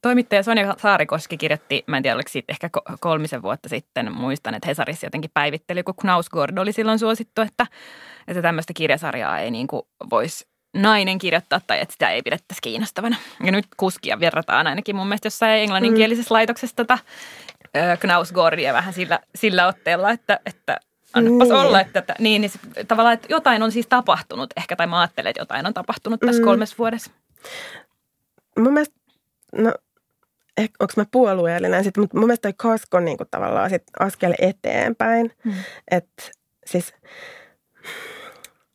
Toimittaja 0.05 0.43
Sonja 0.43 0.75
Saarikoski 0.77 1.37
kirjoitti, 1.37 1.83
mä 1.87 1.97
en 1.97 2.03
tiedä 2.03 2.15
oliko 2.15 2.29
siitä 2.29 2.53
ehkä 2.53 2.69
kolmisen 2.99 3.41
vuotta 3.41 3.69
sitten, 3.69 4.11
muistan, 4.11 4.53
että 4.55 4.67
Hesarissa 4.67 5.05
jotenkin 5.05 5.31
päivitteli, 5.33 5.83
kun 5.83 5.93
Knausgård 6.01 6.57
oli 6.59 6.71
silloin 6.71 6.99
suosittu, 6.99 7.41
että, 7.41 7.67
että 8.27 8.41
tämmöistä 8.41 8.73
kirjasarjaa 8.73 9.39
ei 9.39 9.51
niin 9.51 9.67
voisi 10.09 10.47
nainen 10.73 11.17
kirjoittaa 11.17 11.61
tai 11.67 11.81
että 11.81 11.93
sitä 11.93 12.09
ei 12.09 12.21
pidettäisi 12.21 12.61
kiinnostavana. 12.61 13.15
Ja 13.43 13.51
nyt 13.51 13.65
kuskia 13.77 14.19
verrataan 14.19 14.67
ainakin 14.67 14.95
mun 14.95 15.07
mielestä 15.07 15.25
jossain 15.25 15.61
englanninkielisessä 15.61 16.33
mm. 16.33 16.33
laitoksessa 16.33 16.75
tätä 16.75 16.97
Knausgårdia 17.99 18.73
vähän 18.73 18.93
sillä, 18.93 19.19
sillä 19.35 19.67
otteella, 19.67 20.11
että, 20.11 20.39
että 20.45 20.79
annapas 21.13 21.47
niin. 21.47 21.57
olla, 21.57 21.81
että, 21.81 21.99
että, 21.99 22.15
niin, 22.19 22.41
niin 22.41 22.51
tavallaan, 22.87 23.13
että 23.13 23.27
jotain 23.29 23.63
on 23.63 23.71
siis 23.71 23.87
tapahtunut 23.87 24.49
ehkä, 24.57 24.75
tai 24.75 24.87
mä 24.87 24.99
ajattelen, 24.99 25.29
että 25.29 25.41
jotain 25.41 25.65
on 25.65 25.73
tapahtunut 25.73 26.19
tässä 26.19 26.41
mm. 26.41 26.45
kolmessa 26.45 26.75
vuodessa. 26.77 27.11
Mun 28.59 28.73
mielestä, 28.73 28.95
no 29.57 29.73
eh, 30.57 30.69
onko 30.79 30.93
mä 30.97 31.05
puolueellinen 31.11 31.83
sitten, 31.83 32.03
mutta 32.03 32.17
mun 32.17 32.27
mielestä 32.27 32.41
toi 32.41 32.53
Kasko 32.57 32.97
on 32.97 33.05
niin 33.05 33.17
kuin 33.17 33.27
tavallaan 33.31 33.69
sit 33.69 33.83
askel 33.99 34.33
eteenpäin. 34.39 35.31
Mm. 35.43 35.53
Että 35.91 36.23
siis 36.65 36.93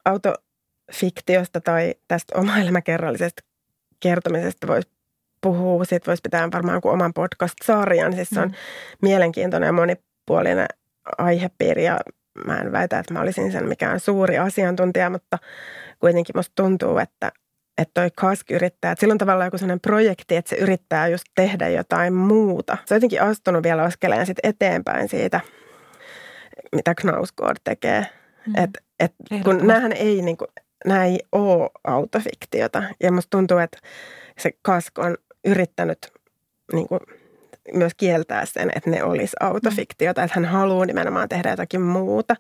autofiktiosta 0.05 1.61
tai 1.61 1.95
tästä 2.09 2.39
oma-elämäkerrallisesta 2.39 3.43
kertomisesta 4.01 4.67
voisi 4.67 4.89
puhua. 5.41 5.85
Siitä 5.85 6.07
voisi 6.07 6.21
pitää 6.23 6.49
varmaan 6.53 6.77
joku 6.77 6.89
oman 6.89 7.15
podcast-sarjan. 7.15 8.13
Siis 8.13 8.29
se 8.29 8.41
on 8.41 8.49
mm. 8.49 8.55
mielenkiintoinen 9.03 9.67
ja 9.67 9.73
monipuolinen 9.73 10.67
aihepiiri 11.19 11.85
ja 11.85 12.01
mä 12.47 12.59
en 12.59 12.73
väitä, 12.73 12.99
että 12.99 13.15
mä 13.15 13.21
olisin 13.21 13.53
sen 13.53 13.69
mikään 13.69 14.01
suuri 14.01 14.39
asiantuntija, 14.39 15.11
mutta 15.11 15.39
kuitenkin 15.99 16.37
musta 16.37 16.53
tuntuu, 16.57 16.99
että 16.99 17.33
että 17.81 18.01
toi 18.01 18.11
Kask 18.17 18.51
yrittää, 18.51 18.93
että 18.93 19.01
sillä 19.01 19.13
on 19.13 19.19
tavallaan 19.19 19.47
joku 19.47 19.59
sellainen 19.59 19.81
projekti, 19.81 20.37
että 20.37 20.49
se 20.49 20.57
yrittää 20.57 21.09
just 21.09 21.25
tehdä 21.35 21.69
jotain 21.69 22.15
muuta. 22.15 22.77
Se 22.85 22.95
on 22.95 22.97
jotenkin 22.97 23.23
astunut 23.23 23.63
vielä 23.63 23.83
askeleen 23.83 24.27
sit 24.27 24.39
eteenpäin 24.43 25.09
siitä, 25.09 25.41
mitä 26.77 26.95
Knausgård 27.01 27.57
tekee. 27.65 28.07
Mm. 28.47 28.65
Et, 28.65 28.71
et, 29.01 29.15
kun 29.45 29.67
näähän 29.67 29.93
ei, 29.93 30.23
niin 30.23 30.37
kuin, 30.37 30.49
nämä 30.85 31.05
ei 31.05 31.19
ole 31.33 31.71
autofiktiota. 31.85 32.83
Ja 33.03 33.13
musta 33.13 33.31
tuntuu, 33.31 33.59
että 33.59 33.79
se 34.39 34.51
Kask 34.63 34.99
on 34.99 35.17
yrittänyt 35.45 35.99
niin 36.73 36.89
kuin, 36.89 37.01
myös 37.73 37.93
kieltää 37.97 38.47
sen, 38.47 38.71
että 38.77 38.91
ne 38.91 39.05
olisi 39.05 39.37
autofiktiota. 39.41 40.23
Että 40.23 40.41
hän 40.41 40.45
haluaa 40.45 40.87
nimenomaan 40.87 41.29
tehdä 41.29 41.51
jotakin 41.51 41.81
muuta. 41.81 42.37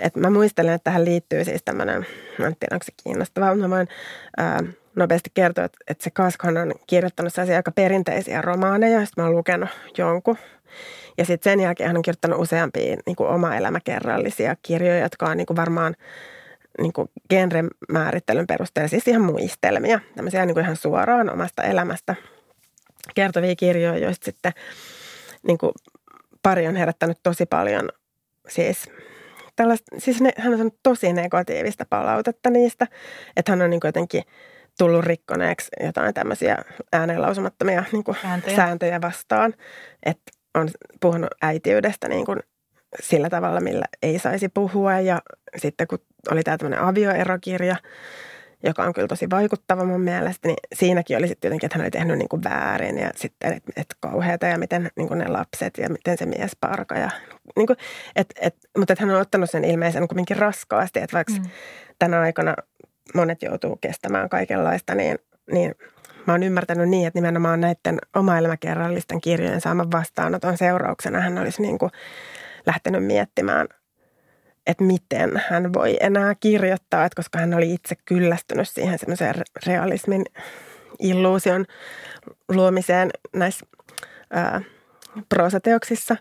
Et 0.00 0.16
mä 0.16 0.30
muistelen, 0.30 0.74
että 0.74 0.84
tähän 0.84 1.04
liittyy 1.04 1.44
siis 1.44 1.62
tämmöinen, 1.64 2.06
mä 2.38 2.46
en 2.46 2.56
tiedä 2.60 2.74
onko 2.74 2.84
se 2.84 2.92
kiinnostavaa, 3.04 3.54
mutta 3.54 3.68
mä 3.68 3.76
voin 3.76 3.88
ää, 4.36 4.60
nopeasti 4.96 5.30
kertoa, 5.34 5.64
että, 5.64 5.78
että 5.88 6.04
se 6.04 6.10
Kaskon 6.10 6.56
on 6.56 6.72
kirjoittanut 6.86 7.34
sellaisia 7.34 7.56
aika 7.56 7.72
perinteisiä 7.72 8.42
romaaneja, 8.42 8.98
joista 8.98 9.20
mä 9.20 9.26
oon 9.26 9.36
lukenut 9.36 9.68
jonkun. 9.98 10.36
Ja 11.18 11.24
sitten 11.24 11.52
sen 11.52 11.60
jälkeen 11.60 11.86
hän 11.86 11.96
on 11.96 12.02
kirjoittanut 12.02 12.40
useampia 12.40 12.96
niin 13.06 13.16
kuin 13.16 13.28
oma-elämäkerrallisia 13.28 14.56
kirjoja, 14.62 15.00
jotka 15.00 15.26
on 15.26 15.36
niin 15.36 15.46
kuin 15.46 15.56
varmaan 15.56 15.94
niin 16.80 16.92
kuin 16.92 17.08
genremäärittelyn 17.30 18.46
perusteella 18.46 18.88
siis 18.88 19.08
ihan 19.08 19.22
muistelmia, 19.22 20.00
tämmöisiä 20.16 20.46
niin 20.46 20.54
kuin 20.54 20.64
ihan 20.64 20.76
suoraan 20.76 21.30
omasta 21.30 21.62
elämästä 21.62 22.14
kertovia 23.14 23.56
kirjoja, 23.56 23.98
joista 23.98 24.24
sitten 24.24 24.52
niin 25.46 25.58
kuin 25.58 25.72
pari 26.42 26.66
on 26.66 26.76
herättänyt 26.76 27.18
tosi 27.22 27.46
paljon 27.46 27.88
siis 28.48 28.88
tällaista, 29.60 29.96
siis 29.98 30.20
ne, 30.20 30.32
hän 30.36 30.52
on 30.52 30.58
saanut 30.58 30.78
tosi 30.82 31.12
negatiivista 31.12 31.86
palautetta 31.90 32.50
niistä, 32.50 32.86
että 33.36 33.52
hän 33.52 33.62
on 33.62 33.70
niin 33.70 33.80
jotenkin 33.84 34.22
tullut 34.78 35.04
rikkoneeksi 35.04 35.68
jotain 35.84 36.14
tämmöisiä 36.14 36.58
ääneen 36.92 37.22
lausumattomia 37.22 37.84
niin 37.92 38.04
kuin 38.04 38.16
sääntöjä. 38.22 38.56
sääntöjä 38.56 39.00
vastaan, 39.00 39.54
että 40.06 40.32
on 40.54 40.68
puhunut 41.00 41.30
äitiydestä 41.42 42.08
niin 42.08 42.26
kuin 42.26 42.38
sillä 43.00 43.30
tavalla, 43.30 43.60
millä 43.60 43.84
ei 44.02 44.18
saisi 44.18 44.48
puhua 44.48 45.00
ja 45.00 45.22
sitten 45.56 45.86
kun 45.86 45.98
oli 46.30 46.42
tämä 46.42 46.58
tämmöinen 46.58 46.84
avioerokirja, 46.84 47.76
joka 48.62 48.82
on 48.82 48.92
kyllä 48.92 49.08
tosi 49.08 49.30
vaikuttava 49.30 49.84
mun 49.84 50.00
mielestä, 50.00 50.48
niin 50.48 50.56
siinäkin 50.74 51.16
oli 51.16 51.28
sitten 51.28 51.48
jotenkin, 51.48 51.66
että 51.66 51.78
hän 51.78 51.84
oli 51.84 51.90
tehnyt 51.90 52.18
niin 52.18 52.28
kuin 52.28 52.44
väärin 52.44 52.98
ja 52.98 53.10
sitten, 53.16 53.52
että 53.52 53.72
et 53.76 53.94
kauheata 54.00 54.46
ja 54.46 54.58
miten 54.58 54.90
niin 54.96 55.08
kuin 55.08 55.18
ne 55.18 55.28
lapset 55.28 55.78
ja 55.78 55.88
miten 55.88 56.18
se 56.18 56.26
mies 56.26 56.56
parka. 56.60 56.94
Ja, 56.94 57.10
niin 57.56 57.66
kuin, 57.66 57.76
et, 58.16 58.34
et, 58.40 58.56
mutta 58.78 58.92
että 58.92 59.04
hän 59.04 59.14
on 59.14 59.20
ottanut 59.20 59.50
sen 59.50 59.64
ilmeisen 59.64 60.08
kuitenkin 60.08 60.36
raskaasti, 60.36 60.98
että 60.98 61.16
vaikka 61.16 61.32
mm. 61.32 61.50
tänä 61.98 62.20
aikana 62.20 62.54
monet 63.14 63.42
joutuu 63.42 63.76
kestämään 63.76 64.28
kaikenlaista, 64.28 64.94
niin, 64.94 65.18
niin 65.52 65.74
mä 66.26 66.32
oon 66.32 66.42
ymmärtänyt 66.42 66.88
niin, 66.88 67.06
että 67.06 67.18
nimenomaan 67.18 67.60
näiden 67.60 67.98
oma-elämäkerrallisten 68.16 69.20
kirjojen 69.20 69.60
saaman 69.60 69.90
vastaanoton 69.90 70.58
seurauksena 70.58 71.20
hän 71.20 71.38
olisi 71.38 71.62
niin 71.62 71.78
kuin 71.78 71.90
lähtenyt 72.66 73.04
miettimään– 73.04 73.68
että 74.66 74.84
miten 74.84 75.42
hän 75.48 75.72
voi 75.72 75.96
enää 76.00 76.34
kirjoittaa, 76.34 77.04
että 77.04 77.16
koska 77.16 77.38
hän 77.38 77.54
oli 77.54 77.74
itse 77.74 77.96
kyllästynyt 78.04 78.68
siihen 78.68 78.98
semmoiseen 78.98 79.34
realismin 79.66 80.24
illuusion 80.98 81.66
luomiseen 82.48 83.10
näissä 83.32 83.66
ää, 84.30 84.60
proosateoksissa, 85.28 86.16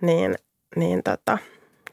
niin, 0.00 0.34
niin 0.76 1.02
tota, 1.02 1.38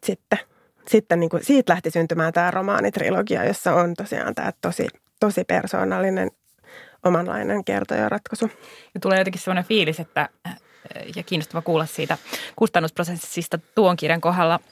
sitten, 0.04 0.40
sitten 0.88 1.20
niin 1.20 1.30
kuin 1.30 1.46
siitä 1.46 1.74
lähti 1.74 1.92
syntymään 1.92 2.34
tämä 2.34 2.52
romaanitrilogia, 2.52 3.46
jossa 3.46 3.74
on 3.74 3.94
tosiaan 3.94 4.36
tämä 4.36 4.52
tosi, 4.62 4.88
tosi 5.20 5.44
persoonallinen 5.44 6.32
omanlainen 7.04 7.64
kertojaratkaisu. 7.64 8.50
Ja 8.94 9.00
tulee 9.00 9.18
jotenkin 9.18 9.42
sellainen 9.42 9.66
fiilis, 9.66 10.00
että 10.00 10.30
ja 11.16 11.24
kiinnostava 11.24 11.62
kuulla 11.62 11.86
siitä 11.86 12.18
kustannusprosessista 12.56 13.60
tuon 13.76 13.96
kirjan 13.96 14.22
kohdalla– 14.22 14.60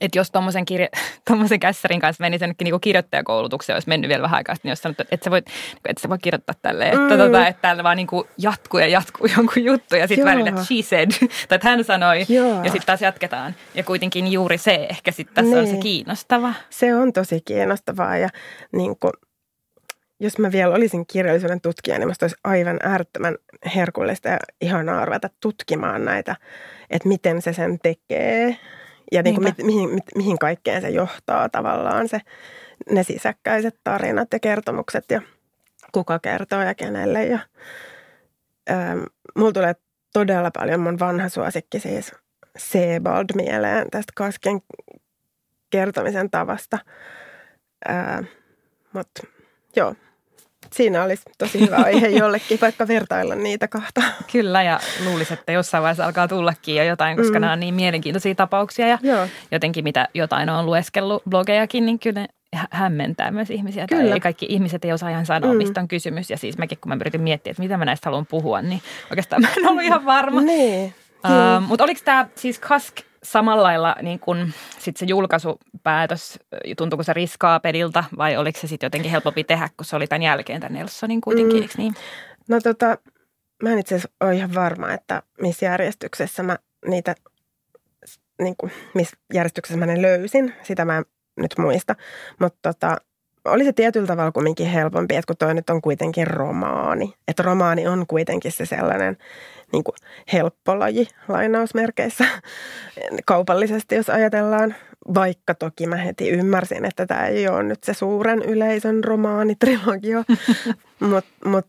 että 0.00 0.18
jos 0.18 0.30
tuommoisen, 0.30 0.64
kirja, 0.64 0.88
kässärin 1.60 2.00
kanssa 2.00 2.22
meni 2.22 2.38
jonnekin 2.40 2.64
niin 2.64 2.80
kirjoittajakoulutukseen, 2.80 3.76
olisi 3.76 3.88
mennyt 3.88 4.08
vielä 4.08 4.22
vähän 4.22 4.36
aikaa, 4.36 4.56
niin 4.62 4.70
olisi 4.70 4.82
sanottu, 4.82 5.02
että 5.10 5.24
sä 5.24 5.30
voit, 5.30 5.46
että 5.88 6.02
sä 6.02 6.08
voit 6.08 6.22
kirjoittaa 6.22 6.54
tälleen, 6.62 6.92
että, 6.92 7.16
mm. 7.16 7.18
tota, 7.18 7.46
että 7.46 7.62
täällä 7.62 7.82
vaan 7.82 7.96
niin 7.96 8.06
kuin 8.06 8.28
jatkuu 8.38 8.80
ja 8.80 8.86
jatkuu 8.86 9.26
jonkun 9.36 9.64
juttu 9.64 9.96
ja 9.96 10.06
sitten 10.06 10.26
välillä, 10.26 10.48
että 10.48 10.64
she 10.64 10.82
said, 10.82 11.10
tai 11.48 11.56
että 11.56 11.68
hän 11.68 11.84
sanoi, 11.84 12.24
Joo. 12.28 12.64
ja 12.64 12.70
sitten 12.70 12.86
taas 12.86 13.02
jatketaan. 13.02 13.54
Ja 13.74 13.82
kuitenkin 13.82 14.32
juuri 14.32 14.58
se 14.58 14.86
ehkä 14.90 15.12
sitten 15.12 15.34
tässä 15.34 15.50
niin. 15.50 15.58
on 15.58 15.66
se 15.66 15.72
niin. 15.72 15.82
kiinnostava. 15.82 16.54
Se 16.70 16.94
on 16.94 17.12
tosi 17.12 17.40
kiinnostavaa 17.44 18.18
ja 18.18 18.28
niin 18.72 18.96
kuin, 18.98 19.12
jos 20.20 20.38
mä 20.38 20.52
vielä 20.52 20.74
olisin 20.74 21.06
kirjallisuuden 21.06 21.60
tutkija, 21.60 21.98
niin 21.98 22.08
musta 22.08 22.24
olisi 22.24 22.36
aivan 22.44 22.80
äärettömän 22.82 23.36
herkullista 23.74 24.28
ja 24.28 24.38
ihanaa 24.60 25.04
ruveta 25.04 25.30
tutkimaan 25.40 26.04
näitä, 26.04 26.36
että 26.90 27.08
miten 27.08 27.42
se 27.42 27.52
sen 27.52 27.78
tekee 27.78 28.56
ja 29.12 29.22
niin 29.22 29.34
kuin 29.34 29.54
mi, 29.58 29.64
mihin, 29.64 29.90
mi, 29.90 30.00
mihin 30.16 30.38
kaikkeen 30.38 30.82
se 30.82 30.88
johtaa 30.88 31.48
tavallaan 31.48 32.08
se, 32.08 32.20
ne 32.90 33.02
sisäkkäiset 33.02 33.80
tarinat 33.84 34.28
ja 34.32 34.40
kertomukset 34.40 35.04
ja 35.10 35.22
kuka 35.92 36.18
kertoo 36.18 36.60
ja 36.60 36.74
kenelle. 36.74 37.24
Ja, 37.24 37.38
ähm, 38.70 38.98
mulla 39.36 39.52
tulee 39.52 39.74
todella 40.12 40.50
paljon 40.50 40.80
mun 40.80 40.98
vanha 40.98 41.28
suosikki 41.28 41.80
siis 41.80 42.12
Sebald 42.58 43.26
mieleen 43.34 43.90
tästä 43.90 44.12
kasken 44.16 44.60
kertomisen 45.70 46.30
tavasta. 46.30 46.78
Äh, 47.90 48.28
Mutta 48.92 49.22
joo, 49.76 49.94
siinä 50.72 51.02
olisi 51.02 51.22
tosi 51.38 51.60
hyvä 51.60 51.76
aihe 51.76 52.08
jollekin, 52.08 52.58
vaikka 52.60 52.88
vertailla 52.88 53.34
niitä 53.34 53.68
kahta. 53.68 54.02
Kyllä, 54.32 54.62
ja 54.62 54.80
luulisin, 55.04 55.38
että 55.38 55.52
jossain 55.52 55.82
vaiheessa 55.82 56.04
alkaa 56.04 56.28
tullakin 56.28 56.76
jo 56.76 56.84
jotain, 56.84 57.16
koska 57.16 57.38
mm. 57.38 57.40
nämä 57.40 57.52
on 57.52 57.60
niin 57.60 57.74
mielenkiintoisia 57.74 58.34
tapauksia. 58.34 58.88
Ja 58.88 58.98
Joo. 59.02 59.26
jotenkin 59.50 59.84
mitä 59.84 60.08
jotain 60.14 60.50
on 60.50 60.66
lueskellut 60.66 61.22
blogejakin, 61.30 61.86
niin 61.86 61.98
kyllä 61.98 62.20
ne 62.20 62.26
hämmentää 62.70 63.30
myös 63.30 63.50
ihmisiä. 63.50 63.86
Kyllä. 63.86 64.10
Tai 64.10 64.20
kaikki 64.20 64.46
ihmiset 64.48 64.84
ei 64.84 64.92
osaa 64.92 65.10
ihan 65.10 65.26
sanoa, 65.26 65.52
mm. 65.52 65.58
mistä 65.58 65.80
on 65.80 65.88
kysymys. 65.88 66.30
Ja 66.30 66.38
siis 66.38 66.58
mäkin, 66.58 66.78
kun 66.80 66.88
mä 66.88 66.96
yritin 67.00 67.20
miettiä, 67.20 67.50
että 67.50 67.62
mitä 67.62 67.76
mä 67.76 67.84
näistä 67.84 68.10
haluan 68.10 68.26
puhua, 68.26 68.62
niin 68.62 68.82
oikeastaan 69.10 69.42
mä 69.42 69.48
en 69.56 69.68
ollut 69.68 69.82
ihan 69.82 70.04
varma. 70.04 70.40
niin. 70.40 70.94
Uh, 71.24 71.68
Mutta 71.68 71.84
oliko 71.84 72.00
tämä 72.04 72.26
siis 72.34 72.58
Kask 72.58 72.96
samalla 73.32 73.62
lailla 73.62 73.96
niin 74.02 74.18
kun 74.18 74.52
sit 74.78 74.96
se 74.96 75.06
julkaisupäätös, 75.08 76.38
tuntuuko 76.76 77.02
se 77.02 77.12
riskaapelilta 77.12 78.04
vai 78.18 78.36
oliko 78.36 78.60
se 78.60 78.66
sitten 78.66 78.86
jotenkin 78.86 79.10
helpompi 79.10 79.44
tehdä, 79.44 79.68
kun 79.76 79.84
se 79.84 79.96
oli 79.96 80.06
tämän 80.06 80.22
jälkeen 80.22 80.60
tämän 80.60 80.78
Nelsonin 80.78 81.20
kuitenkin, 81.20 81.62
mm. 81.62 81.68
niin? 81.76 81.94
No 82.48 82.60
tota, 82.60 82.98
mä 83.62 83.70
en 83.70 83.78
itse 83.78 83.94
asiassa 83.94 84.16
ole 84.20 84.34
ihan 84.34 84.54
varma, 84.54 84.92
että 84.92 85.22
missä 85.40 85.66
järjestyksessä 85.66 86.42
mä 86.42 86.58
niitä, 86.88 87.14
niin 88.42 88.54
kuin, 88.58 88.72
missä 88.94 89.16
järjestyksessä 89.34 89.78
mä 89.78 89.86
ne 89.86 90.02
löysin. 90.02 90.54
Sitä 90.62 90.84
mä 90.84 90.98
en 90.98 91.04
nyt 91.36 91.58
muista. 91.58 91.94
Mutta 92.40 92.72
tota, 92.72 92.96
oli 93.46 93.64
se 93.64 93.72
tietyllä 93.72 94.06
tavalla 94.06 94.32
kumminkin 94.32 94.66
helpompi, 94.66 95.16
että 95.16 95.26
kun 95.26 95.36
toi 95.36 95.54
nyt 95.54 95.70
on 95.70 95.82
kuitenkin 95.82 96.26
romaani. 96.26 97.14
Että 97.28 97.42
romaani 97.42 97.86
on 97.86 98.06
kuitenkin 98.06 98.52
se 98.52 98.66
sellainen 98.66 99.16
niin 99.72 99.84
kuin 99.84 99.94
helppo 100.32 100.78
laji 100.78 101.08
lainausmerkeissä 101.28 102.24
kaupallisesti, 103.26 103.94
jos 103.94 104.10
ajatellaan. 104.10 104.74
Vaikka 105.14 105.54
toki 105.54 105.86
mä 105.86 105.96
heti 105.96 106.30
ymmärsin, 106.30 106.84
että 106.84 107.06
tämä 107.06 107.26
ei 107.26 107.48
ole 107.48 107.62
nyt 107.62 107.84
se 107.84 107.94
suuren 107.94 108.42
yleisön 108.42 109.04
romaanitrilogia. 109.04 110.24
Mutta 111.10 111.30
mut, 111.44 111.66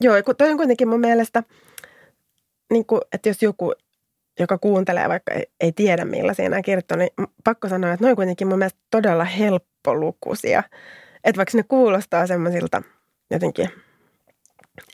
joo, 0.00 0.14
toi 0.38 0.50
on 0.50 0.56
kuitenkin 0.56 0.88
mun 0.88 1.00
mielestä, 1.00 1.42
niin 2.72 2.86
kuin, 2.86 3.00
että 3.12 3.28
jos 3.28 3.42
joku, 3.42 3.72
joka 4.40 4.58
kuuntelee, 4.58 5.08
vaikka 5.08 5.32
ei, 5.32 5.46
ei 5.60 5.72
tiedä 5.72 6.04
millaisia 6.04 6.48
nämä 6.48 6.62
kirjoittaa, 6.62 6.98
niin 6.98 7.10
pakko 7.44 7.68
sanoa, 7.68 7.92
että 7.92 8.04
noin 8.04 8.16
kuitenkin 8.16 8.48
mun 8.48 8.58
mielestä 8.58 8.80
todella 8.90 9.24
helppolukuisia. 9.24 10.62
Että 11.24 11.36
vaikka 11.36 11.58
ne 11.58 11.62
kuulostaa 11.62 12.26
semmoisilta 12.26 12.82
jotenkin– 13.30 13.68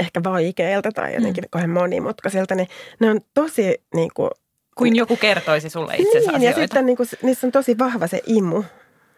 ehkä 0.00 0.20
vaikeilta 0.24 0.92
tai 0.92 1.14
jotenkin 1.14 1.44
mm. 1.44 1.48
kauhean 1.50 1.70
monimutkaisilta, 1.70 2.54
niin 2.54 2.68
ne 3.00 3.10
on 3.10 3.20
tosi 3.34 3.82
niin 3.94 4.10
kuin, 4.14 4.30
kuin 4.76 4.96
joku 4.96 5.16
kertoisi 5.16 5.70
sulle 5.70 5.94
itse 5.98 6.18
niin, 6.18 6.34
asioita. 6.34 6.60
ja 6.60 6.66
sitten 6.66 6.86
niin 6.86 6.96
kuin, 6.96 7.08
niissä 7.22 7.46
on 7.46 7.52
tosi 7.52 7.78
vahva 7.78 8.06
se 8.06 8.20
imu 8.26 8.64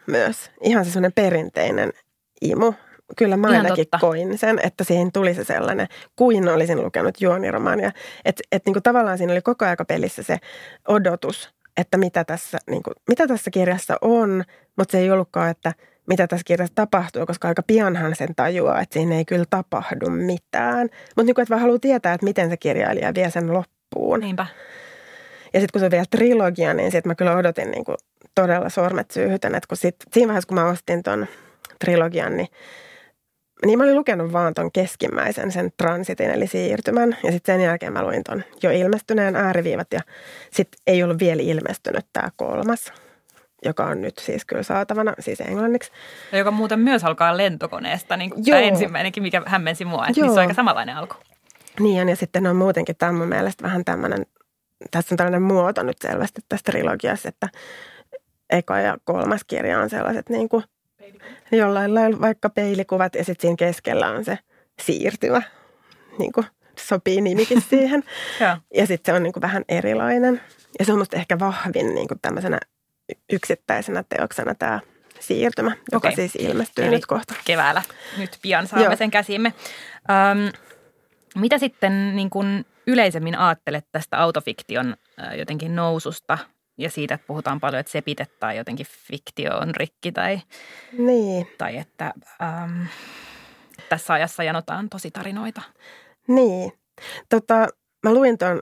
myös. 0.06 0.50
Ihan 0.60 0.84
se 0.84 0.90
sellainen 0.90 1.12
perinteinen 1.12 1.92
imu. 2.40 2.72
Kyllä 3.16 3.36
mä 3.36 3.48
ainakin 3.48 3.86
koin 4.00 4.38
sen, 4.38 4.60
että 4.62 4.84
siihen 4.84 5.12
tuli 5.12 5.34
se 5.34 5.44
sellainen, 5.44 5.88
kuin 6.16 6.48
olisin 6.48 6.84
lukenut 6.84 7.20
juoniromaania. 7.20 7.92
Että 8.24 8.42
et, 8.52 8.66
niin 8.66 8.74
kuin 8.74 8.82
tavallaan 8.82 9.18
siinä 9.18 9.32
oli 9.32 9.42
koko 9.42 9.64
ajan 9.64 9.76
pelissä 9.88 10.22
se 10.22 10.38
odotus, 10.88 11.54
että 11.76 11.98
mitä 11.98 12.24
tässä, 12.24 12.58
niin 12.70 12.82
kuin, 12.82 12.94
mitä 13.08 13.26
tässä 13.26 13.50
kirjassa 13.50 13.96
on, 14.00 14.44
mutta 14.76 14.92
se 14.92 14.98
ei 14.98 15.10
ollutkaan, 15.10 15.50
että– 15.50 15.72
mitä 16.06 16.26
tässä 16.26 16.44
kirjassa 16.44 16.74
tapahtuu, 16.74 17.26
koska 17.26 17.48
aika 17.48 17.62
pianhan 17.62 18.16
sen 18.16 18.34
tajuaa, 18.34 18.80
että 18.80 18.92
siinä 18.92 19.14
ei 19.14 19.24
kyllä 19.24 19.44
tapahdu 19.50 20.10
mitään. 20.10 20.88
Mutta 21.16 21.22
niin 21.22 21.34
kuin, 21.34 21.42
että 21.42 21.50
vaan 21.50 21.60
haluaa 21.60 21.78
tietää, 21.78 22.14
että 22.14 22.24
miten 22.24 22.50
se 22.50 22.56
kirjailija 22.56 23.14
vie 23.14 23.30
sen 23.30 23.52
loppuun. 23.52 24.20
Niinpä. 24.20 24.46
Ja 25.54 25.60
sitten 25.60 25.72
kun 25.72 25.80
se 25.80 25.84
on 25.84 25.90
vielä 25.90 26.04
trilogia, 26.10 26.74
niin 26.74 26.90
sitten 26.90 27.10
mä 27.10 27.14
kyllä 27.14 27.36
odotin 27.36 27.70
niin 27.70 27.84
kuin 27.84 27.96
todella 28.34 28.68
sormet 28.68 29.10
syyhytän. 29.10 29.54
Että 29.54 29.68
kun 29.68 29.76
sit, 29.76 29.96
siinä 30.12 30.28
vaiheessa, 30.28 30.48
kun 30.48 30.54
mä 30.54 30.68
ostin 30.68 31.02
ton 31.02 31.26
trilogian, 31.78 32.36
niin, 32.36 32.48
niin 33.66 33.78
mä 33.78 33.84
olin 33.84 33.96
lukenut 33.96 34.32
vaan 34.32 34.54
ton 34.54 34.72
keskimmäisen, 34.72 35.52
sen 35.52 35.72
transitin 35.76 36.30
eli 36.30 36.46
siirtymän. 36.46 37.16
Ja 37.22 37.32
sitten 37.32 37.54
sen 37.54 37.64
jälkeen 37.64 37.92
mä 37.92 38.02
luin 38.02 38.24
ton 38.24 38.42
jo 38.62 38.70
ilmestyneen 38.70 39.36
ääriviivat 39.36 39.88
ja 39.92 40.00
sitten 40.50 40.80
ei 40.86 41.02
ollut 41.02 41.18
vielä 41.18 41.42
ilmestynyt 41.42 42.06
tämä 42.12 42.28
kolmas 42.36 42.92
joka 43.64 43.84
on 43.84 44.00
nyt 44.00 44.18
siis 44.18 44.44
kyllä 44.44 44.62
saatavana, 44.62 45.14
siis 45.18 45.40
englanniksi. 45.40 45.92
Ja 46.32 46.38
joka 46.38 46.50
muuten 46.50 46.78
myös 46.78 47.04
alkaa 47.04 47.36
lentokoneesta, 47.36 48.16
niin 48.16 48.44
tämä 48.44 48.58
ensimmäinenkin, 48.58 49.22
mikä 49.22 49.42
hämmensi 49.46 49.84
mua, 49.84 50.06
että 50.06 50.20
missä 50.20 50.32
on 50.32 50.38
aika 50.38 50.54
samanlainen 50.54 50.96
alku. 50.96 51.14
Niin, 51.80 52.08
ja 52.08 52.16
sitten 52.16 52.46
on 52.46 52.56
muutenkin 52.56 52.96
tämä 52.96 53.12
mun 53.12 53.28
mielestä 53.28 53.64
vähän 53.64 53.84
tämmöinen, 53.84 54.26
tässä 54.90 55.14
on 55.14 55.16
tällainen 55.16 55.42
muoto 55.42 55.82
nyt 55.82 55.98
selvästi 56.00 56.40
tässä 56.48 56.64
trilogiassa, 56.64 57.28
että 57.28 57.48
eka 58.50 58.78
ja 58.78 58.96
kolmas 59.04 59.44
kirja 59.44 59.80
on 59.80 59.90
sellaiset 59.90 60.28
niin 60.28 60.48
kuin 60.48 60.64
jollain 61.52 61.94
lailla 61.94 62.20
vaikka 62.20 62.50
peilikuvat 62.50 63.14
ja 63.14 63.24
sitten 63.24 63.42
siinä 63.42 63.56
keskellä 63.56 64.08
on 64.08 64.24
se 64.24 64.38
siirtymä, 64.82 65.42
niin 66.18 66.32
kuin 66.32 66.46
sopii 66.78 67.20
nimikin 67.20 67.60
siihen. 67.70 68.04
ja 68.40 68.58
ja 68.74 68.86
sitten 68.86 69.12
se 69.12 69.16
on 69.16 69.22
niin 69.22 69.32
kuin 69.32 69.42
vähän 69.42 69.64
erilainen. 69.68 70.40
Ja 70.78 70.84
se 70.84 70.92
on 70.92 70.98
musta 70.98 71.16
ehkä 71.16 71.38
vahvin 71.38 71.94
niin 71.94 72.08
kuin 72.08 72.20
tämmöisenä 72.22 72.58
yksittäisenä 73.32 74.04
teoksena 74.08 74.54
tämä 74.54 74.80
siirtymä, 75.20 75.76
joka 75.92 76.08
okay. 76.08 76.16
siis 76.16 76.34
ilmestyy 76.34 76.84
Eli 76.84 76.94
nyt 76.94 77.06
kohta. 77.06 77.34
Keväällä 77.44 77.82
nyt 78.18 78.38
pian 78.42 78.66
saamme 78.66 78.84
Joo. 78.84 78.96
sen 78.96 79.10
käsimme. 79.10 79.52
Öm, 80.10 80.52
mitä 81.34 81.58
sitten 81.58 82.16
niin 82.16 82.30
kun 82.30 82.64
yleisemmin 82.86 83.38
ajattelet 83.38 83.86
tästä 83.92 84.18
autofiktion 84.18 84.96
jotenkin 85.38 85.76
noususta 85.76 86.38
ja 86.78 86.90
siitä, 86.90 87.14
että 87.14 87.26
puhutaan 87.26 87.60
paljon, 87.60 87.80
että 87.80 87.92
sepite 87.92 88.26
tai 88.40 88.56
jotenkin 88.56 88.86
fiktio 88.86 89.56
on 89.56 89.74
rikki 89.76 90.12
tai, 90.12 90.40
niin. 90.98 91.48
tai 91.58 91.76
että 91.76 92.12
äm, 92.42 92.86
tässä 93.88 94.12
ajassa 94.12 94.42
janotaan 94.42 94.88
tosi 94.88 95.10
tarinoita. 95.10 95.62
Niin. 96.28 96.72
Tota, 97.28 97.68
mä 98.02 98.14
luin 98.14 98.38
tuon 98.38 98.60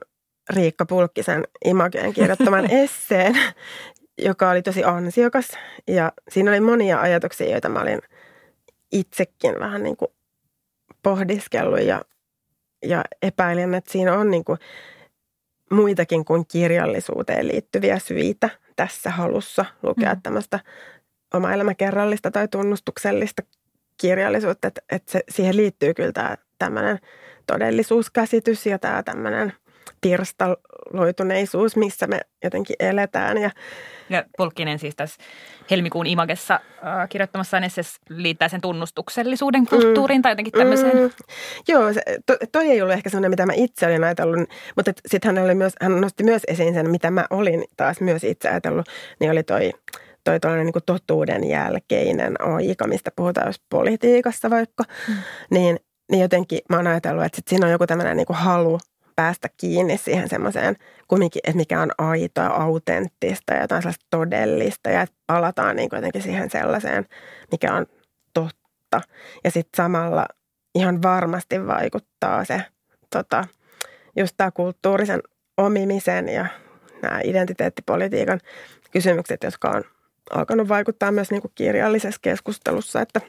Riikka 0.49 0.85
Pulkkisen 0.85 1.43
Imageen 1.65 2.13
kirjoittaman 2.13 2.71
esseen, 2.83 3.35
joka 4.17 4.49
oli 4.49 4.61
tosi 4.61 4.83
ansiokas. 4.83 5.51
Ja 5.87 6.11
siinä 6.29 6.51
oli 6.51 6.59
monia 6.59 7.01
ajatuksia, 7.01 7.51
joita 7.51 7.69
mä 7.69 7.81
olin 7.81 8.01
itsekin 8.91 9.59
vähän 9.59 9.83
niin 9.83 9.97
kuin 9.97 10.11
pohdiskellut 11.03 11.81
ja, 11.81 12.01
ja 12.85 13.03
epäilen, 13.21 13.73
että 13.73 13.91
siinä 13.91 14.13
on 14.13 14.31
niin 14.31 14.45
kuin 14.45 14.59
muitakin 15.71 16.25
kuin 16.25 16.45
kirjallisuuteen 16.47 17.47
liittyviä 17.47 17.99
syitä 17.99 18.49
tässä 18.75 19.09
halussa 19.09 19.65
lukea 19.83 20.13
mm. 20.13 20.21
tämmöistä 20.21 20.59
oma 21.33 21.53
elämäkerrallista 21.53 22.31
tai 22.31 22.47
tunnustuksellista 22.47 23.43
kirjallisuutta, 24.01 24.67
että, 24.67 24.81
että 24.91 25.11
se, 25.11 25.23
siihen 25.29 25.57
liittyy 25.57 25.93
kyllä 25.93 26.11
tämä 26.11 26.37
tämmöinen 26.59 26.99
todellisuuskäsitys 27.47 28.65
ja 28.65 28.79
tämä 28.79 29.03
tämmöinen 29.03 29.53
pirstaloituneisuus, 30.01 31.75
missä 31.75 32.07
me 32.07 32.19
jotenkin 32.43 32.75
eletään. 32.79 33.37
Ja, 33.37 33.51
ja 34.09 34.23
Polkkinen 34.37 34.79
siis 34.79 34.95
tässä 34.95 35.21
helmikuun 35.71 36.07
Imagessa 36.07 36.53
äh, 36.53 37.09
kirjoittamassaan 37.09 37.63
esseessä 37.63 37.99
liittää 38.09 38.49
sen 38.49 38.61
tunnustuksellisuuden 38.61 39.65
kulttuuriin 39.65 40.19
mm, 40.19 40.21
tai 40.21 40.31
jotenkin 40.31 40.53
tämmöiseen. 40.53 40.97
Mm, 40.97 41.09
joo, 41.67 41.93
se, 41.93 42.01
to, 42.25 42.37
toi 42.51 42.69
ei 42.69 42.81
ollut 42.81 42.95
ehkä 42.95 43.09
sellainen, 43.09 43.31
mitä 43.31 43.45
mä 43.45 43.53
itse 43.55 43.85
olin 43.85 44.03
ajatellut, 44.03 44.39
mutta 44.75 44.91
sitten 45.07 45.35
hän, 45.35 45.45
oli 45.45 45.55
myös, 45.55 45.73
hän 45.81 46.01
nosti 46.01 46.23
myös 46.23 46.41
esiin 46.47 46.73
sen, 46.73 46.89
mitä 46.89 47.11
mä 47.11 47.25
olin 47.29 47.63
taas 47.77 48.01
myös 48.01 48.23
itse 48.23 48.49
ajatellut, 48.49 48.85
niin 49.19 49.31
oli 49.31 49.43
toi 49.43 49.71
toi 50.23 50.39
niin 50.57 50.73
kuin 50.73 50.83
totuuden 50.85 51.49
jälkeinen 51.49 52.41
aika, 52.41 52.87
mistä 52.87 53.11
puhutaan 53.15 53.47
jos 53.47 53.61
politiikassa 53.69 54.49
vaikka, 54.49 54.83
mm. 55.07 55.15
niin, 55.51 55.79
niin 56.11 56.21
jotenkin 56.21 56.59
mä 56.69 56.75
oon 56.75 56.87
ajatellut, 56.87 57.25
että 57.25 57.35
sit 57.35 57.47
siinä 57.47 57.65
on 57.65 57.71
joku 57.71 57.87
tämmöinen 57.87 58.17
niin 58.17 58.27
halu 58.29 58.79
päästä 59.15 59.49
kiinni 59.57 59.97
siihen 59.97 60.29
semmoiseen, 60.29 60.75
että 61.35 61.57
mikä 61.57 61.81
on 61.81 61.91
aitoa, 61.97 62.45
autenttista 62.45 63.53
ja 63.53 63.61
jotain 63.61 63.81
sellaista 63.81 64.05
todellista 64.09 64.89
ja 64.89 65.01
että 65.01 65.15
palataan 65.27 65.75
niin 65.75 65.89
jotenkin 65.93 66.21
siihen 66.21 66.49
sellaiseen, 66.49 67.05
mikä 67.51 67.73
on 67.73 67.85
totta. 68.33 69.01
Ja 69.43 69.51
sitten 69.51 69.77
samalla 69.77 70.25
ihan 70.75 71.01
varmasti 71.01 71.67
vaikuttaa 71.67 72.45
se 72.45 72.61
tota, 73.09 73.47
just 74.17 74.33
tämä 74.37 74.51
kulttuurisen 74.51 75.21
omimisen 75.57 76.29
ja 76.29 76.45
nämä 77.01 77.19
identiteettipolitiikan 77.23 78.39
kysymykset, 78.91 79.43
jotka 79.43 79.69
on 79.69 79.83
alkanut 80.29 80.67
vaikuttaa 80.67 81.11
myös 81.11 81.31
niin 81.31 81.41
kuin 81.41 81.51
kirjallisessa 81.55 82.19
keskustelussa, 82.21 83.01
että 83.01 83.21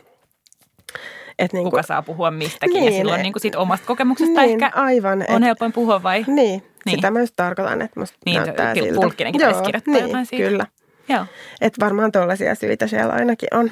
et 1.38 1.52
niin 1.52 1.64
Kuka 1.64 1.82
saa 1.82 2.02
puhua 2.02 2.30
mistäkin 2.30 2.74
niin, 2.74 2.84
ja 2.84 2.90
silloin 2.90 3.22
niin 3.22 3.32
kuin 3.32 3.40
siitä 3.42 3.58
omasta 3.58 3.86
kokemuksesta 3.86 4.40
niin, 4.40 4.62
ehkä 4.62 4.80
aivan, 4.80 5.24
on 5.28 5.42
et, 5.42 5.48
helpoin 5.48 5.72
puhua 5.72 6.02
vai? 6.02 6.24
Niin, 6.26 6.62
niin. 6.84 6.96
sitä 6.96 7.10
myös 7.10 7.32
tarkoitan, 7.36 7.82
että 7.82 8.00
musta 8.00 8.18
niin, 8.26 8.42
näyttää 8.42 8.74
siltä. 8.74 8.94
Pulkkinenkin 8.94 9.40
taisi 9.40 9.62
kirjoittaa 9.62 9.94
niin, 9.94 10.06
jotain 10.06 10.26
siitä. 10.26 10.48
kyllä. 10.48 10.66
Joo. 11.08 11.26
Että 11.60 11.84
varmaan 11.84 12.12
tuollaisia 12.12 12.54
syitä 12.54 12.86
siellä 12.86 13.12
ainakin 13.12 13.48
on. 13.52 13.70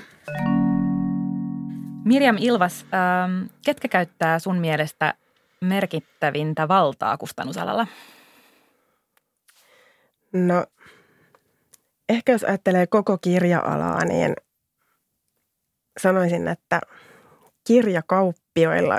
Mirjam 2.05 2.37
Ilvas, 2.41 2.87
ähm, 2.95 3.47
ketkä 3.65 3.89
käyttää 3.89 4.39
sun 4.39 4.59
mielestä 4.59 5.15
merkittävintä 5.61 6.69
valtaa 6.69 7.17
kustannusalalla? 7.17 7.87
No, 10.33 10.65
ehkä 12.09 12.33
jos 12.33 12.45
ajattelee 12.45 12.87
koko 12.87 13.19
kirja-alaa, 13.19 14.05
niin 14.05 14.35
sanoisin, 16.01 16.49
että 16.49 16.81
kirjakauppioilla 17.71 18.99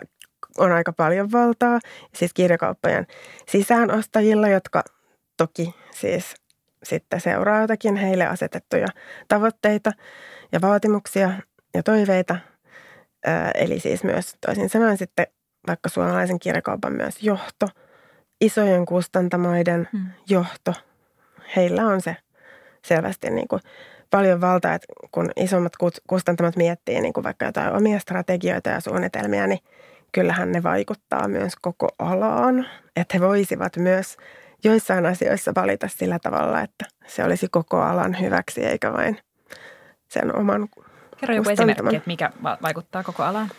on 0.57 0.71
aika 0.71 0.93
paljon 0.93 1.31
valtaa. 1.31 1.79
Siis 2.15 2.33
kirjakauppojen 2.33 3.07
sisäänostajilla, 3.47 4.47
jotka 4.47 4.83
toki 5.37 5.75
siis 5.93 6.35
sitten 6.83 7.21
seuraa 7.21 7.61
jotakin 7.61 7.95
heille 7.95 8.25
asetettuja 8.25 8.87
tavoitteita 9.27 9.91
ja 10.51 10.61
vaatimuksia 10.61 11.31
ja 11.73 11.83
toiveita. 11.83 12.37
Eli 13.55 13.79
siis 13.79 14.03
myös 14.03 14.35
toisin 14.45 14.69
sanoen 14.69 14.97
sitten 14.97 15.27
vaikka 15.67 15.89
suomalaisen 15.89 16.39
kirjakaupan 16.39 16.93
myös 16.93 17.23
johto, 17.23 17.67
isojen 18.41 18.85
kustantamoiden 18.85 19.87
hmm. 19.91 20.05
johto, 20.29 20.73
heillä 21.55 21.87
on 21.87 22.01
se 22.01 22.15
selvästi 22.85 23.29
niin 23.29 23.47
kuin 23.47 23.61
paljon 24.11 24.41
valtaa, 24.41 24.73
että 24.73 24.87
kun 25.11 25.31
isommat 25.35 25.73
kustantamat 26.07 26.55
miettii 26.55 27.01
niin 27.01 27.13
kuin 27.13 27.23
vaikka 27.23 27.45
jotain 27.45 27.75
omia 27.75 27.99
strategioita 27.99 28.69
ja 28.69 28.79
suunnitelmia, 28.79 29.47
niin 29.47 29.59
kyllähän 30.11 30.51
ne 30.51 30.63
vaikuttaa 30.63 31.27
myös 31.27 31.53
koko 31.61 31.87
alaan. 31.99 32.67
Että 32.95 33.17
he 33.17 33.21
voisivat 33.21 33.77
myös 33.77 34.17
joissain 34.63 35.05
asioissa 35.05 35.51
valita 35.55 35.87
sillä 35.87 36.19
tavalla, 36.19 36.61
että 36.61 36.85
se 37.07 37.23
olisi 37.23 37.47
koko 37.51 37.81
alan 37.81 38.19
hyväksi 38.19 38.65
eikä 38.65 38.93
vain 38.93 39.17
sen 40.07 40.35
oman 40.35 40.69
Kerro 41.19 41.35
joku 41.35 41.49
esimerkki, 41.49 41.95
että 41.95 42.07
mikä 42.07 42.31
vaikuttaa 42.43 43.03
koko 43.03 43.23
alaan. 43.23 43.51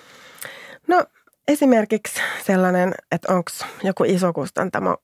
No 0.89 1.05
esimerkiksi 1.49 2.21
sellainen, 2.45 2.95
että 3.13 3.35
onko 3.35 3.51
joku 3.83 4.05
iso 4.05 4.33
kustantamo 4.33 4.97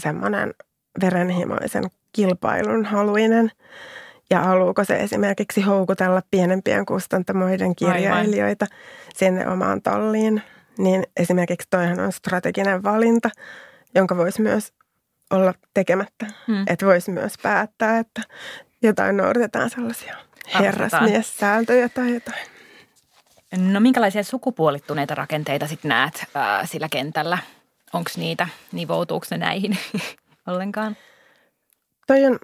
semmoinen 0.00 0.54
verenhimoisen 1.00 1.84
kilpailun 2.12 2.84
haluinen 2.84 3.50
ja 4.32 4.40
haluuko 4.40 4.84
se 4.84 4.96
esimerkiksi 4.96 5.60
houkutella 5.60 6.22
pienempien 6.30 6.86
kustantamoiden 6.86 7.76
kirjailijoita 7.76 8.66
Aivan. 8.70 8.78
sinne 9.16 9.48
omaan 9.48 9.82
talliin. 9.82 10.42
Niin 10.78 11.06
esimerkiksi 11.16 11.68
toihan 11.70 12.00
on 12.00 12.12
strateginen 12.12 12.82
valinta, 12.82 13.30
jonka 13.94 14.16
voisi 14.16 14.42
myös 14.42 14.72
olla 15.30 15.54
tekemättä. 15.74 16.26
Hmm. 16.46 16.64
Että 16.66 16.86
voisi 16.86 17.10
myös 17.10 17.32
päättää, 17.42 17.98
että 17.98 18.22
jotain 18.82 19.16
noudatetaan 19.16 19.70
sellaisia 19.70 20.16
herrasmies-sääntöjä 20.58 21.88
tai 21.88 22.14
jotain. 22.14 22.46
No 23.56 23.80
minkälaisia 23.80 24.24
sukupuolittuneita 24.24 25.14
rakenteita 25.14 25.66
sitten 25.66 25.88
näet 25.88 26.24
ää, 26.34 26.66
sillä 26.66 26.88
kentällä? 26.88 27.38
Onko 27.92 28.10
niitä, 28.16 28.48
nivoutuuko 28.72 29.26
ne 29.30 29.36
näihin 29.36 29.78
ollenkaan? 30.48 30.96
Toi 32.06 32.26
on 32.26 32.38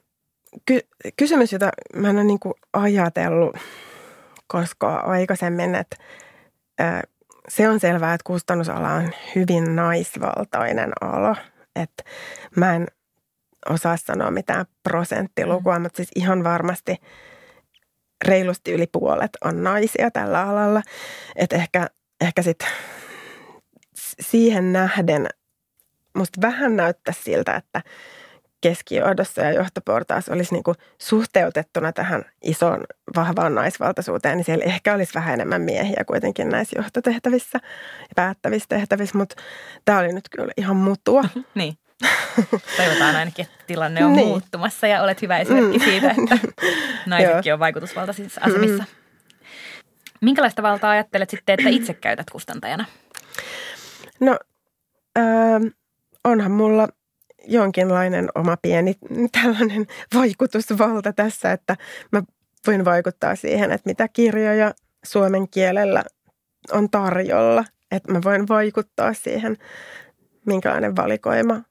ky- 0.66 0.88
kysymys, 1.16 1.52
jota 1.52 1.70
mä 1.96 2.10
en 2.10 2.16
ole 2.16 2.24
niin 2.24 2.38
ajatellut 2.72 3.56
koskaan 4.46 5.04
aikaisemmin, 5.04 5.74
että 5.74 5.96
ää, 6.78 7.02
se 7.48 7.68
on 7.68 7.80
selvää, 7.80 8.14
että 8.14 8.24
kustannusala 8.26 8.92
on 8.92 9.10
hyvin 9.34 9.76
naisvaltainen 9.76 10.92
ala. 11.00 11.36
Että 11.76 12.04
mä 12.56 12.76
en 12.76 12.86
osaa 13.68 13.96
sanoa 13.96 14.30
mitään 14.30 14.66
prosenttilukua, 14.82 15.78
mm. 15.78 15.82
mutta 15.82 15.96
siis 15.96 16.10
ihan 16.16 16.44
varmasti 16.44 16.96
reilusti 18.24 18.72
yli 18.72 18.86
puolet 18.86 19.30
on 19.44 19.62
naisia 19.62 20.10
tällä 20.10 20.42
alalla. 20.42 20.82
Että 21.36 21.56
ehkä, 21.56 21.86
ehkä 22.20 22.42
sitten 22.42 22.68
siihen 24.20 24.72
nähden 24.72 25.26
musta 26.14 26.40
vähän 26.40 26.76
näyttää 26.76 27.14
siltä, 27.24 27.56
että– 27.56 27.82
keskijohdossa 28.60 29.42
ja 29.42 29.52
johtoportaassa 29.52 30.32
olisi 30.32 30.54
niin 30.54 30.62
kuin 30.62 30.76
suhteutettuna 30.98 31.92
tähän 31.92 32.24
isoon 32.42 32.84
vahvaan 33.16 33.54
naisvaltaisuuteen, 33.54 34.36
niin 34.36 34.44
siellä 34.44 34.64
ehkä 34.64 34.94
olisi 34.94 35.14
vähän 35.14 35.34
enemmän 35.34 35.62
miehiä 35.62 36.04
kuitenkin 36.06 36.48
näissä 36.48 36.78
johtotehtävissä 36.78 37.58
ja 38.00 38.14
päättävissä 38.16 38.66
tehtävissä, 38.68 39.18
mutta 39.18 39.36
tämä 39.84 39.98
oli 39.98 40.12
nyt 40.12 40.28
kyllä 40.30 40.52
ihan 40.56 40.76
mutua. 40.76 41.24
niin. 41.54 41.74
Toivotaan 42.76 43.16
ainakin, 43.16 43.44
että 43.44 43.64
tilanne 43.66 44.04
on 44.04 44.12
niin. 44.12 44.26
muuttumassa 44.26 44.86
ja 44.86 45.02
olet 45.02 45.22
hyvä 45.22 45.38
esimerkki 45.38 45.78
mm. 45.78 45.84
siitä, 45.84 46.10
että 46.10 46.38
naisetkin 47.06 47.52
on 47.52 47.58
vaikutusvaltaisissa 47.58 48.40
asemissa. 48.44 48.82
Mm. 48.82 48.98
Minkälaista 50.20 50.62
valtaa 50.62 50.90
ajattelet 50.90 51.30
sitten, 51.30 51.52
että 51.58 51.68
itse 51.68 51.94
käytät 51.94 52.30
kustantajana? 52.30 52.84
No, 54.20 54.38
äh, 55.18 55.24
onhan 56.24 56.50
mulla 56.50 56.88
jonkinlainen 57.46 58.28
oma 58.34 58.56
pieni 58.62 58.94
tällainen 59.42 59.86
vaikutusvalta 60.14 61.12
tässä, 61.12 61.52
että 61.52 61.76
mä 62.12 62.22
voin 62.66 62.84
vaikuttaa 62.84 63.36
siihen, 63.36 63.72
että 63.72 63.90
mitä 63.90 64.08
kirjoja 64.08 64.74
suomen 65.04 65.48
kielellä 65.48 66.04
on 66.72 66.90
tarjolla. 66.90 67.64
Että 67.90 68.12
mä 68.12 68.20
voin 68.24 68.48
vaikuttaa 68.48 69.14
siihen, 69.14 69.56
minkälainen 70.46 70.96
valikoima 70.96 71.62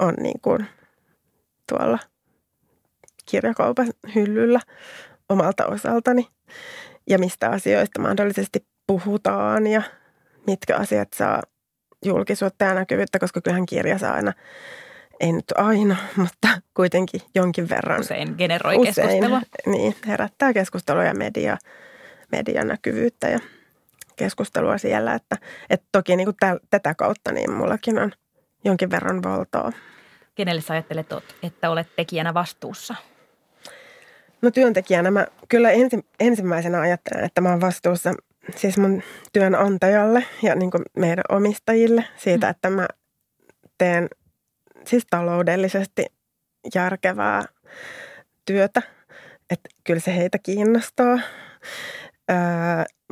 on 0.00 0.14
niin 0.22 0.40
kuin 0.40 0.66
tuolla 1.68 1.98
kirjakaupan 3.26 3.92
hyllyllä 4.14 4.60
omalta 5.28 5.66
osaltani 5.66 6.28
ja 7.08 7.18
mistä 7.18 7.50
asioista 7.50 8.00
mahdollisesti 8.00 8.66
puhutaan 8.86 9.66
ja 9.66 9.82
mitkä 10.46 10.76
asiat 10.76 11.08
saa 11.12 11.42
julkisuutta 12.04 12.64
ja 12.64 12.74
näkyvyyttä, 12.74 13.18
koska 13.18 13.40
kyllähän 13.40 13.66
kirja 13.66 13.98
saa 13.98 14.14
aina 14.14 14.32
ei 15.20 15.32
nyt 15.32 15.52
aina, 15.56 15.96
mutta 16.16 16.48
kuitenkin 16.74 17.20
jonkin 17.34 17.68
verran. 17.68 18.00
Usein 18.00 18.34
generoi 18.38 18.76
usein, 18.76 18.94
keskustelua. 18.94 19.40
Niin, 19.66 19.94
herättää 20.06 20.52
keskustelua 20.52 21.04
ja 21.04 21.14
media, 21.14 21.56
median 22.32 22.68
näkyvyyttä 22.68 23.28
ja 23.28 23.38
keskustelua 24.16 24.78
siellä. 24.78 25.14
Että, 25.14 25.36
että 25.70 25.86
toki 25.92 26.16
niin 26.16 26.26
kuin 26.26 26.36
täl, 26.40 26.58
tätä 26.70 26.94
kautta 26.94 27.32
niin 27.32 27.52
mullakin 27.52 27.98
on 27.98 28.12
jonkin 28.64 28.90
verran 28.90 29.22
valtaa. 29.22 29.72
Kenelle 30.34 30.60
sä 30.60 30.74
ajattelet, 30.74 31.06
että 31.42 31.70
olet 31.70 31.88
tekijänä 31.96 32.34
vastuussa? 32.34 32.94
No 34.42 34.50
työntekijänä 34.50 35.10
mä 35.10 35.26
kyllä 35.48 35.70
ensi, 35.70 36.06
ensimmäisenä 36.20 36.80
ajattelen, 36.80 37.24
että 37.24 37.40
mä 37.40 37.48
oon 37.48 37.60
vastuussa 37.60 38.14
siis 38.56 38.78
mun 38.78 39.02
työnantajalle 39.32 40.24
ja 40.42 40.54
niin 40.54 40.70
kuin 40.70 40.82
meidän 40.96 41.24
omistajille 41.28 42.04
siitä, 42.16 42.46
mm. 42.46 42.50
että 42.50 42.70
mä 42.70 42.88
teen 43.78 44.08
siis 44.86 45.06
taloudellisesti 45.10 46.06
järkevää 46.74 47.44
työtä. 48.44 48.82
Että 49.50 49.68
kyllä 49.84 50.00
se 50.00 50.16
heitä 50.16 50.38
kiinnostaa. 50.38 51.18
Öö, 52.30 52.36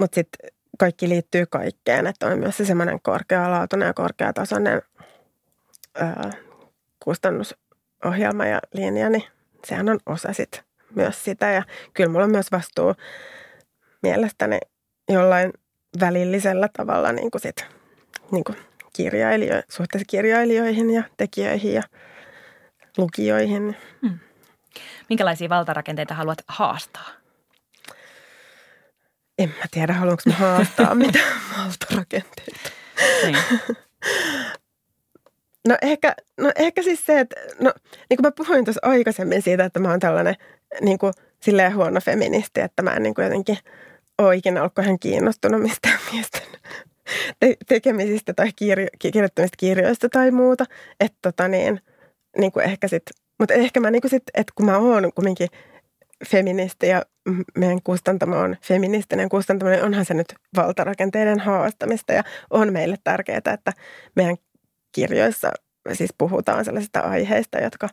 Mutta 0.00 0.14
sitten 0.14 0.50
kaikki 0.78 1.08
liittyy 1.08 1.46
kaikkeen, 1.46 2.06
että 2.06 2.26
on 2.26 2.38
myös 2.38 2.56
se 2.56 2.64
semmoinen 2.64 2.98
korkealaatuinen 3.02 3.86
ja 3.86 3.94
korkeatasoinen 3.94 4.82
öö, 6.00 6.30
kustannusohjelma 7.04 8.46
ja 8.46 8.60
linja, 8.72 9.10
niin 9.10 9.24
sehän 9.64 9.88
on 9.88 9.98
osa 10.06 10.32
sit 10.32 10.62
myös 10.94 11.24
sitä. 11.24 11.50
Ja 11.50 11.62
kyllä 11.94 12.10
mulla 12.10 12.24
on 12.24 12.30
myös 12.30 12.52
vastuu 12.52 12.94
mielestäni 14.02 14.58
jollain 15.08 15.52
välillisellä 16.00 16.68
tavalla 16.76 17.12
niin 17.12 17.30
kuin 17.30 17.42
sit, 17.42 17.66
niin 18.30 18.44
kuin 18.44 18.58
kirjailijo- 18.92 19.62
suhteessa 19.68 20.06
kirjailijoihin 20.08 20.90
ja 20.90 21.02
tekijöihin 21.16 21.74
ja 21.74 21.82
lukijoihin. 22.98 23.76
Hmm. 24.02 24.18
Minkälaisia 25.08 25.48
valtarakenteita 25.48 26.14
haluat 26.14 26.38
haastaa? 26.48 27.08
En 29.38 29.48
mä 29.48 29.64
tiedä, 29.70 29.92
haluanko 29.92 30.22
mä 30.26 30.34
haastaa 30.34 30.94
mitään 31.04 31.40
valtarakenteita. 31.58 32.70
Niin. 33.22 33.36
No 35.68 35.76
ehkä, 35.82 36.14
no 36.40 36.52
ehkä 36.56 36.82
siis 36.82 37.06
se, 37.06 37.20
että 37.20 37.36
no, 37.60 37.72
niin 38.10 38.16
kuin 38.16 38.26
mä 38.26 38.30
puhuin 38.30 38.64
tuossa 38.64 38.80
aikaisemmin 38.84 39.42
siitä, 39.42 39.64
että 39.64 39.80
mä 39.80 39.90
oon 39.90 40.00
tällainen 40.00 40.34
niin 40.80 40.98
kuin, 40.98 41.12
silleen 41.40 41.74
huono 41.74 42.00
feministi, 42.00 42.60
että 42.60 42.82
mä 42.82 42.90
en 42.90 43.02
niin 43.02 43.14
kuin 43.14 43.24
jotenkin 43.24 43.58
ole 44.18 44.36
ikinä 44.36 44.60
ollut 44.60 44.78
ihan 44.82 44.98
kiinnostunut 44.98 45.62
mistään 45.62 45.98
miesten 46.12 46.42
te- 47.40 47.56
tekemisistä 47.68 48.34
tai 48.34 48.48
kirjo- 48.56 48.96
kirjoittamista 48.98 49.56
kirjoista 49.56 50.08
tai 50.08 50.30
muuta. 50.30 50.64
Että 51.00 51.18
tota 51.22 51.48
niin, 51.48 51.80
niin 52.38 52.52
kuin 52.52 52.64
ehkä 52.64 52.88
sit, 52.88 53.02
mutta 53.38 53.54
ehkä 53.54 53.80
mä 53.80 53.90
niin 53.90 54.02
kuin 54.02 54.10
sit, 54.10 54.22
että 54.34 54.52
kun 54.56 54.66
mä 54.66 54.78
oon 54.78 55.12
kumminkin 55.14 55.48
feministi 56.26 56.88
ja 56.88 57.02
meidän 57.56 57.82
kustantamo 57.84 58.36
on 58.38 58.56
feministinen 58.62 59.28
kustantamo, 59.28 59.70
niin 59.70 59.84
onhan 59.84 60.04
se 60.04 60.14
nyt 60.14 60.34
valtarakenteiden 60.56 61.40
haastamista 61.40 62.12
ja 62.12 62.22
on 62.50 62.72
meille 62.72 62.96
tärkeää, 63.04 63.40
että 63.54 63.72
meidän 64.16 64.36
kirjoissa 64.92 65.52
siis 65.92 66.14
puhutaan 66.18 66.64
sellaisista 66.64 67.00
aiheista, 67.00 67.58
jotka 67.58 67.88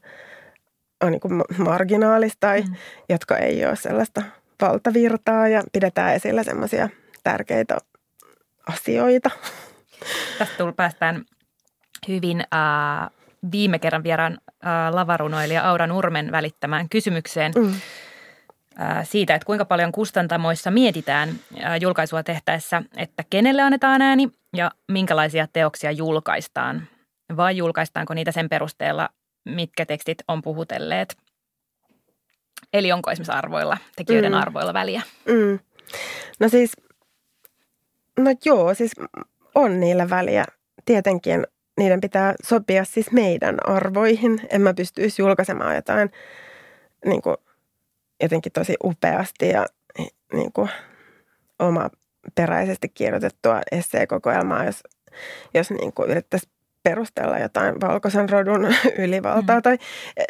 on 1.04 1.12
niin 1.12 1.44
marginaalista 1.58 2.38
tai 2.40 2.62
mm. 2.62 2.76
jotka 3.10 3.38
ei 3.38 3.66
ole 3.66 3.76
sellaista 3.76 4.22
valtavirtaa 4.62 5.48
ja 5.48 5.64
pidetään 5.74 6.16
esillä 6.16 6.44
semmoisia 6.44 6.90
tärkeitä 7.24 7.78
asioita. 8.68 9.30
Tästä 10.38 10.58
tullut 10.58 10.76
päästään 10.76 11.26
hyvin 12.08 12.40
äh, 12.40 13.10
viime 13.52 13.80
kerran 13.80 14.04
vieraan 14.04 14.38
äh, 14.48 14.94
lavarunoilija 14.94 15.70
Aura 15.70 15.88
Nurmen 15.88 16.32
välittämään 16.32 16.90
kysymykseen 16.90 17.52
mm. 17.56 17.74
äh, 18.82 19.08
siitä, 19.08 19.36
että 19.36 19.46
kuinka 19.46 19.66
paljon 19.66 19.92
kustantamoissa 19.92 20.72
mietitään 20.72 21.30
äh, 21.64 21.82
julkaisua 21.82 22.24
tehtäessä, 22.24 22.82
että 22.98 23.24
kenelle 23.30 23.62
annetaan 23.62 24.02
ääni 24.02 24.30
ja 24.56 24.72
minkälaisia 24.92 25.48
teoksia 25.54 25.92
julkaistaan. 25.92 26.88
Vai 27.38 27.58
julkaistaanko 27.58 28.14
niitä 28.14 28.32
sen 28.32 28.50
perusteella, 28.50 29.10
mitkä 29.46 29.86
tekstit 29.86 30.18
on 30.28 30.42
puhutelleet. 30.42 31.18
Eli 32.74 32.92
onko 32.92 33.12
esimerkiksi 33.12 33.32
arvoilla, 33.32 33.78
tekijöiden 33.96 34.32
mm. 34.32 34.38
arvoilla 34.38 34.74
väliä? 34.74 35.02
Mm. 35.26 35.60
No 36.40 36.50
siis, 36.50 36.72
no 38.18 38.36
joo, 38.46 38.74
siis 38.74 38.92
on 39.56 39.80
niillä 39.80 40.10
väliä. 40.10 40.46
Tietenkin 40.86 41.48
niiden 41.78 42.02
pitää 42.02 42.34
sopia 42.44 42.86
siis 42.86 43.12
meidän 43.12 43.58
arvoihin. 43.68 44.42
En 44.50 44.62
mä 44.62 44.74
pystyisi 44.74 45.22
julkaisemaan 45.22 45.76
jotain 45.76 46.12
niin 47.06 47.22
kuin, 47.22 47.36
jotenkin 48.24 48.52
tosi 48.52 48.76
upeasti 48.84 49.50
ja 49.50 49.66
niin 50.34 50.52
kuin, 50.54 50.70
oma 51.60 51.90
peräisesti 52.36 52.90
kirjoitettua 52.90 53.62
esseekokoelmaa, 53.72 54.66
jos, 54.66 54.84
jos 55.54 55.72
niin 55.72 55.94
kuin 55.94 56.10
yrittäisi 56.12 56.50
perustella 56.84 57.40
jotain 57.40 57.82
valkoisen 57.82 58.30
rodun 58.30 58.68
ylivaltaa. 59.06 59.56
Mm. 59.56 59.62
Tai 59.62 59.78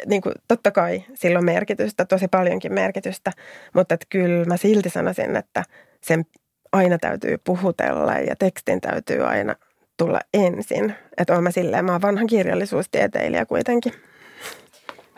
niin 0.06 0.22
kuin, 0.22 0.34
totta 0.48 0.70
kai 0.70 1.04
sillä 1.14 1.38
on 1.38 1.44
merkitystä, 1.44 2.04
tosi 2.04 2.28
paljonkin 2.28 2.74
merkitystä, 2.74 3.32
mutta 3.74 3.94
että 3.94 4.06
kyllä 4.08 4.44
mä 4.44 4.56
silti 4.56 4.90
sanoisin, 4.90 5.36
että 5.36 5.64
sen 6.02 6.26
aina 6.72 6.98
täytyy 6.98 7.38
puhutella 7.44 8.12
ja 8.12 8.36
tekstin 8.36 8.80
täytyy 8.80 9.26
aina 9.26 9.54
tulla 9.96 10.20
ensin. 10.34 10.94
Että 11.18 11.32
olen 11.32 11.42
mä 11.42 11.50
silleen, 11.50 11.84
mä 11.84 11.92
oon 11.92 12.02
vanha 12.02 12.24
kirjallisuustieteilijä 12.24 13.46
kuitenkin. 13.46 13.92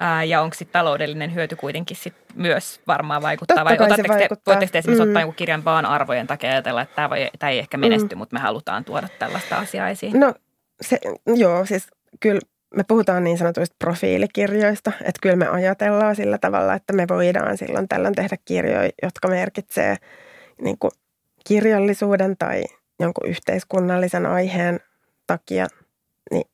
Ää, 0.00 0.24
ja 0.24 0.42
onko 0.42 0.54
sitten 0.54 0.72
taloudellinen 0.72 1.34
hyöty 1.34 1.56
kuitenkin 1.56 1.96
sit 1.96 2.14
myös 2.34 2.80
varmaan 2.86 3.22
vaikuttaa? 3.22 3.56
Totta 3.56 3.64
vai 3.64 3.86
otatteko 3.86 4.14
te, 4.14 4.28
voitteko 4.46 4.72
te 4.72 4.78
esimerkiksi 4.78 5.04
mm. 5.04 5.10
ottaa 5.10 5.22
jonkun 5.22 5.36
kirjan 5.36 5.64
vaan 5.64 5.86
arvojen 5.86 6.26
takia 6.26 6.50
ajatella, 6.50 6.82
että 6.82 6.96
tämä, 6.96 7.10
voi, 7.10 7.30
tämä 7.38 7.50
ei 7.50 7.58
ehkä 7.58 7.76
menesty, 7.76 8.14
mm. 8.14 8.18
mutta 8.18 8.36
me 8.36 8.40
halutaan 8.40 8.84
tuoda 8.84 9.08
tällaista 9.18 9.56
asiaa 9.56 9.88
esiin? 9.88 10.20
No 10.20 10.34
se, 10.80 10.98
joo, 11.26 11.66
siis 11.66 11.86
kyllä 12.20 12.40
me 12.74 12.84
puhutaan 12.88 13.24
niin 13.24 13.38
sanotuista 13.38 13.76
profiilikirjoista, 13.78 14.92
että 15.00 15.18
kyllä 15.22 15.36
me 15.36 15.48
ajatellaan 15.48 16.16
sillä 16.16 16.38
tavalla, 16.38 16.74
että 16.74 16.92
me 16.92 17.06
voidaan 17.08 17.56
silloin 17.56 17.88
tällöin 17.88 18.14
tehdä 18.14 18.36
kirjoja, 18.44 18.90
jotka 19.02 19.28
merkitsee 19.28 19.96
niin 20.62 20.78
kuin 20.78 20.90
kirjallisuuden 21.48 22.36
tai 22.36 22.64
jonkun 23.00 23.28
yhteiskunnallisen 23.28 24.26
aiheen 24.26 24.80
takia 25.26 25.66
niin, 26.30 26.44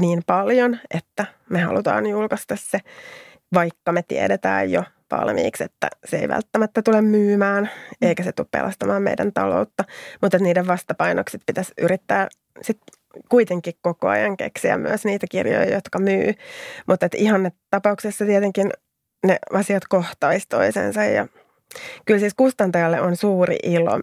niin 0.00 0.22
paljon, 0.26 0.78
että 0.94 1.26
me 1.50 1.60
halutaan 1.60 2.06
julkaista 2.06 2.56
se, 2.58 2.78
vaikka 3.54 3.92
me 3.92 4.02
tiedetään 4.02 4.72
jo 4.72 4.84
valmiiksi, 5.10 5.64
että 5.64 5.88
se 6.04 6.18
ei 6.18 6.28
välttämättä 6.28 6.82
tule 6.82 7.02
myymään, 7.02 7.70
eikä 8.02 8.22
se 8.22 8.32
tule 8.32 8.46
pelastamaan 8.50 9.02
meidän 9.02 9.32
taloutta, 9.32 9.84
mutta 10.22 10.38
niiden 10.38 10.66
vastapainokset 10.66 11.42
pitäisi 11.46 11.72
yrittää 11.78 12.28
sit 12.62 12.78
kuitenkin 13.28 13.74
koko 13.82 14.08
ajan 14.08 14.36
keksiä 14.36 14.78
myös 14.78 15.04
niitä 15.04 15.26
kirjoja, 15.30 15.74
jotka 15.74 15.98
myy. 15.98 16.34
Mutta 16.86 17.06
että 17.06 17.18
ihan 17.18 17.50
tapauksessa 17.70 18.24
tietenkin 18.24 18.70
ne 19.26 19.38
asiat 19.52 19.82
kohtaisi 19.88 20.46
toisensa 20.48 21.04
ja 21.04 21.26
kyllä 22.04 22.20
siis 22.20 22.34
kustantajalle 22.34 23.00
on 23.00 23.16
suuri 23.16 23.56
ilo 23.62 24.00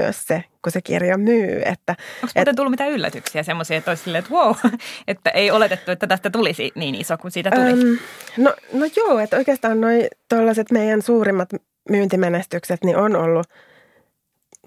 myös 0.00 0.24
se, 0.26 0.44
kun 0.62 0.72
se 0.72 0.82
kirja 0.82 1.18
myy. 1.18 1.62
Että, 1.64 1.96
Onko 2.22 2.32
muuten 2.36 2.56
tullut 2.56 2.70
mitään 2.70 2.90
yllätyksiä 2.90 3.42
semmoisia, 3.42 3.76
että 3.76 3.90
olisi 3.90 4.02
silleen, 4.04 4.24
että 4.24 4.34
wow, 4.34 4.54
että 5.08 5.30
ei 5.30 5.50
oletettu, 5.50 5.90
että 5.90 6.06
tästä 6.06 6.30
tulisi 6.30 6.72
niin 6.74 6.94
iso 6.94 7.18
kuin 7.18 7.30
siitä 7.30 7.50
tuli? 7.50 7.70
Öm, 7.70 7.98
no, 8.36 8.54
no 8.72 8.86
joo, 8.96 9.18
että 9.18 9.36
oikeastaan 9.36 9.80
noi 9.80 10.08
tuollaiset 10.28 10.70
meidän 10.70 11.02
suurimmat 11.02 11.48
myyntimenestykset 11.90 12.84
niin 12.84 12.96
on 12.96 13.16
ollut 13.16 13.46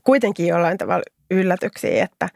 kuitenkin 0.04 0.48
jollain 0.48 0.78
tavalla 0.78 1.04
yllätyksiä, 1.32 2.04
että, 2.04 2.30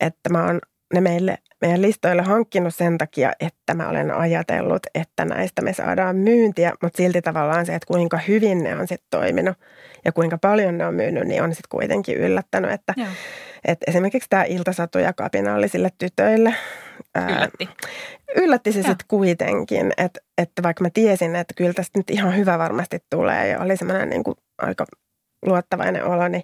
että 0.00 0.30
mä 0.30 0.46
oon 0.46 0.60
ne 0.94 1.00
meille, 1.00 1.38
meidän 1.60 1.82
listoille 1.82 2.22
hankkinut 2.22 2.74
sen 2.74 2.98
takia, 2.98 3.32
että 3.40 3.74
mä 3.74 3.88
olen 3.88 4.10
ajatellut, 4.10 4.86
että 4.94 5.24
näistä 5.24 5.62
me 5.62 5.72
saadaan 5.72 6.16
myyntiä, 6.16 6.72
mutta 6.82 6.96
silti 6.96 7.22
tavallaan 7.22 7.66
se, 7.66 7.74
että 7.74 7.86
kuinka 7.86 8.18
hyvin 8.28 8.64
ne 8.64 8.76
on 8.76 8.88
sitten 8.88 9.06
toiminut 9.10 9.56
ja 10.04 10.12
kuinka 10.12 10.38
paljon 10.38 10.78
ne 10.78 10.86
on 10.86 10.94
myynyt, 10.94 11.24
niin 11.28 11.42
on 11.42 11.54
sitten 11.54 11.68
kuitenkin 11.68 12.16
yllättänyt, 12.16 12.70
että, 12.70 12.94
että 13.64 13.84
esimerkiksi 13.86 14.30
tämä 14.30 14.44
iltasatu 14.44 14.98
ja 14.98 15.12
kapinallisille 15.12 15.90
tytöille. 15.98 16.54
Yllätti. 17.28 17.68
Ää, 17.68 17.74
yllätti 18.36 18.72
se 18.72 18.82
sitten 18.82 19.06
kuitenkin, 19.08 19.92
että, 19.96 20.20
että 20.38 20.62
vaikka 20.62 20.84
mä 20.84 20.90
tiesin, 20.94 21.36
että 21.36 21.54
kyllä 21.56 21.72
tästä 21.72 21.98
nyt 21.98 22.10
ihan 22.10 22.36
hyvä 22.36 22.58
varmasti 22.58 22.98
tulee 23.10 23.48
ja 23.48 23.60
oli 23.60 23.76
semmoinen 23.76 24.08
niin 24.08 24.24
kuin 24.24 24.36
aika 24.58 24.84
luottavainen 25.46 26.04
olo, 26.04 26.28
niin 26.28 26.42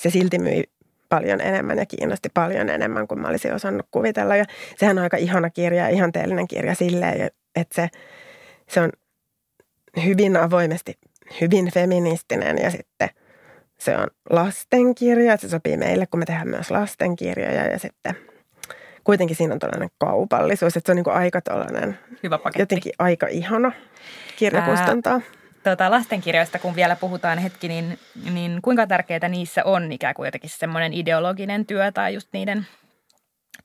se 0.00 0.10
silti 0.10 0.38
myi 0.38 0.64
paljon 1.08 1.40
enemmän 1.40 1.78
ja 1.78 1.86
kiinnosti 1.86 2.28
paljon 2.34 2.68
enemmän 2.68 3.08
kuin 3.08 3.20
mä 3.20 3.28
olisin 3.28 3.54
osannut 3.54 3.86
kuvitella. 3.90 4.36
Ja 4.36 4.44
sehän 4.76 4.98
on 4.98 5.04
aika 5.04 5.16
ihana 5.16 5.50
kirja, 5.50 5.88
ihanteellinen 5.88 6.48
kirja 6.48 6.74
silleen, 6.74 7.30
että 7.56 7.74
se, 7.74 7.88
se 8.68 8.80
on 8.80 8.90
hyvin 10.04 10.36
avoimesti, 10.36 10.98
hyvin 11.40 11.70
feministinen 11.74 12.58
ja 12.58 12.70
sitten 12.70 13.08
se 13.78 13.96
on 13.96 14.06
lastenkirja. 14.30 15.36
Se 15.36 15.48
sopii 15.48 15.76
meille, 15.76 16.06
kun 16.06 16.20
me 16.20 16.26
tehdään 16.26 16.48
myös 16.48 16.70
lastenkirjoja 16.70 17.66
ja 17.66 17.78
sitten 17.78 18.16
kuitenkin 19.04 19.36
siinä 19.36 19.54
on 19.54 19.58
tällainen 19.58 19.88
kaupallisuus, 19.98 20.76
että 20.76 20.88
se 20.88 20.92
on 20.92 20.96
niin 21.04 21.16
aika 21.16 21.40
tällainen, 21.40 21.98
Hyvä 22.22 22.38
paketti. 22.38 22.62
jotenkin 22.62 22.92
aika 22.98 23.26
ihana 23.26 23.72
kirja 24.36 24.62
kustantaa 24.62 25.20
tuota, 25.70 25.90
lastenkirjoista, 25.90 26.58
kun 26.58 26.76
vielä 26.76 26.96
puhutaan 26.96 27.38
hetki, 27.38 27.68
niin, 27.68 27.98
niin 28.32 28.62
kuinka 28.62 28.86
tärkeää 28.86 29.28
niissä 29.28 29.64
on 29.64 29.92
ikään 29.92 30.14
kuin 30.14 30.26
jotenkin 30.26 30.50
semmoinen 30.50 30.92
ideologinen 30.92 31.66
työ 31.66 31.92
tai 31.92 32.14
just 32.14 32.28
niiden 32.32 32.66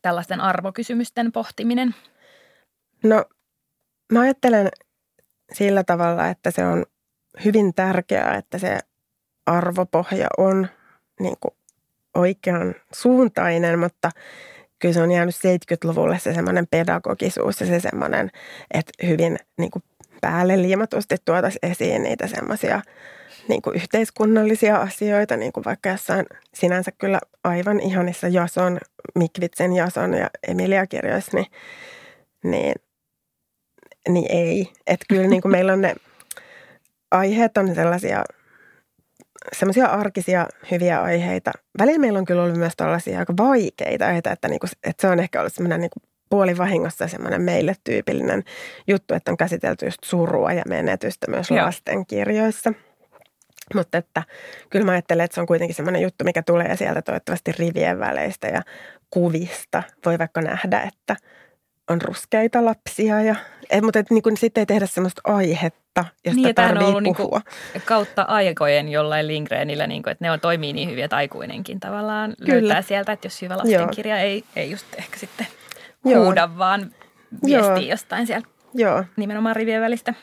tällaisten 0.02 0.42
arvokysymysten 0.42 1.32
pohtiminen? 1.32 1.96
No, 3.04 3.26
mä 4.14 4.20
ajattelen 4.20 4.70
sillä 5.54 5.84
tavalla, 5.84 6.28
että 6.28 6.52
se 6.52 6.66
on 6.66 6.86
hyvin 7.46 7.74
tärkeää, 7.74 8.36
että 8.36 8.58
se 8.58 8.80
arvopohja 9.46 10.28
on 10.38 10.68
niin 11.20 11.36
kuin 11.40 11.54
oikean 12.16 12.76
suuntainen, 12.94 13.80
mutta 13.80 14.12
kyllä 14.80 14.94
se 14.94 15.02
on 15.02 15.12
jäänyt 15.12 15.36
70-luvulle 15.36 16.20
se 16.20 16.34
semmoinen 16.34 16.68
pedagogisuus 16.68 17.62
ja 17.62 17.68
se 17.68 17.80
semmoinen, 17.80 18.32
että 18.74 18.92
hyvin 19.08 19.40
niin 19.58 19.72
kuin 19.72 19.84
päälle 20.22 20.62
liimatusti 20.62 21.16
tuotaisiin 21.26 21.72
esiin 21.72 22.04
niitä 22.04 22.28
semmoisia 22.28 22.82
niin 23.48 23.62
yhteiskunnallisia 23.76 24.78
asioita, 24.78 25.38
niin 25.38 25.52
kuin 25.52 25.64
vaikka 25.64 25.90
jossain 25.90 26.26
sinänsä 26.54 26.92
kyllä 26.92 27.20
aivan 27.44 27.80
ihanissa 27.80 28.28
Jason, 28.28 28.80
Mikvitsen 29.16 29.74
Jason 29.74 30.14
ja 30.14 30.30
Emilia-kirjoissa, 30.48 31.38
niin, 31.38 31.48
niin, 32.44 32.74
niin 34.10 34.26
ei. 34.30 34.70
Että 34.88 35.06
kyllä 35.10 35.28
niin 35.28 35.42
kuin 35.42 35.52
meillä 35.58 35.74
on 35.74 35.82
ne 35.82 35.96
aiheet 37.12 37.58
on 37.58 37.76
sellaisia 37.76 38.24
semmoisia 39.54 39.86
arkisia 39.86 40.48
hyviä 40.72 41.02
aiheita. 41.02 41.52
Välillä 41.80 42.00
meillä 42.00 42.20
on 42.20 42.26
kyllä 42.26 42.44
ollut 42.44 42.58
myös 42.58 42.74
tällaisia 42.78 43.20
aika 43.20 43.34
vaikeita 43.38 44.06
aiheita, 44.06 44.32
että, 44.32 44.48
niin 44.48 44.60
kuin, 44.60 44.70
että 44.84 45.02
se 45.02 45.08
on 45.08 45.20
ehkä 45.20 45.40
ollut 45.40 45.54
semmoinen 45.54 45.82
niin 45.82 46.11
puolivahingossa 46.32 47.08
semmoinen 47.08 47.42
meille 47.42 47.76
tyypillinen 47.84 48.44
juttu, 48.88 49.14
että 49.14 49.32
on 49.32 49.38
käsitelty 49.38 49.86
just 49.86 50.04
surua 50.04 50.54
ja 50.54 50.64
menetystä 50.68 51.32
myös 51.32 51.52
Joo. 51.52 51.66
lastenkirjoissa. 51.66 52.74
Mutta 53.76 53.98
että 53.98 54.24
kyllä 54.70 54.86
mä 54.86 54.92
ajattelen, 54.92 55.26
että 55.26 55.36
se 55.36 55.42
on 55.42 55.48
kuitenkin 55.48 55.76
semmoinen 55.76 56.02
juttu, 56.02 56.26
mikä 56.26 56.44
tulee 56.44 56.78
sieltä 56.78 57.02
toivottavasti 57.02 57.52
rivien 57.52 58.00
väleistä 58.00 58.48
ja 58.48 58.62
kuvista. 59.10 59.84
Voi 60.06 60.20
vaikka 60.20 60.42
nähdä, 60.42 60.82
että 60.82 61.16
on 61.90 62.02
ruskeita 62.02 62.66
lapsia. 62.66 63.22
Ja, 63.22 63.36
et, 63.70 63.84
mutta 63.84 64.00
et, 64.00 64.12
niin 64.12 64.24
kuin, 64.24 64.38
sitten 64.38 64.62
ei 64.62 64.66
tehdä 64.66 64.86
sellaista 64.86 65.22
aihetta, 65.24 66.06
josta 66.26 66.42
Niin, 66.42 66.56
tämähän 66.56 66.78
on 66.78 66.84
tarvii 66.84 66.98
ollut 66.98 67.18
puhua. 67.18 67.42
niinku 67.74 67.86
kautta 67.88 68.22
aikojen 68.22 68.90
jollain 68.90 69.28
Lindgrenillä, 69.28 69.88
niinku, 69.88 70.10
että 70.10 70.26
ne 70.26 70.32
on, 70.32 70.40
toimii 70.40 70.74
niin 70.74 70.90
hyvin, 70.90 71.04
että 71.04 71.16
aikuinenkin 71.16 71.80
tavallaan 71.80 72.34
Kyllä. 72.46 72.62
löytää 72.62 72.82
sieltä, 72.82 73.12
että 73.12 73.26
jos 73.26 73.42
hyvä 73.42 73.58
lastenkirja 73.58 74.20
ei, 74.20 74.44
ei 74.56 74.72
just 74.72 74.86
ehkä 74.98 75.18
sitten 75.18 75.48
Joo. 76.06 76.24
huuda, 76.26 76.58
vaan 76.58 76.92
Joo. 77.44 77.62
viestii 77.62 77.90
jostain 77.90 78.28
sieltä 78.28 78.48
Joo. 78.74 79.04
nimenomaan 79.18 79.56
rivien 79.56 79.82
välistä. 79.82 80.14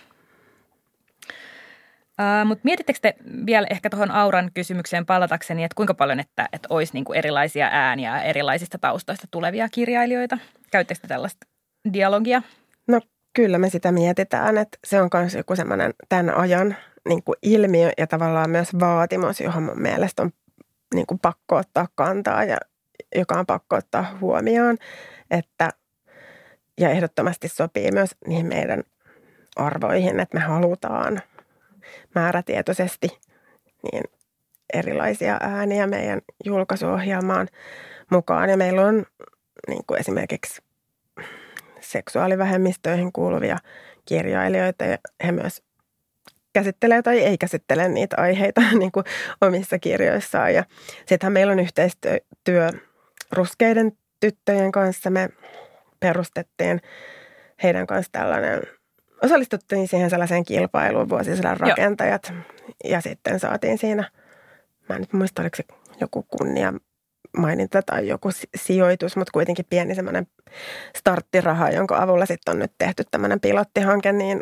Uh, 2.20 2.47
Mutta 2.47 2.62
mietittekö 2.64 2.99
te 3.03 3.14
vielä 3.47 3.66
ehkä 3.70 3.91
tuohon 3.91 4.11
Auran 4.11 4.51
kysymykseen 4.55 5.07
palatakseni, 5.07 5.64
että 5.64 5.74
kuinka 5.74 5.95
paljon, 5.95 6.20
että, 6.20 6.49
että 6.53 6.66
olisi 6.70 6.93
niinku 6.95 7.12
erilaisia 7.12 7.68
ääniä 7.72 8.22
erilaisista 8.22 8.79
taustoista 8.79 9.26
tulevia 9.31 9.68
kirjailijoita? 9.68 10.39
Käyttekö 10.70 11.01
te 11.01 11.09
tällaista 11.09 11.47
dialogia? 11.93 12.43
No 12.89 13.01
kyllä 13.33 13.59
me 13.59 13.70
sitä 13.70 13.93
mietitään, 13.93 14.59
että 14.59 14.79
se 14.85 15.03
on 15.03 15.09
myös 15.14 15.35
joku 15.35 15.57
semmoinen 15.57 15.95
tämän 16.09 16.35
ajan 16.37 16.76
niin 17.09 17.22
kuin 17.22 17.37
ilmiö 17.43 17.91
ja 17.99 18.07
tavallaan 18.07 18.51
myös 18.51 18.68
vaatimus, 18.81 19.41
johon 19.41 19.62
mun 19.62 19.83
mielestä 19.83 20.22
on 20.22 20.31
niin 20.95 21.07
kuin 21.07 21.18
pakko 21.18 21.57
ottaa 21.57 21.89
kantaa 21.95 22.45
ja 22.45 22.57
joka 23.14 23.39
on 23.39 23.47
pakko 23.47 23.76
ottaa 23.76 24.18
huomioon, 24.20 24.76
että 25.31 25.70
ja 26.81 26.91
ehdottomasti 26.91 27.49
sopii 27.49 27.91
myös 27.93 28.11
niihin 28.26 28.47
meidän 28.47 28.83
arvoihin, 29.57 30.20
että 30.20 30.39
me 30.39 30.45
halutaan 30.45 31.22
määrätietoisesti 32.14 33.18
niin 33.93 34.05
erilaisia 34.72 35.37
ääniä 35.41 35.87
meidän 35.87 36.20
julkaisuohjelmaan 36.45 37.49
mukaan. 38.11 38.51
Ja 38.51 38.57
meillä 38.57 38.83
on 38.83 39.07
niin 39.68 39.85
kuin 39.87 40.01
esimerkiksi 40.01 40.62
seksuaalivähemmistöihin 41.81 43.12
kuuluvia 43.12 43.59
kirjailijoita 44.05 44.85
ja 44.85 44.99
he 45.24 45.33
myös 45.33 45.62
käsittelee 46.53 47.03
tai 47.03 47.18
ei 47.18 47.39
käsittele 47.39 47.89
niitä 47.89 48.16
aiheita 48.18 48.61
niin 48.79 48.93
kuin 48.93 49.05
omissa 49.41 49.79
kirjoissaan. 49.79 50.55
Ja 50.55 50.64
sittenhän 51.07 51.33
meillä 51.33 51.53
on 51.53 51.61
yhteistyö 51.61 52.70
ruskeiden 53.33 53.93
tyttöjen 54.21 54.73
kanssa. 54.73 55.11
Me 55.11 55.29
perustettiin 56.01 56.81
heidän 57.62 57.87
kanssa 57.87 58.12
tällainen, 58.12 58.62
osallistuttiin 59.23 59.89
siihen 59.89 60.11
sellaiseen 60.11 60.45
kilpailuun 60.45 61.09
vuosisadan 61.09 61.57
Joo. 61.61 61.69
rakentajat. 61.69 62.33
Ja 62.85 63.01
sitten 63.01 63.41
saatiin 63.41 63.79
siinä, 63.79 64.11
mä 64.89 64.95
en 64.95 65.01
nyt 65.01 65.12
muista, 65.12 65.43
oliko 65.43 65.57
se 65.57 65.64
joku 66.01 66.23
kunnia 66.23 66.73
maininta 67.37 67.83
tai 67.83 68.09
joku 68.09 68.31
si- 68.31 68.49
sijoitus, 68.57 69.16
mutta 69.16 69.31
kuitenkin 69.33 69.64
pieni 69.71 69.95
semmoinen 69.95 70.27
starttiraha, 70.97 71.71
jonka 71.71 72.03
avulla 72.03 72.27
sitten 72.27 72.53
on 72.53 72.59
nyt 72.59 72.73
tehty 72.79 73.03
tämmöinen 73.11 73.41
pilottihanke, 73.41 74.12
niin 74.12 74.41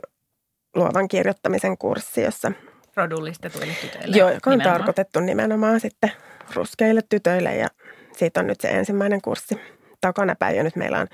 luovan 0.75 1.09
kirjoittamisen 1.09 1.79
kurssi, 1.79 2.23
jossa 2.23 2.53
Rodullistetuille 2.97 3.73
tytöille. 3.81 4.17
Joo, 4.17 4.31
joka 4.31 4.51
on 4.51 4.59
nimenomaan. 4.59 4.79
tarkoitettu 4.81 5.21
nimenomaan 5.21 5.81
sitten 5.81 6.13
ruskeille 6.55 7.01
tytöille 7.09 7.57
ja 7.57 7.69
siitä 8.17 8.41
on 8.41 8.47
nyt 8.47 8.61
se 8.61 8.69
ensimmäinen 8.69 9.23
kurssi 9.23 9.61
takanapäin 10.01 10.57
ja 10.57 10.63
nyt 10.63 10.77
meillä 10.77 10.99
on 10.99 11.07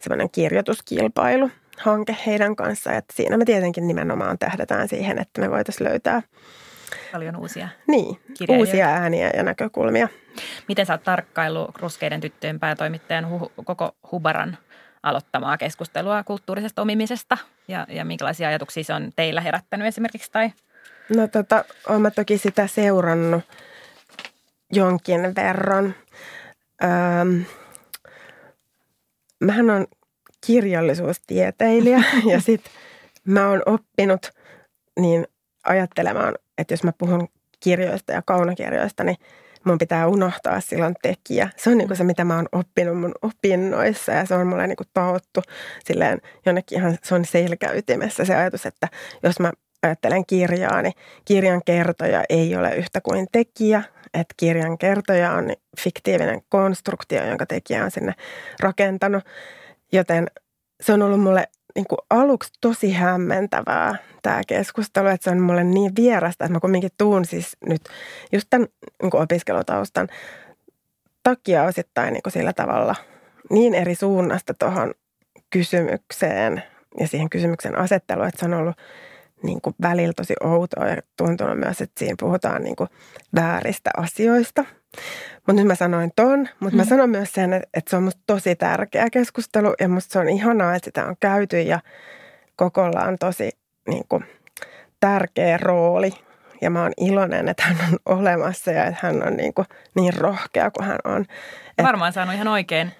semmoinen 0.00 0.30
kirjoituskilpailu 0.30 1.50
hanke 1.78 2.16
heidän 2.26 2.56
kanssaan, 2.56 2.96
että 2.96 3.14
siinä 3.16 3.36
me 3.36 3.44
tietenkin 3.44 3.88
nimenomaan 3.88 4.38
tähdätään 4.38 4.88
siihen, 4.88 5.18
että 5.18 5.40
me 5.40 5.50
voitaisiin 5.50 5.88
löytää 5.88 6.22
Paljon 7.12 7.36
uusia. 7.36 7.68
niin, 7.86 8.20
uusia 8.48 8.86
ääniä 8.86 9.30
ja 9.36 9.42
näkökulmia. 9.42 10.08
Miten 10.68 10.86
sä 10.86 10.92
oot 10.94 11.02
tarkkailu 11.02 11.68
Ruskeiden 11.78 12.20
tyttöjen 12.20 12.60
päätoimittajan 12.60 13.24
hu- 13.24 13.64
koko 13.64 13.96
Hubaran 14.12 14.58
aloittamaa 15.02 15.58
keskustelua 15.58 16.24
kulttuurisesta 16.24 16.82
omimisesta 16.82 17.38
ja, 17.68 17.86
ja 17.88 18.04
minkälaisia 18.04 18.48
ajatuksia 18.48 18.84
se 18.84 18.94
on 18.94 19.10
teillä 19.16 19.40
herättänyt 19.40 19.86
esimerkiksi 19.88 20.32
tai 20.32 20.52
No 21.16 21.28
tota, 21.28 21.64
olen 21.88 22.00
mä 22.00 22.10
toki 22.10 22.38
sitä 22.38 22.66
seurannut 22.66 23.44
jonkin 24.72 25.34
verran. 25.36 25.94
Öm, 26.84 27.44
mähän 29.40 29.70
on 29.70 29.86
kirjallisuustieteilijä 30.46 32.02
ja 32.32 32.40
sit 32.40 32.64
mä 33.24 33.48
oon 33.48 33.62
oppinut 33.66 34.30
niin 35.00 35.26
ajattelemaan, 35.64 36.34
että 36.58 36.72
jos 36.74 36.84
mä 36.84 36.92
puhun 36.98 37.28
kirjoista 37.60 38.12
ja 38.12 38.22
kaunokirjoista, 38.22 39.04
niin 39.04 39.16
mun 39.64 39.78
pitää 39.78 40.06
unohtaa 40.06 40.60
silloin 40.60 40.94
tekijä. 41.02 41.50
Se 41.56 41.70
on 41.70 41.78
niinku 41.78 41.94
se, 41.94 42.04
mitä 42.04 42.24
mä 42.24 42.36
oon 42.36 42.48
oppinut 42.52 42.98
mun 42.98 43.14
opinnoissa 43.22 44.12
ja 44.12 44.26
se 44.26 44.34
on 44.34 44.46
mulle 44.46 44.66
niinku 44.66 44.84
taottu 44.94 45.42
silleen 45.84 46.20
jonnekin 46.46 46.78
ihan, 46.78 46.98
se 47.02 47.14
on 47.14 47.24
selkäytimessä 47.24 48.24
se 48.24 48.34
ajatus, 48.34 48.66
että 48.66 48.88
jos 49.22 49.40
mä 49.40 49.52
ajattelen 49.82 50.26
kirjaa, 50.26 50.82
niin 50.82 50.94
kirjan 51.24 51.62
kertoja 51.64 52.24
ei 52.28 52.56
ole 52.56 52.74
yhtä 52.74 53.00
kuin 53.00 53.26
tekijä. 53.32 53.82
Että 54.14 54.34
kirjan 54.36 54.78
kertoja 54.78 55.32
on 55.32 55.52
fiktiivinen 55.80 56.42
konstruktio, 56.48 57.24
jonka 57.24 57.46
tekijä 57.46 57.84
on 57.84 57.90
sinne 57.90 58.14
rakentanut. 58.60 59.24
Joten 59.92 60.26
se 60.80 60.92
on 60.92 61.02
ollut 61.02 61.20
mulle 61.20 61.48
niin 61.74 61.86
kuin 61.88 61.98
aluksi 62.10 62.52
tosi 62.60 62.92
hämmentävää 62.92 63.94
tämä 64.22 64.40
keskustelu, 64.46 65.08
että 65.08 65.24
se 65.24 65.30
on 65.30 65.40
mulle 65.40 65.64
niin 65.64 65.92
vierasta, 65.96 66.44
että 66.44 66.52
mä 66.52 66.60
kumminkin 66.60 66.90
tuun 66.98 67.24
siis 67.24 67.56
nyt 67.66 67.82
just 68.32 68.46
tämän 68.50 68.68
niin 69.02 69.10
kuin 69.10 69.22
opiskelutaustan 69.22 70.08
takia 71.22 71.64
osittain 71.64 72.12
niin 72.12 72.22
kuin 72.22 72.32
sillä 72.32 72.52
tavalla 72.52 72.94
niin 73.50 73.74
eri 73.74 73.94
suunnasta 73.94 74.54
tuohon 74.54 74.94
kysymykseen 75.50 76.62
ja 77.00 77.08
siihen 77.08 77.30
kysymyksen 77.30 77.78
asetteluun, 77.78 78.28
että 78.28 78.40
se 78.40 78.44
on 78.44 78.54
ollut 78.54 78.76
niin 79.42 79.60
kuin 79.60 79.74
välillä 79.82 80.12
tosi 80.16 80.34
outoa 80.44 80.88
ja 80.88 80.96
tuntunut 81.16 81.58
myös, 81.58 81.80
että 81.80 81.98
siinä 81.98 82.14
puhutaan 82.20 82.62
niin 82.62 82.76
kuin 82.76 82.88
vääristä 83.34 83.90
asioista. 83.96 84.64
Mutta 85.36 85.52
nyt 85.52 85.66
mä 85.66 85.74
sanoin 85.74 86.10
ton, 86.16 86.48
mutta 86.60 86.76
mä 86.76 86.82
Mm. 86.82 86.88
sanon 86.88 87.10
myös 87.10 87.32
sen, 87.32 87.52
että, 87.52 87.68
että 87.74 87.90
se 87.90 87.96
on 87.96 88.02
musta 88.02 88.20
tosi 88.26 88.56
tärkeä 88.56 89.10
keskustelu 89.12 89.74
ja 89.80 89.88
musta 89.88 90.12
se 90.12 90.18
on 90.18 90.28
ihanaa, 90.28 90.74
että 90.74 90.84
sitä 90.86 91.06
on 91.06 91.16
käyty 91.20 91.60
ja 91.62 91.80
kokolla 92.56 93.00
on 93.00 93.18
tosi 93.18 93.50
niin 93.88 94.04
kuin, 94.08 94.24
tärkeä 95.00 95.56
rooli. 95.56 96.10
Ja 96.60 96.70
mä 96.70 96.82
oon 96.82 96.92
iloinen, 96.96 97.48
että 97.48 97.62
hän 97.62 97.76
on 97.92 98.18
olemassa 98.18 98.70
ja 98.72 98.84
että 98.84 99.00
hän 99.06 99.26
on 99.26 99.36
niin, 99.36 99.54
kuin, 99.54 99.66
niin 99.94 100.14
rohkea 100.14 100.70
kuin 100.70 100.86
hän 100.86 100.98
on. 101.04 101.24
Et- 101.78 101.84
varmaan 101.84 102.12
saanut 102.12 102.34
ihan 102.34 102.48
oikein 102.48 102.92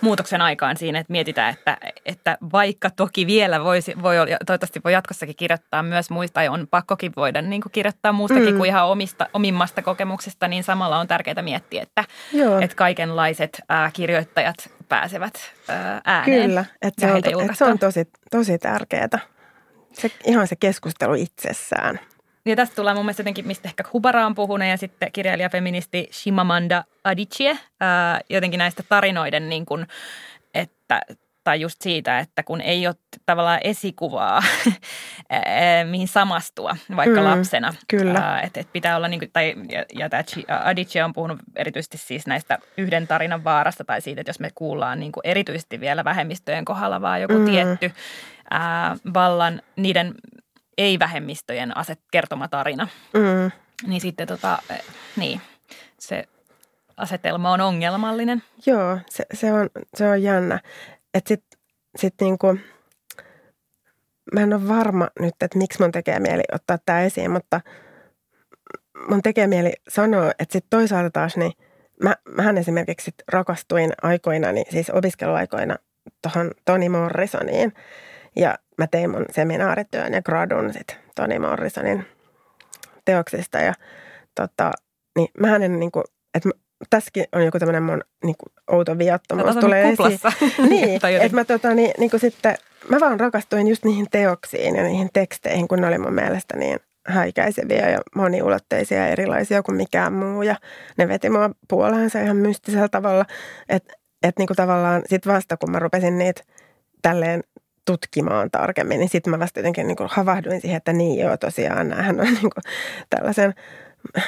muutoksen 0.00 0.40
aikaan 0.40 0.76
siinä, 0.76 0.98
että 0.98 1.10
mietitään, 1.12 1.54
että, 1.54 1.78
että 2.06 2.38
vaikka 2.52 2.90
toki 2.90 3.26
vielä 3.26 3.64
voisi, 3.64 3.94
voi 4.02 4.16
toivottavasti 4.46 4.80
voi 4.84 4.92
jatkossakin 4.92 5.36
kirjoittaa 5.36 5.82
myös 5.82 6.10
muista, 6.10 6.34
tai 6.34 6.48
on 6.48 6.66
pakkokin 6.70 7.12
voida 7.16 7.42
niin 7.42 7.62
kuin 7.62 7.72
kirjoittaa 7.72 8.12
muustakin 8.12 8.52
Mm. 8.52 8.56
kuin 8.56 8.68
ihan 8.68 8.86
omista, 8.86 9.26
omimmasta 9.34 9.82
kokemuksesta, 9.82 10.48
niin 10.48 10.64
samalla 10.64 10.98
on 10.98 11.08
tärkeää 11.08 11.42
miettiä, 11.42 11.82
että, 11.82 12.04
Joo. 12.32 12.60
että 12.60 12.76
kaikenlaiset 12.76 13.60
ää, 13.68 13.90
kirjoittajat 13.92 14.70
pääsevät 14.88 15.52
ää, 15.68 16.00
ääneen. 16.04 16.48
Kyllä, 16.48 16.64
että 16.82 17.06
ja 17.06 17.08
se, 17.08 17.36
on, 17.36 17.42
että 17.44 17.54
se 17.56 17.64
on 17.64 17.78
tosi, 17.78 18.08
tosi 18.30 18.58
tärkeää. 18.58 19.18
Se, 19.92 20.10
ihan 20.26 20.46
se 20.48 20.56
keskustelu 20.56 21.14
itsessään. 21.14 22.00
Ja 22.46 22.56
tästä 22.56 22.76
tulee 22.76 22.94
mun 22.94 23.04
mielestä 23.04 23.20
jotenkin, 23.20 23.46
mistä 23.46 23.68
ehkä 23.68 23.84
Hubara 23.92 24.26
on 24.26 24.34
puhunut 24.34 24.68
ja 24.68 24.76
sitten 24.76 25.12
kirjailijafeministi 25.12 26.08
Shimamanda 26.12 26.84
Adichie, 27.04 27.58
ää, 27.80 28.20
jotenkin 28.30 28.58
näistä 28.58 28.82
tarinoiden 28.88 29.48
niin 29.48 29.66
kuin, 29.66 29.86
että 30.54 31.00
tai 31.44 31.60
just 31.60 31.82
siitä, 31.82 32.18
että 32.18 32.42
kun 32.42 32.60
ei 32.60 32.86
ole 32.86 32.94
tavallaan 33.26 33.60
esikuvaa, 33.64 34.42
mihin 35.90 36.08
samastua 36.08 36.76
vaikka 36.96 37.20
Mm, 37.20 37.26
lapsena. 37.26 37.74
kyllä. 37.88 38.40
Että 38.40 38.60
et 38.60 38.72
pitää 38.72 38.96
olla, 38.96 39.08
niin 39.08 39.20
kuin, 39.20 39.30
tai, 39.32 39.54
ja, 39.70 39.84
ja 39.94 40.08
tämä 40.08 40.22
Chi- 40.22 40.44
Adichie 40.64 41.04
on 41.04 41.12
puhunut 41.12 41.38
erityisesti 41.56 41.98
siis 41.98 42.26
näistä 42.26 42.58
yhden 42.76 43.06
tarinan 43.06 43.44
vaarasta 43.44 43.84
tai 43.84 44.00
siitä, 44.00 44.20
että 44.20 44.28
jos 44.28 44.40
me 44.40 44.48
kuullaan 44.54 45.00
niin 45.00 45.12
kuin 45.12 45.26
erityisesti 45.26 45.80
vielä 45.80 46.04
vähemmistöjen 46.04 46.64
kohdalla 46.64 47.00
vaan 47.00 47.20
joku 47.20 47.34
mm. 47.38 47.44
tietty 47.44 47.92
ää, 48.50 48.96
vallan, 49.14 49.62
niiden 49.76 50.14
ei-vähemmistöjen 50.80 51.76
aset 51.76 52.00
kertoma 52.10 52.48
tarina, 52.48 52.88
Mm. 53.14 53.50
niin 53.86 54.00
sitten 54.00 54.26
tota, 54.28 54.58
eh, 54.70 54.82
niin, 55.16 55.40
se 55.98 56.24
asetelma 56.96 57.52
on 57.52 57.60
ongelmallinen. 57.60 58.42
Joo, 58.66 58.98
se, 59.08 59.24
se, 59.34 59.52
on, 59.52 59.70
se 59.94 60.08
on 60.08 60.22
jännä. 60.22 60.60
Että 61.14 61.28
sit, 61.28 61.44
sit 61.96 62.14
niinku, 62.20 62.58
mä 64.34 64.40
en 64.40 64.52
ole 64.54 64.68
varma 64.68 65.08
nyt, 65.20 65.34
että 65.42 65.58
miksi 65.58 65.80
mun 65.82 65.92
tekee 65.92 66.20
mieli 66.20 66.42
ottaa 66.52 66.78
tämä 66.86 67.00
esiin, 67.00 67.30
mutta 67.30 67.60
mun 69.08 69.22
tekee 69.22 69.46
mieli 69.46 69.72
sanoa, 69.88 70.30
että 70.30 70.52
sitten 70.52 70.70
toisaalta 70.70 71.10
taas 71.10 71.36
niin 71.36 71.52
mä, 72.02 72.16
mähän 72.28 72.58
esimerkiksi 72.58 73.04
sit 73.04 73.14
rakastuin 73.28 73.92
aikoinani, 74.02 74.64
siis 74.70 74.90
opiskeluaikoina 74.90 75.76
tuohon 76.22 76.50
Toni 76.64 76.88
Morrisoniin. 76.88 77.72
Ja 78.36 78.58
mä 78.78 78.86
tein 78.86 79.10
mun 79.10 79.24
seminaarityön 79.30 80.12
ja 80.12 80.22
gradun 80.22 80.72
sitten 80.72 80.96
Toni 81.16 81.38
Morrisonin 81.38 82.06
teoksista. 83.04 83.58
Ja 83.58 83.74
tota, 84.34 84.72
niin 85.16 85.28
mähän 85.40 85.62
en 85.62 85.80
niinku, 85.80 86.02
että 86.34 86.48
mä, 86.48 86.52
tässäkin 86.90 87.24
on 87.32 87.44
joku 87.44 87.58
tämmöinen 87.58 87.82
mun 87.82 88.00
niin 88.24 88.36
kuin, 88.38 88.52
outo 88.76 88.98
viattomuus 88.98 89.56
tulee 89.56 89.88
esiin. 89.88 90.20
niin, 90.70 91.00
että 91.20 91.34
mä, 91.34 91.44
tota, 91.44 91.74
niin, 91.74 91.90
niin 91.98 92.10
kuin 92.10 92.20
sitten, 92.20 92.54
mä 92.88 93.00
vaan 93.00 93.20
rakastuin 93.20 93.68
just 93.68 93.84
niihin 93.84 94.06
teoksiin 94.10 94.76
ja 94.76 94.82
niihin 94.82 95.10
teksteihin, 95.12 95.68
kun 95.68 95.80
ne 95.80 95.86
oli 95.86 95.98
mun 95.98 96.14
mielestä 96.14 96.56
niin 96.56 96.78
häikäiseviä 97.06 97.90
ja 97.90 98.00
moniulotteisia 98.14 98.98
ja 98.98 99.08
erilaisia 99.08 99.62
kuin 99.62 99.76
mikään 99.76 100.12
muu. 100.12 100.42
Ja 100.42 100.56
ne 100.98 101.08
veti 101.08 101.30
mua 101.30 101.50
puoleensa 101.68 102.20
ihan 102.20 102.36
mystisellä 102.36 102.88
tavalla, 102.88 103.24
että 103.68 103.94
et 104.22 104.38
niinku 104.38 104.54
tavallaan 104.54 105.02
sit 105.06 105.26
vasta 105.26 105.56
kun 105.56 105.70
mä 105.70 105.78
rupesin 105.78 106.18
niitä 106.18 106.42
tälleen 107.02 107.44
tutkimaan 107.84 108.50
tarkemmin, 108.50 108.98
niin 108.98 109.08
sitten 109.08 109.30
mä 109.30 109.38
vasta 109.38 109.60
jotenkin 109.60 109.86
niinku 109.86 110.06
havahduin 110.10 110.60
siihen, 110.60 110.76
että 110.76 110.92
niin 110.92 111.20
joo 111.20 111.36
tosiaan, 111.36 111.88
näähän 111.88 112.20
on 112.20 112.26
niinku 112.26 112.60
tällaisen 113.10 113.54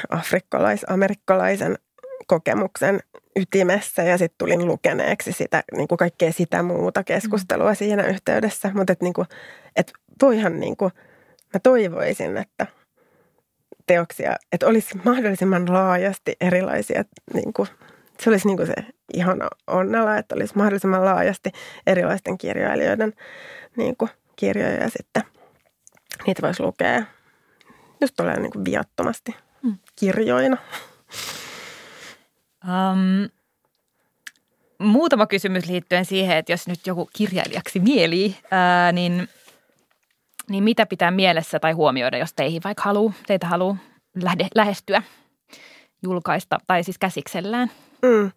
afrikkalais-amerikkalaisen 0.08 1.78
kokemuksen 2.26 3.00
ytimessä 3.36 4.02
ja 4.02 4.18
sitten 4.18 4.38
tulin 4.38 4.66
lukeneeksi 4.66 5.32
sitä, 5.32 5.62
niin 5.76 5.88
kuin 5.88 5.98
kaikkea 5.98 6.32
sitä 6.32 6.62
muuta 6.62 7.04
keskustelua 7.04 7.70
mm. 7.70 7.76
siinä 7.76 8.02
yhteydessä. 8.02 8.70
Mutta 8.74 8.92
että 8.92 9.04
niin 9.04 9.12
kuin, 9.12 9.26
et 9.76 9.92
voihan 10.22 10.60
niin 10.60 10.76
kuin, 10.76 10.92
mä 11.54 11.60
toivoisin, 11.62 12.36
että 12.36 12.66
teoksia, 13.86 14.36
että 14.52 14.66
olisi 14.66 14.98
mahdollisimman 15.04 15.72
laajasti 15.72 16.36
erilaisia, 16.40 17.04
niin 17.34 17.52
kuin, 17.52 17.68
se 18.22 18.30
olisi 18.30 18.46
niin 18.46 18.56
kuin 18.56 18.66
se 18.66 18.74
ihana 19.14 19.48
onnella, 19.66 20.16
että 20.16 20.34
olisi 20.34 20.56
mahdollisimman 20.56 21.04
laajasti 21.04 21.50
erilaisten 21.86 22.38
kirjailijoiden 22.38 23.12
niin 23.76 23.96
kuin, 23.96 24.10
kirjoja 24.36 24.74
ja 24.74 24.88
sitten 24.90 25.22
niitä 26.26 26.42
voisi 26.42 26.62
lukea 26.62 27.02
just 28.00 28.14
tulee 28.16 28.40
niin 28.40 28.52
kuin 28.52 28.64
viattomasti 28.64 29.34
mm. 29.62 29.78
kirjoina. 29.96 30.56
Um, 32.64 33.28
muutama 34.78 35.26
kysymys 35.26 35.66
liittyen 35.66 36.04
siihen, 36.04 36.36
että 36.36 36.52
jos 36.52 36.68
nyt 36.68 36.86
joku 36.86 37.10
kirjailijaksi 37.12 37.80
mielii, 37.80 38.36
ää, 38.50 38.92
niin, 38.92 39.28
niin 40.48 40.64
mitä 40.64 40.86
pitää 40.86 41.10
mielessä 41.10 41.58
tai 41.58 41.72
huomioida, 41.72 42.18
jos 42.18 42.32
teihin 42.34 42.62
vaikka 42.64 42.82
haluaa, 42.82 43.12
teitä 43.26 43.46
haluaa 43.46 43.76
lähde, 44.22 44.48
lähestyä, 44.54 45.02
julkaista 46.02 46.58
tai 46.66 46.84
siis 46.84 46.98
käsiksellään? 46.98 47.70
Mm. 48.02 48.30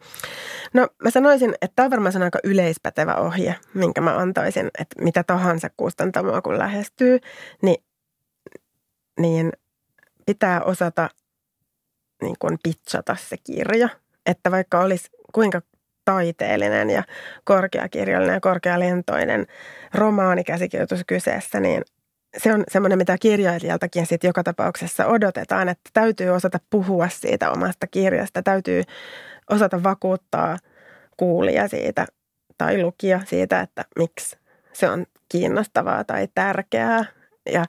No 0.73 0.87
mä 1.03 1.09
sanoisin, 1.09 1.53
että 1.61 1.75
tämä 1.75 1.85
on 1.85 1.91
varmaan 1.91 2.21
aika 2.23 2.39
yleispätevä 2.43 3.15
ohje, 3.15 3.55
minkä 3.73 4.01
mä 4.01 4.17
antaisin, 4.17 4.67
että 4.79 5.03
mitä 5.03 5.23
tahansa 5.23 5.69
kustantamoa 5.77 6.41
kun 6.41 6.59
lähestyy, 6.59 7.19
niin, 7.61 7.83
niin 9.19 9.51
pitää 10.25 10.61
osata 10.61 11.09
niin 12.21 12.35
kuin 12.39 12.57
pitchata 12.63 13.15
se 13.19 13.37
kirja– 13.43 13.89
että 14.25 14.51
vaikka 14.51 14.79
olisi 14.79 15.09
kuinka 15.33 15.61
taiteellinen 16.05 16.89
ja 16.89 17.03
korkeakirjallinen 17.43 18.33
ja 18.33 18.39
korkealentoinen 18.39 19.47
romaanikäsikirjoitus 19.93 21.03
kyseessä, 21.07 21.59
niin 21.59 21.81
se 22.37 22.53
on 22.53 22.63
semmoinen, 22.67 22.97
mitä 22.97 23.17
kirjailijaltakin 23.17 24.05
sitten 24.05 24.27
joka 24.27 24.43
tapauksessa 24.43 25.05
odotetaan, 25.05 25.69
että 25.69 25.89
täytyy 25.93 26.29
osata 26.29 26.59
puhua 26.69 27.09
siitä 27.09 27.51
omasta 27.51 27.87
kirjasta, 27.87 28.43
täytyy 28.43 28.83
osata 29.49 29.83
vakuuttaa 29.83 30.57
kuulija 31.17 31.67
siitä 31.67 32.07
tai 32.57 32.81
lukija 32.81 33.21
siitä, 33.25 33.61
että 33.61 33.85
miksi 33.99 34.37
se 34.73 34.89
on 34.89 35.05
kiinnostavaa 35.29 36.03
tai 36.03 36.27
tärkeää 36.35 37.05
ja 37.51 37.65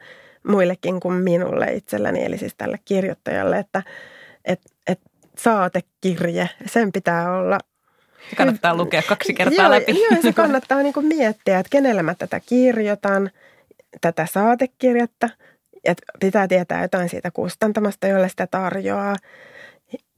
muillekin 0.48 1.00
kuin 1.00 1.14
minulle 1.14 1.66
itselläni, 1.66 2.24
eli 2.24 2.38
siis 2.38 2.54
tälle 2.58 2.78
kirjoittajalle, 2.84 3.58
että 3.58 3.82
et, 4.44 4.60
et 4.86 5.00
saatekirje, 5.38 6.50
sen 6.66 6.92
pitää 6.92 7.36
olla 7.36 7.58
se 8.30 8.36
kannattaa 8.36 8.76
lukea 8.76 9.02
kaksi 9.02 9.34
kertaa 9.34 9.64
joo, 9.64 9.70
läpi. 9.70 10.04
Joo, 10.10 10.22
se 10.22 10.32
kannattaa 10.32 10.82
niin 10.82 10.92
kuin 10.92 11.06
miettiä, 11.06 11.58
että 11.58 11.70
kenelle 11.70 12.02
mä 12.02 12.14
tätä 12.14 12.40
kirjoitan, 12.46 13.30
tätä 14.00 14.26
saatekirjettä. 14.32 15.30
Että 15.84 16.02
pitää 16.20 16.48
tietää 16.48 16.82
jotain 16.82 17.08
siitä 17.08 17.30
kustantamasta, 17.30 18.06
jolle 18.06 18.28
sitä 18.28 18.46
tarjoaa. 18.46 19.16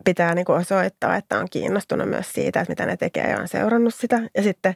Pitää 0.09 0.35
niin 0.35 0.45
kuin 0.45 0.59
osoittaa, 0.59 1.17
että 1.17 1.39
on 1.39 1.47
kiinnostunut 1.51 2.09
myös 2.09 2.33
siitä, 2.33 2.61
että 2.61 2.73
mitä 2.73 2.87
ne 2.87 2.97
tekee 2.97 3.31
ja 3.31 3.41
on 3.41 3.49
seurannut 3.49 3.95
sitä. 3.95 4.21
Ja 4.35 4.43
sitten 4.43 4.75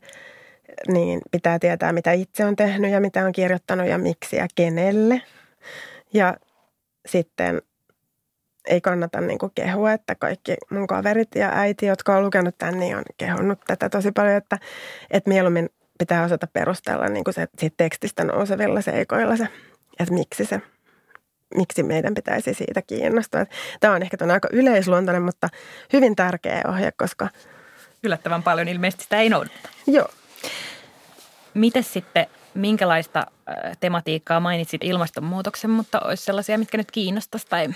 niin 0.88 1.20
pitää 1.30 1.58
tietää, 1.58 1.92
mitä 1.92 2.12
itse 2.12 2.44
on 2.44 2.56
tehnyt 2.56 2.90
ja 2.90 3.00
mitä 3.00 3.24
on 3.24 3.32
kirjoittanut 3.32 3.86
ja 3.86 3.98
miksi 3.98 4.36
ja 4.36 4.46
kenelle. 4.54 5.22
Ja 6.12 6.36
sitten 7.06 7.62
ei 8.68 8.80
kannata 8.80 9.20
niin 9.20 9.38
kuin 9.38 9.52
kehua, 9.54 9.92
että 9.92 10.14
kaikki 10.14 10.54
mun 10.70 10.86
kaverit 10.86 11.34
ja 11.34 11.50
äiti, 11.54 11.86
jotka 11.86 12.16
on 12.16 12.24
lukenut 12.24 12.58
tämän, 12.58 12.78
niin 12.78 12.96
on 12.96 13.02
kehunut 13.16 13.60
tätä 13.66 13.88
tosi 13.88 14.12
paljon, 14.12 14.36
että, 14.36 14.58
että 15.10 15.30
mieluummin 15.30 15.70
pitää 15.98 16.24
osata 16.24 16.46
perustella 16.46 17.08
niin 17.08 17.24
kuin 17.24 17.34
se, 17.34 17.48
siitä 17.58 17.74
tekstistä 17.76 18.24
nousevilla 18.24 18.80
seikoilla 18.80 19.36
se, 19.36 19.48
että 20.00 20.14
miksi 20.14 20.44
se 20.44 20.60
miksi 21.57 21.82
meidän 21.82 22.14
pitäisi 22.14 22.55
siitä 22.55 22.82
kiinnostua. 22.82 23.40
Tämä 23.80 23.94
on 23.94 24.03
ehkä 24.03 24.16
ton 24.16 24.30
aika 24.30 24.48
yleisluontoinen, 24.53 25.22
mutta 25.22 25.48
hyvin 25.92 26.16
tärkeä 26.16 26.62
ohje, 26.68 26.92
koska... 26.96 27.28
Yllättävän 28.05 28.42
paljon 28.42 28.68
ilmeisesti 28.68 29.05
sitä 29.05 29.16
ei 29.16 29.28
noudata. 29.28 29.68
Joo. 29.86 30.09
Miten 31.55 31.84
sitten, 31.84 32.26
minkälaista 32.55 33.26
tematiikkaa 33.80 34.40
mainitsit 34.40 34.84
ilmastonmuutoksen, 34.84 35.70
mutta 35.70 36.00
olisi 36.00 36.24
sellaisia, 36.24 36.59
mitkä 36.59 36.78
nyt 36.78 36.90
kiinnostaisi 36.90 37.46
tai 37.46 37.68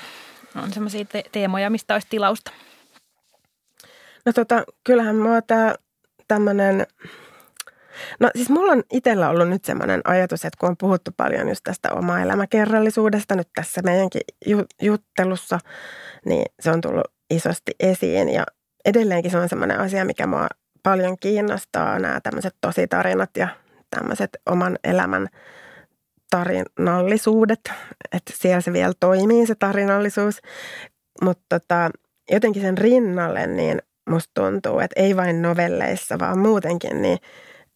on 0.63 0.73
semmoisia 0.73 1.05
te- 1.05 1.25
teemoja, 1.33 1.71
mistä 1.71 1.95
olisi 1.95 2.07
tilausta? 2.11 2.51
No 4.25 4.33
tota, 4.33 4.65
kyllähän 4.85 5.17
mua 5.17 5.43
tämä 5.43 5.75
tämmöinen, 6.29 6.87
no 8.21 8.31
siis 8.35 8.51
mulla 8.51 8.73
on 8.73 8.83
itsellä 8.93 9.31
ollut 9.31 9.49
nyt 9.49 9.65
semmoinen 9.65 10.01
ajatus, 10.05 10.45
että 10.45 10.57
kun 10.61 10.69
on 10.69 10.77
puhuttu 10.77 11.11
paljon 11.17 11.49
just 11.49 11.61
tästä 11.65 11.93
omaa 11.93 12.21
elämäkerrallisuudesta 12.21 13.35
nyt 13.35 13.49
tässä 13.55 13.81
meidänkin 13.85 14.21
ju- 14.47 14.67
juttelussa, 14.83 15.59
niin 16.25 16.45
se 16.61 16.71
on 16.71 16.81
tullut 16.81 17.13
isosti 17.31 17.73
esiin. 17.81 18.29
Ja 18.29 18.45
edelleenkin 18.85 19.31
se 19.31 19.39
on 19.39 19.49
semmoinen 19.49 19.81
asia, 19.81 20.05
mikä 20.05 20.27
mua 20.27 20.47
paljon 20.83 21.17
kiinnostaa, 21.21 21.99
nämä 21.99 22.21
tämmöiset 22.21 22.55
tositarinat 22.61 23.31
ja 23.37 23.49
tämmöiset 23.91 24.31
oman 24.47 24.79
elämän 24.85 25.29
tarinallisuudet, 26.31 27.61
että 28.13 28.33
siellä 28.35 28.61
se 28.61 28.73
vielä 28.73 28.93
toimii 29.01 29.47
se 29.47 29.55
tarinallisuus, 29.55 30.41
mutta 31.23 31.45
tota, 31.49 31.91
jotenkin 32.31 32.63
sen 32.63 32.79
rinnalle 32.79 33.47
niin 33.47 33.83
musta 34.11 34.31
tuntuu, 34.35 34.81
että 34.81 35.01
ei 35.03 35.17
vain 35.17 35.43
novelleissa, 35.43 36.19
vaan 36.19 36.39
muutenkin 36.39 37.03
niin, 37.03 37.19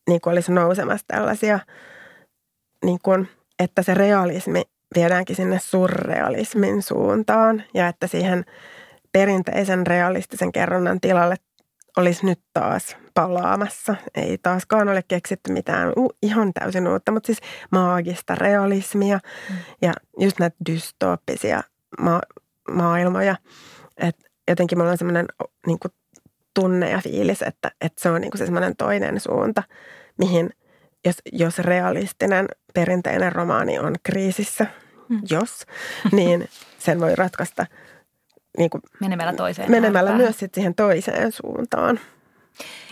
niin 0.08 0.20
kuin 0.20 0.32
olisi 0.32 0.52
nousemassa 0.52 1.06
tällaisia, 1.06 1.58
niin 2.84 2.98
kuin, 3.02 3.28
että 3.58 3.82
se 3.82 3.94
realismi 3.94 4.62
viedäänkin 4.94 5.36
sinne 5.36 5.58
surrealismin 5.58 6.82
suuntaan 6.82 7.62
ja 7.74 7.88
että 7.88 8.06
siihen 8.06 8.44
perinteisen 9.12 9.86
realistisen 9.86 10.52
kerronnan 10.52 11.00
tilalle 11.00 11.36
olisi 11.96 12.26
nyt 12.26 12.40
taas 12.52 12.96
palaamassa. 13.14 13.94
Ei 14.14 14.38
taaskaan 14.38 14.88
ole 14.88 15.02
keksitty 15.08 15.52
mitään 15.52 15.92
uh, 15.96 16.12
ihan 16.22 16.52
täysin 16.52 16.88
uutta, 16.88 17.12
mutta 17.12 17.26
siis 17.26 17.40
maagista 17.72 18.34
realismia 18.34 19.20
mm. 19.50 19.56
ja 19.82 19.92
just 20.18 20.38
näitä 20.38 20.56
dystooppisia 20.66 21.62
ma- 22.00 22.20
maailmoja. 22.70 23.36
Et 23.96 24.16
jotenkin 24.48 24.78
mulla 24.78 24.90
on 24.90 24.98
semmoinen 24.98 25.26
niin 25.66 25.78
tunne 26.54 26.90
ja 26.90 26.98
fiilis, 26.98 27.42
että, 27.42 27.70
että 27.80 28.02
se 28.02 28.10
on 28.10 28.20
niin 28.20 28.38
se 28.38 28.44
semmoinen 28.44 28.76
toinen 28.76 29.20
suunta, 29.20 29.62
mihin 30.18 30.50
jos, 31.04 31.16
jos 31.32 31.58
realistinen 31.58 32.48
perinteinen 32.74 33.32
romaani 33.32 33.78
on 33.78 33.94
kriisissä, 34.02 34.66
mm. 35.08 35.20
jos, 35.30 35.66
niin 36.12 36.48
sen 36.78 37.00
voi 37.00 37.16
ratkaista– 37.16 37.66
niin 38.58 38.70
kuin 38.70 38.82
menemällä 39.00 39.32
toiseen 39.32 39.70
Menemällä 39.70 40.12
myös 40.12 40.38
sit 40.38 40.54
siihen 40.54 40.74
toiseen 40.74 41.32
suuntaan. 41.32 42.00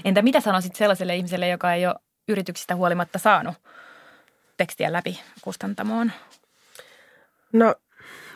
Entä 0.05 0.23
mitä 0.23 0.41
sanoisit 0.41 0.77
sellaiselle 0.77 1.17
ihmiselle, 1.17 1.49
joka 1.49 1.73
ei 1.73 1.87
ole 1.87 1.95
yrityksistä 2.29 2.77
huolimatta 2.77 3.19
saanut 3.19 3.55
tekstiä 4.57 4.93
läpi 4.93 5.21
kustantamoon? 5.43 6.13
No, 7.53 7.75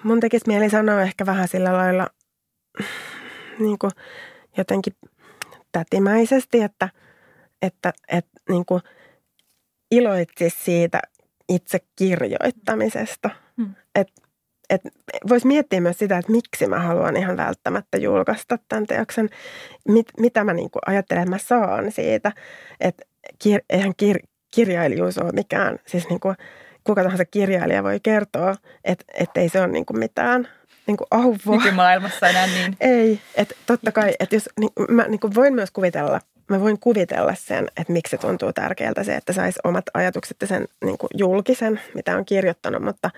mun 0.02 0.20
tekisi 0.20 0.44
mieli 0.46 0.70
sanoa 0.70 1.02
ehkä 1.02 1.26
vähän 1.26 1.48
sillä 1.48 1.72
lailla 1.72 2.06
niin 3.58 3.78
kuin 3.78 3.90
jotenkin 4.56 4.96
tätimäisesti, 5.72 6.62
että, 6.62 6.88
että, 7.62 7.92
että 8.08 8.40
niin 8.48 8.66
kuin 8.66 8.80
iloitsisi 9.90 10.64
siitä 10.64 11.00
itse 11.48 11.78
kirjoittamisesta. 11.96 13.30
Hmm. 13.56 13.74
Että 13.94 14.22
että 14.70 14.88
voisi 15.28 15.46
miettiä 15.46 15.80
myös 15.80 15.98
sitä, 15.98 16.18
että 16.18 16.32
miksi 16.32 16.66
mä 16.66 16.78
haluan 16.78 17.16
ihan 17.16 17.36
välttämättä 17.36 17.98
julkaista 17.98 18.58
tämän 18.68 18.86
teoksen. 18.86 19.28
Mit, 19.88 20.06
mitä 20.20 20.44
mä 20.44 20.52
niin 20.52 20.70
kuin 20.70 20.82
ajattelen, 20.86 21.22
että 21.22 21.30
mä 21.30 21.38
saan 21.38 21.92
siitä. 21.92 22.32
Että 22.80 23.04
kir, 23.38 23.60
eihän 23.70 23.92
kir, 23.96 24.18
kirjailijuus 24.54 25.18
ole 25.18 25.32
mikään, 25.32 25.78
siis 25.86 26.08
niin 26.08 26.20
kuin 26.20 26.36
kuka 26.84 27.02
tahansa 27.02 27.24
kirjailija 27.24 27.82
voi 27.82 28.00
kertoa, 28.00 28.54
että, 28.84 29.40
ei 29.40 29.48
se 29.48 29.60
ole 29.60 29.68
niin 29.68 29.86
kuin 29.86 29.98
mitään 29.98 30.48
niin 30.86 30.96
kuin 30.96 31.08
auvoa. 31.10 31.56
Nykymaailmassa 31.56 32.28
enää 32.28 32.46
niin. 32.46 32.76
Ei, 32.96 33.20
että 33.34 33.54
totta 33.66 33.92
kai, 33.92 34.14
että 34.20 34.36
jos 34.36 34.48
niin, 34.60 34.70
mä 34.88 35.02
niin 35.08 35.20
kuin 35.20 35.34
voin 35.34 35.54
myös 35.54 35.70
kuvitella, 35.70 36.20
mä 36.48 36.60
voin 36.60 36.80
kuvitella 36.80 37.34
sen, 37.34 37.68
että 37.76 37.92
miksi 37.92 38.10
se 38.10 38.18
tuntuu 38.18 38.52
tärkeältä 38.52 39.04
se, 39.04 39.14
että 39.14 39.32
saisi 39.32 39.60
omat 39.64 39.84
ajatukset 39.94 40.36
ja 40.40 40.46
sen 40.46 40.68
niin 40.84 40.98
kuin 40.98 41.10
julkisen, 41.14 41.80
mitä 41.94 42.16
on 42.16 42.24
kirjoittanut, 42.24 42.82
mutta, 42.82 43.10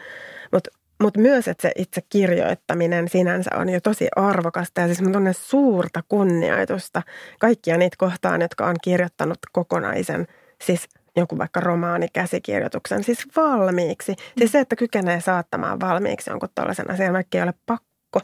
mutta 0.53 0.71
mutta 1.03 1.21
myös, 1.21 1.49
että 1.49 1.63
se 1.63 1.73
itse 1.77 2.01
kirjoittaminen 2.09 3.09
sinänsä 3.09 3.51
on 3.57 3.69
jo 3.69 3.81
tosi 3.81 4.09
arvokasta 4.17 4.81
ja 4.81 4.87
siis 4.87 5.03
mä 5.03 5.11
tunnen 5.11 5.35
suurta 5.35 6.01
kunnioitusta 6.09 7.03
kaikkia 7.41 7.77
niitä 7.77 7.97
kohtaan, 7.99 8.41
jotka 8.41 8.67
on 8.67 8.77
kirjoittanut 8.85 9.39
kokonaisen, 9.53 10.27
siis 10.65 10.89
jonkun 11.17 11.39
vaikka 11.39 11.61
romaanikäsikirjoituksen, 11.61 13.05
siis 13.05 13.27
valmiiksi. 13.37 14.15
Siis 14.39 14.53
se, 14.53 14.61
että 14.61 14.77
kykenee 14.77 15.21
saattamaan 15.21 15.81
valmiiksi 15.81 16.31
jonkun 16.31 16.49
tällaisen 16.55 16.91
asian, 16.91 17.13
vaikka 17.13 17.39
ei 17.39 17.43
ole 17.45 17.55
pakko. 17.67 17.85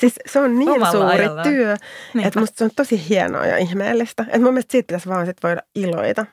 Siis 0.00 0.14
se 0.26 0.40
on 0.40 0.58
niin 0.58 0.70
Omalla 0.70 0.90
suuri 0.92 1.24
ajallaan. 1.24 1.48
työ, 1.48 1.76
Niinpä. 2.14 2.28
että 2.28 2.40
musta 2.40 2.58
se 2.58 2.64
on 2.64 2.70
tosi 2.76 3.08
hienoa 3.08 3.46
ja 3.46 3.56
ihmeellistä. 3.56 4.22
Että 4.22 4.38
mun 4.38 4.52
mielestä 4.52 4.72
siitä 4.72 4.86
pitäisi 4.86 5.08
vaan 5.08 5.26
sit 5.26 5.36
voida 5.42 5.60
iloita. 5.74 6.26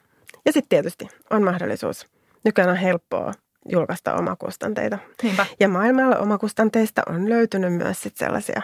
Ja 0.45 0.53
sitten 0.53 0.70
tietysti 0.70 1.08
on 1.30 1.43
mahdollisuus. 1.43 2.08
Nykyään 2.45 2.70
on 2.70 2.76
helppoa 2.78 3.32
julkaista 3.72 4.14
omakustanteita. 4.14 4.97
Niinpä. 5.24 5.45
Ja 5.60 5.68
maailmalla 5.68 6.18
omakustanteista 6.18 7.01
on 7.10 7.30
löytynyt 7.30 7.74
myös 7.74 8.01
sit 8.01 8.18
sellaisia, 8.18 8.62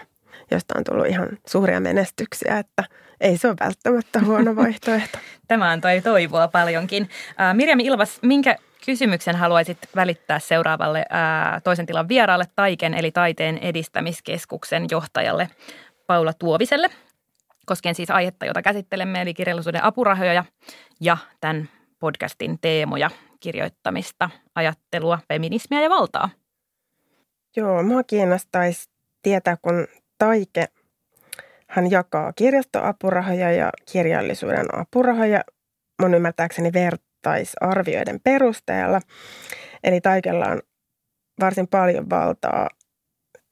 joista 0.51 0.73
on 0.77 0.83
tullut 0.83 1.07
ihan 1.07 1.29
suuria 1.47 1.79
menestyksiä, 1.79 2.59
että 2.59 2.83
ei 3.21 3.37
se 3.37 3.47
ole 3.47 3.55
välttämättä 3.59 4.19
huono 4.19 4.55
vaihtoehto. 4.63 5.17
Tämä 5.47 5.69
antoi 5.69 6.01
toivoa 6.01 6.47
paljonkin. 6.47 7.09
Äh, 7.41 7.55
Mirjam 7.55 7.79
Ilvas, 7.79 8.19
minkä 8.21 8.55
kysymyksen 8.85 9.35
haluaisit 9.35 9.77
välittää 9.95 10.39
seuraavalle 10.39 10.99
äh, 10.99 11.61
toisen 11.63 11.85
tilan 11.85 12.07
vieraalle 12.07 12.45
Taiken 12.55 12.93
eli 12.93 13.11
Taiteen 13.11 13.57
edistämiskeskuksen 13.57 14.85
johtajalle 14.91 15.49
Paula 16.07 16.33
Tuoviselle? 16.33 16.89
Koskien 17.65 17.95
siis 17.95 18.11
aihetta, 18.11 18.45
jota 18.45 18.61
käsittelemme, 18.61 19.21
eli 19.21 19.33
kirjallisuuden 19.33 19.83
apurahoja 19.83 20.45
ja 21.01 21.17
tämän 21.41 21.69
podcastin 21.99 22.59
teemoja 22.61 23.09
kirjoittamista, 23.39 24.29
ajattelua, 24.55 25.19
feminismiä 25.27 25.81
ja 25.81 25.89
valtaa? 25.89 26.29
Joo, 27.55 27.83
mua 27.83 28.03
kiinnostaisi 28.03 28.89
tietää, 29.21 29.57
kun 29.61 29.87
Taike 30.17 30.67
hän 31.67 31.91
jakaa 31.91 32.33
kirjastoapurahoja 32.33 33.51
ja 33.51 33.69
kirjallisuuden 33.91 34.79
apurahoja 34.79 35.41
mun 36.01 36.13
ymmärtääkseni 36.13 36.73
vertaisarvioiden 36.73 38.19
perusteella. 38.23 38.99
Eli 39.83 40.01
Taikella 40.01 40.45
on 40.45 40.61
varsin 41.39 41.67
paljon 41.67 42.09
valtaa 42.09 42.69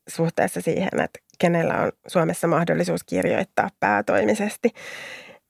suhteessa 0.09 0.61
siihen, 0.61 1.01
että 1.01 1.19
kenellä 1.39 1.81
on 1.81 1.91
Suomessa 2.07 2.47
mahdollisuus 2.47 3.03
kirjoittaa 3.03 3.69
päätoimisesti. 3.79 4.69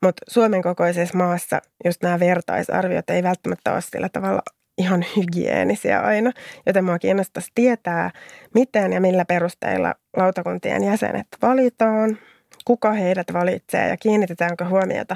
Mutta 0.04 0.22
Suomen 0.28 0.62
kokoisessa 0.62 1.18
maassa 1.18 1.62
just 1.86 2.04
nämä 2.04 2.20
vertaisarviot 2.20 3.10
ei 3.10 3.24
välttämättä 3.24 3.74
ole 3.74 3.82
sillä 3.82 4.10
tavalla 4.10 4.42
ihan 4.82 5.06
hygienisiä 5.18 6.00
aina, 6.00 6.32
joten 6.66 6.86
mua 6.86 7.00
kiinnostaisi 7.00 7.52
tietää, 7.56 8.12
miten 8.54 8.94
ja 8.94 9.02
millä 9.02 9.26
perusteilla 9.26 9.96
lautakuntien 10.18 10.84
jäsenet 10.84 11.28
valitaan, 11.42 12.18
kuka 12.66 12.92
heidät 12.92 13.34
valitsee 13.34 13.90
ja 13.90 13.98
kiinnitetäänkö 13.98 14.66
huomiota 14.66 15.16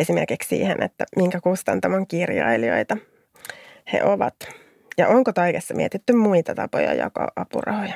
esimerkiksi 0.00 0.48
siihen, 0.48 0.82
että 0.82 1.04
minkä 1.16 1.40
kustantamon 1.40 2.06
kirjailijoita 2.06 2.96
he 3.92 4.04
ovat. 4.04 4.34
Ja 4.98 5.08
onko 5.08 5.32
taikessa 5.32 5.74
mietitty 5.74 6.12
muita 6.12 6.54
tapoja 6.54 6.94
jakaa 6.94 7.28
apurahoja. 7.36 7.94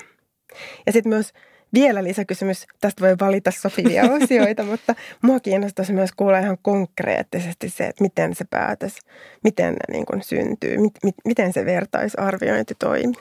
Ja 0.87 0.93
sitten 0.93 1.11
myös 1.11 1.33
vielä 1.75 2.05
lisäkysymys, 2.05 2.67
tästä 2.81 3.01
voi 3.01 3.17
valita 3.21 3.51
sopivia 3.51 4.03
osioita, 4.03 4.63
mutta 4.73 4.95
mua 5.23 5.41
kiinnostaisi 5.41 5.93
myös 5.93 6.11
kuulla 6.17 6.39
ihan 6.39 6.59
konkreettisesti 6.63 7.69
se, 7.69 7.87
että 7.87 8.05
miten 8.05 8.35
se 8.35 8.45
päätös, 8.51 8.99
miten 9.45 9.73
ne 9.73 9.93
niin 9.93 10.07
kuin 10.07 10.23
syntyy, 10.23 10.79
mit, 10.79 10.93
mit, 11.03 11.15
miten 11.25 11.53
se 11.53 11.65
vertaisarviointi 11.65 12.75
toimii. 12.79 13.15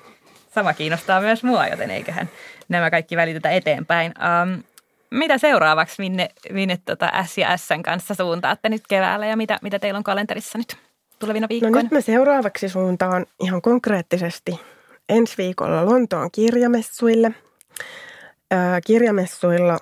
Sama 0.56 0.74
kiinnostaa 0.74 1.22
myös 1.22 1.44
mua, 1.44 1.68
joten 1.68 1.92
eiköhän 1.92 2.30
nämä 2.70 2.92
kaikki 2.92 3.18
välitetä 3.18 3.52
eteenpäin. 3.52 4.14
Um, 4.44 4.64
mitä 5.12 5.38
seuraavaksi, 5.38 5.96
minne, 6.02 6.30
minne 6.52 6.80
tota 6.86 7.12
S 7.26 7.38
ja 7.38 7.58
Sn 7.58 7.84
kanssa 7.84 8.14
suuntaatte 8.14 8.70
nyt 8.70 8.84
keväällä 8.90 9.26
ja 9.26 9.38
mitä, 9.38 9.60
mitä 9.62 9.80
teillä 9.80 9.98
on 9.98 10.04
kalenterissa 10.04 10.58
nyt 10.58 10.78
tulevina 11.20 11.48
viikkoina? 11.50 11.78
No 11.78 11.82
nyt 11.82 11.92
me 11.92 12.02
seuraavaksi 12.02 12.70
suuntaan 12.70 13.26
ihan 13.40 13.62
konkreettisesti 13.62 14.60
ensi 15.10 15.38
viikolla 15.38 15.86
Lontoon 15.86 16.30
kirjamessuille– 16.32 17.32
kirjamessuilla 18.86 19.78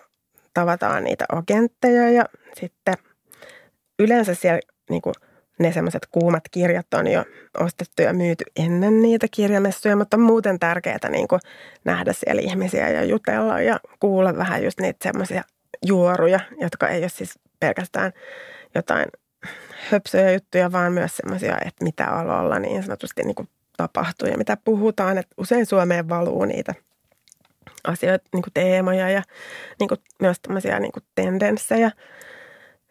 tavataan 0.53 1.03
niitä 1.03 1.25
agentteja 1.31 2.09
ja 2.09 2.25
sitten 2.59 2.93
yleensä 3.99 4.35
siellä 4.35 4.59
niin 4.89 5.01
kuin 5.01 5.15
ne 5.59 5.71
semmoiset 5.71 6.07
kuumat 6.11 6.43
kirjat 6.51 6.93
on 6.93 7.07
jo 7.07 7.25
ostettu 7.59 8.01
ja 8.01 8.13
myyty 8.13 8.43
ennen 8.55 9.01
niitä 9.01 9.27
kirjamessuja, 9.31 9.95
mutta 9.95 10.17
on 10.17 10.21
muuten 10.21 10.59
tärkeää 10.59 11.09
niin 11.09 11.27
kuin 11.27 11.41
nähdä 11.83 12.13
siellä 12.13 12.41
ihmisiä 12.41 12.89
ja 12.89 13.03
jutella 13.03 13.61
ja 13.61 13.79
kuulla 13.99 14.37
vähän 14.37 14.63
just 14.63 14.79
niitä 14.79 15.03
semmoisia 15.03 15.43
juoruja, 15.85 16.39
jotka 16.61 16.87
ei 16.87 17.01
ole 17.01 17.09
siis 17.09 17.39
pelkästään 17.59 18.11
jotain 18.75 19.05
höpsöjä 19.89 20.31
juttuja, 20.31 20.71
vaan 20.71 20.93
myös 20.93 21.17
semmoisia, 21.17 21.57
että 21.65 21.83
mitä 21.83 22.05
alalla 22.05 22.59
niin 22.59 22.83
sanotusti 22.83 23.23
niin 23.23 23.35
kuin 23.35 23.49
tapahtuu 23.77 24.27
ja 24.27 24.37
mitä 24.37 24.57
puhutaan. 24.63 25.17
Että 25.17 25.35
usein 25.37 25.65
Suomeen 25.65 26.09
valuu 26.09 26.45
niitä– 26.45 26.75
asioita, 27.83 28.29
niin 28.33 28.43
kuin 28.43 28.53
teemoja 28.53 29.09
ja 29.09 29.23
niin 29.79 29.87
kuin 29.87 29.99
myös 30.19 30.39
tämmöisiä 30.39 30.79
niin 30.79 30.91
kuin 30.91 31.03
tendenssejä 31.15 31.91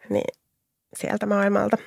niin 0.09 0.37
sieltä 0.95 1.25
maailmalta. 1.25 1.77